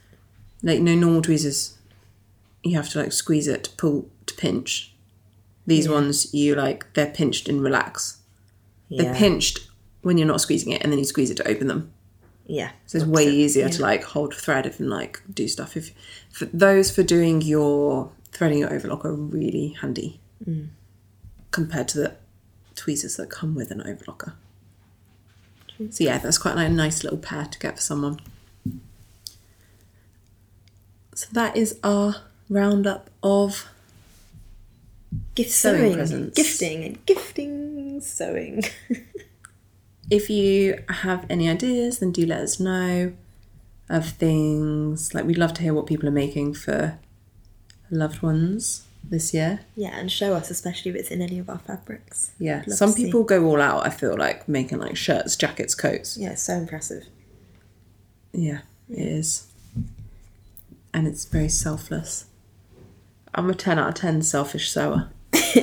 like 0.63 0.81
no 0.81 0.95
normal 0.95 1.23
tweezers 1.23 1.77
you 2.63 2.77
have 2.77 2.89
to 2.91 2.99
like 3.03 3.13
squeeze 3.13 3.47
it 3.47 3.65
to 3.65 3.71
pull 3.73 4.09
to 4.27 4.35
pinch 4.35 4.94
these 5.67 5.89
ones 5.89 6.33
you 6.35 6.55
like 6.55 6.93
they're 6.95 7.11
pinched 7.11 7.49
and 7.49 7.63
relax 7.63 8.19
Yeah. 8.89 9.03
they're 9.03 9.15
pinched 9.15 9.69
when 10.03 10.19
you're 10.19 10.27
not 10.29 10.41
squeezing 10.41 10.73
it 10.73 10.83
and 10.83 10.93
then 10.93 10.99
you 10.99 11.05
squeeze 11.05 11.31
it 11.31 11.37
to 11.39 11.49
open 11.49 11.67
them 11.69 11.93
Yeah. 12.47 12.73
so 12.87 12.99
it's 12.99 13.07
way 13.07 13.27
easier 13.27 13.69
to 13.69 13.83
like 13.83 14.05
hold 14.05 14.35
thread 14.35 14.67
and 14.67 14.91
like 14.91 15.23
do 15.33 15.49
stuff. 15.49 15.77
If 15.77 15.93
for 16.31 16.47
those 16.47 16.91
for 16.91 17.03
doing 17.03 17.41
your 17.43 18.11
threading 18.33 18.59
your 18.59 18.73
overlock 18.73 19.05
are 19.05 19.15
really 19.15 19.77
handy 19.81 20.21
mm. 20.47 20.69
compared 21.51 21.89
to 21.89 21.99
the 21.99 22.17
tweezers 22.75 23.17
that 23.17 23.31
come 23.31 23.55
with 23.55 23.71
an 23.71 23.81
overlocker. 23.81 24.35
So 25.91 26.05
yeah, 26.05 26.19
that's 26.19 26.39
quite 26.39 26.57
a 26.57 26.69
nice 26.69 27.03
little 27.03 27.19
pair 27.19 27.47
to 27.47 27.59
get 27.59 27.77
for 27.77 27.83
someone. 27.83 28.21
So 31.15 31.27
that 31.33 31.57
is 31.57 31.79
our 31.83 32.17
roundup 32.49 33.11
of 33.23 33.67
Gift 35.35 35.51
Sewing 35.51 35.81
sewing, 35.81 35.95
presents. 35.95 36.37
gifting, 36.37 36.85
and 36.85 37.07
gifting 37.07 38.01
sewing. 38.01 38.63
if 40.11 40.31
you 40.31 40.83
have 40.89 41.27
any 41.29 41.49
ideas, 41.49 41.99
then 41.99 42.13
do 42.13 42.25
let 42.27 42.41
us 42.41 42.61
know 42.61 43.13
of 43.89 44.09
things. 44.11 45.15
Like 45.15 45.25
we'd 45.25 45.39
love 45.39 45.55
to 45.55 45.63
hear 45.63 45.75
what 45.75 45.87
people 45.87 46.09
are 46.09 46.13
making 46.13 46.55
for 46.55 46.99
loved 47.91 48.23
ones 48.23 48.87
this 49.07 49.35
year. 49.35 49.61
yeah, 49.77 49.99
and 49.99 50.11
show 50.11 50.35
us, 50.35 50.51
especially 50.51 50.91
if 50.91 50.97
it's 50.97 51.11
in 51.11 51.21
any 51.21 51.39
of 51.39 51.51
our 51.51 51.59
fabrics. 51.59 52.33
Yeah, 52.39 52.63
some 52.69 52.91
to 52.91 52.95
see. 52.97 53.05
people 53.07 53.23
go 53.25 53.45
all 53.45 53.61
out. 53.61 53.87
I 53.87 53.91
feel 53.91 54.17
like 54.17 54.49
making 54.49 54.79
like 54.79 54.97
shirts, 54.97 55.37
jackets, 55.37 55.75
coats. 55.75 56.17
Yeah, 56.17 56.35
so 56.35 56.55
impressive. 56.55 57.05
Yeah, 58.33 58.61
it 58.89 58.99
is, 58.99 59.47
and 60.93 61.07
it's 61.07 61.25
very 61.27 61.49
selfless. 61.51 62.25
I'm 63.35 63.51
a 63.51 63.55
ten 63.55 63.79
out 63.79 63.89
of 63.89 63.95
ten 63.95 64.23
selfish 64.23 64.71
sewer. 64.71 65.09
so 65.33 65.61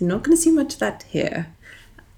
not 0.00 0.22
going 0.22 0.36
to 0.36 0.36
see 0.36 0.50
much 0.50 0.74
of 0.74 0.80
that 0.80 1.04
here. 1.04 1.54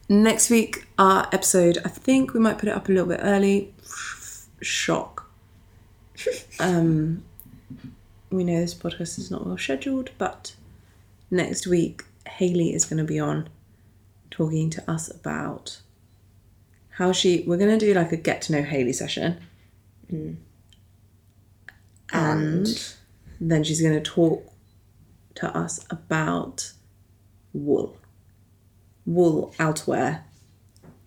Next 0.08 0.50
week, 0.50 0.86
our 0.98 1.28
episode. 1.32 1.78
I 1.84 1.88
think 1.88 2.34
we 2.34 2.40
might 2.40 2.58
put 2.58 2.68
it 2.68 2.74
up 2.74 2.88
a 2.88 2.92
little 2.92 3.08
bit 3.08 3.20
early. 3.22 3.72
Shock. 4.60 5.30
um, 6.60 7.24
we 8.30 8.44
know 8.44 8.60
this 8.60 8.74
podcast 8.74 9.18
is 9.18 9.30
not 9.30 9.46
well 9.46 9.58
scheduled, 9.58 10.10
but 10.18 10.54
next 11.30 11.66
week 11.66 12.04
Haley 12.26 12.74
is 12.74 12.84
going 12.84 12.98
to 12.98 13.04
be 13.04 13.18
on 13.18 13.48
talking 14.30 14.70
to 14.70 14.90
us 14.90 15.10
about 15.10 15.80
how 16.90 17.12
she 17.12 17.42
we're 17.46 17.56
going 17.56 17.78
to 17.78 17.84
do 17.84 17.94
like 17.94 18.12
a 18.12 18.16
get 18.16 18.42
to 18.42 18.52
know 18.52 18.62
Haley 18.62 18.92
session. 18.92 19.40
And 22.12 22.94
then 23.50 23.64
she's 23.64 23.80
going 23.80 23.94
to 23.94 24.00
talk 24.00 24.52
to 25.36 25.56
us 25.56 25.84
about 25.90 26.72
wool. 27.52 27.96
Wool 29.06 29.54
outerwear 29.58 30.22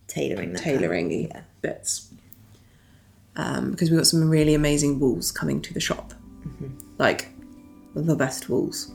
Tailoring 0.08 0.56
tailoring 0.56 1.10
y 1.10 1.42
bits. 1.62 2.14
Um, 3.36 3.72
because 3.72 3.90
we've 3.90 4.00
got 4.00 4.08
some 4.08 4.30
really 4.30 4.54
amazing 4.54 5.00
wools 5.00 5.32
coming 5.32 5.62
to 5.62 5.74
the 5.74 5.80
shop. 5.80 6.14
Like 6.98 7.30
the 7.96 8.16
best 8.16 8.50
wools. 8.50 8.92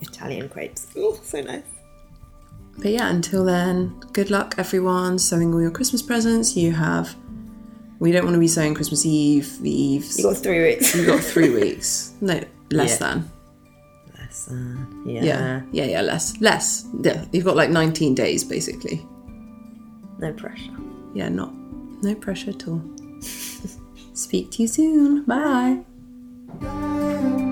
Italian 0.00 0.48
crepes. 0.48 0.88
Oh, 0.96 1.18
so 1.22 1.40
nice. 1.42 1.62
But 2.78 2.92
yeah, 2.92 3.10
until 3.10 3.44
then, 3.44 4.00
good 4.12 4.30
luck 4.30 4.54
everyone 4.56 5.18
sewing 5.18 5.52
all 5.52 5.60
your 5.60 5.70
Christmas 5.70 6.02
presents. 6.02 6.56
You 6.56 6.72
have 6.72 7.14
we 7.98 8.12
don't 8.12 8.24
want 8.24 8.34
to 8.34 8.40
be 8.40 8.48
sewing 8.48 8.74
Christmas 8.74 9.04
Eve, 9.04 9.60
the 9.60 9.70
Eves. 9.70 10.18
You 10.18 10.24
got 10.24 10.38
three 10.38 10.62
weeks. 10.62 10.94
You've 10.96 11.06
got 11.06 11.20
three 11.20 11.50
weeks. 11.54 12.14
No, 12.22 12.40
less 12.70 12.92
Yeah. 13.00 13.14
than. 13.14 13.30
Less 14.18 14.44
than. 14.46 15.02
Yeah. 15.06 15.22
Yeah. 15.22 15.62
Yeah, 15.72 15.84
yeah, 15.84 16.00
less. 16.02 16.40
Less. 16.40 16.86
Yeah. 17.02 17.24
You've 17.32 17.44
got 17.44 17.56
like 17.56 17.70
19 17.70 18.14
days 18.14 18.44
basically. 18.44 19.06
No 20.18 20.32
pressure. 20.32 20.70
Yeah, 21.14 21.28
not 21.28 21.52
no 22.02 22.14
pressure 22.14 22.50
at 22.50 22.66
all. 22.68 22.82
Speak 24.14 24.50
to 24.52 24.62
you 24.62 24.68
soon. 24.68 25.24
Bye. 25.24 25.80
Bye. 26.60 27.46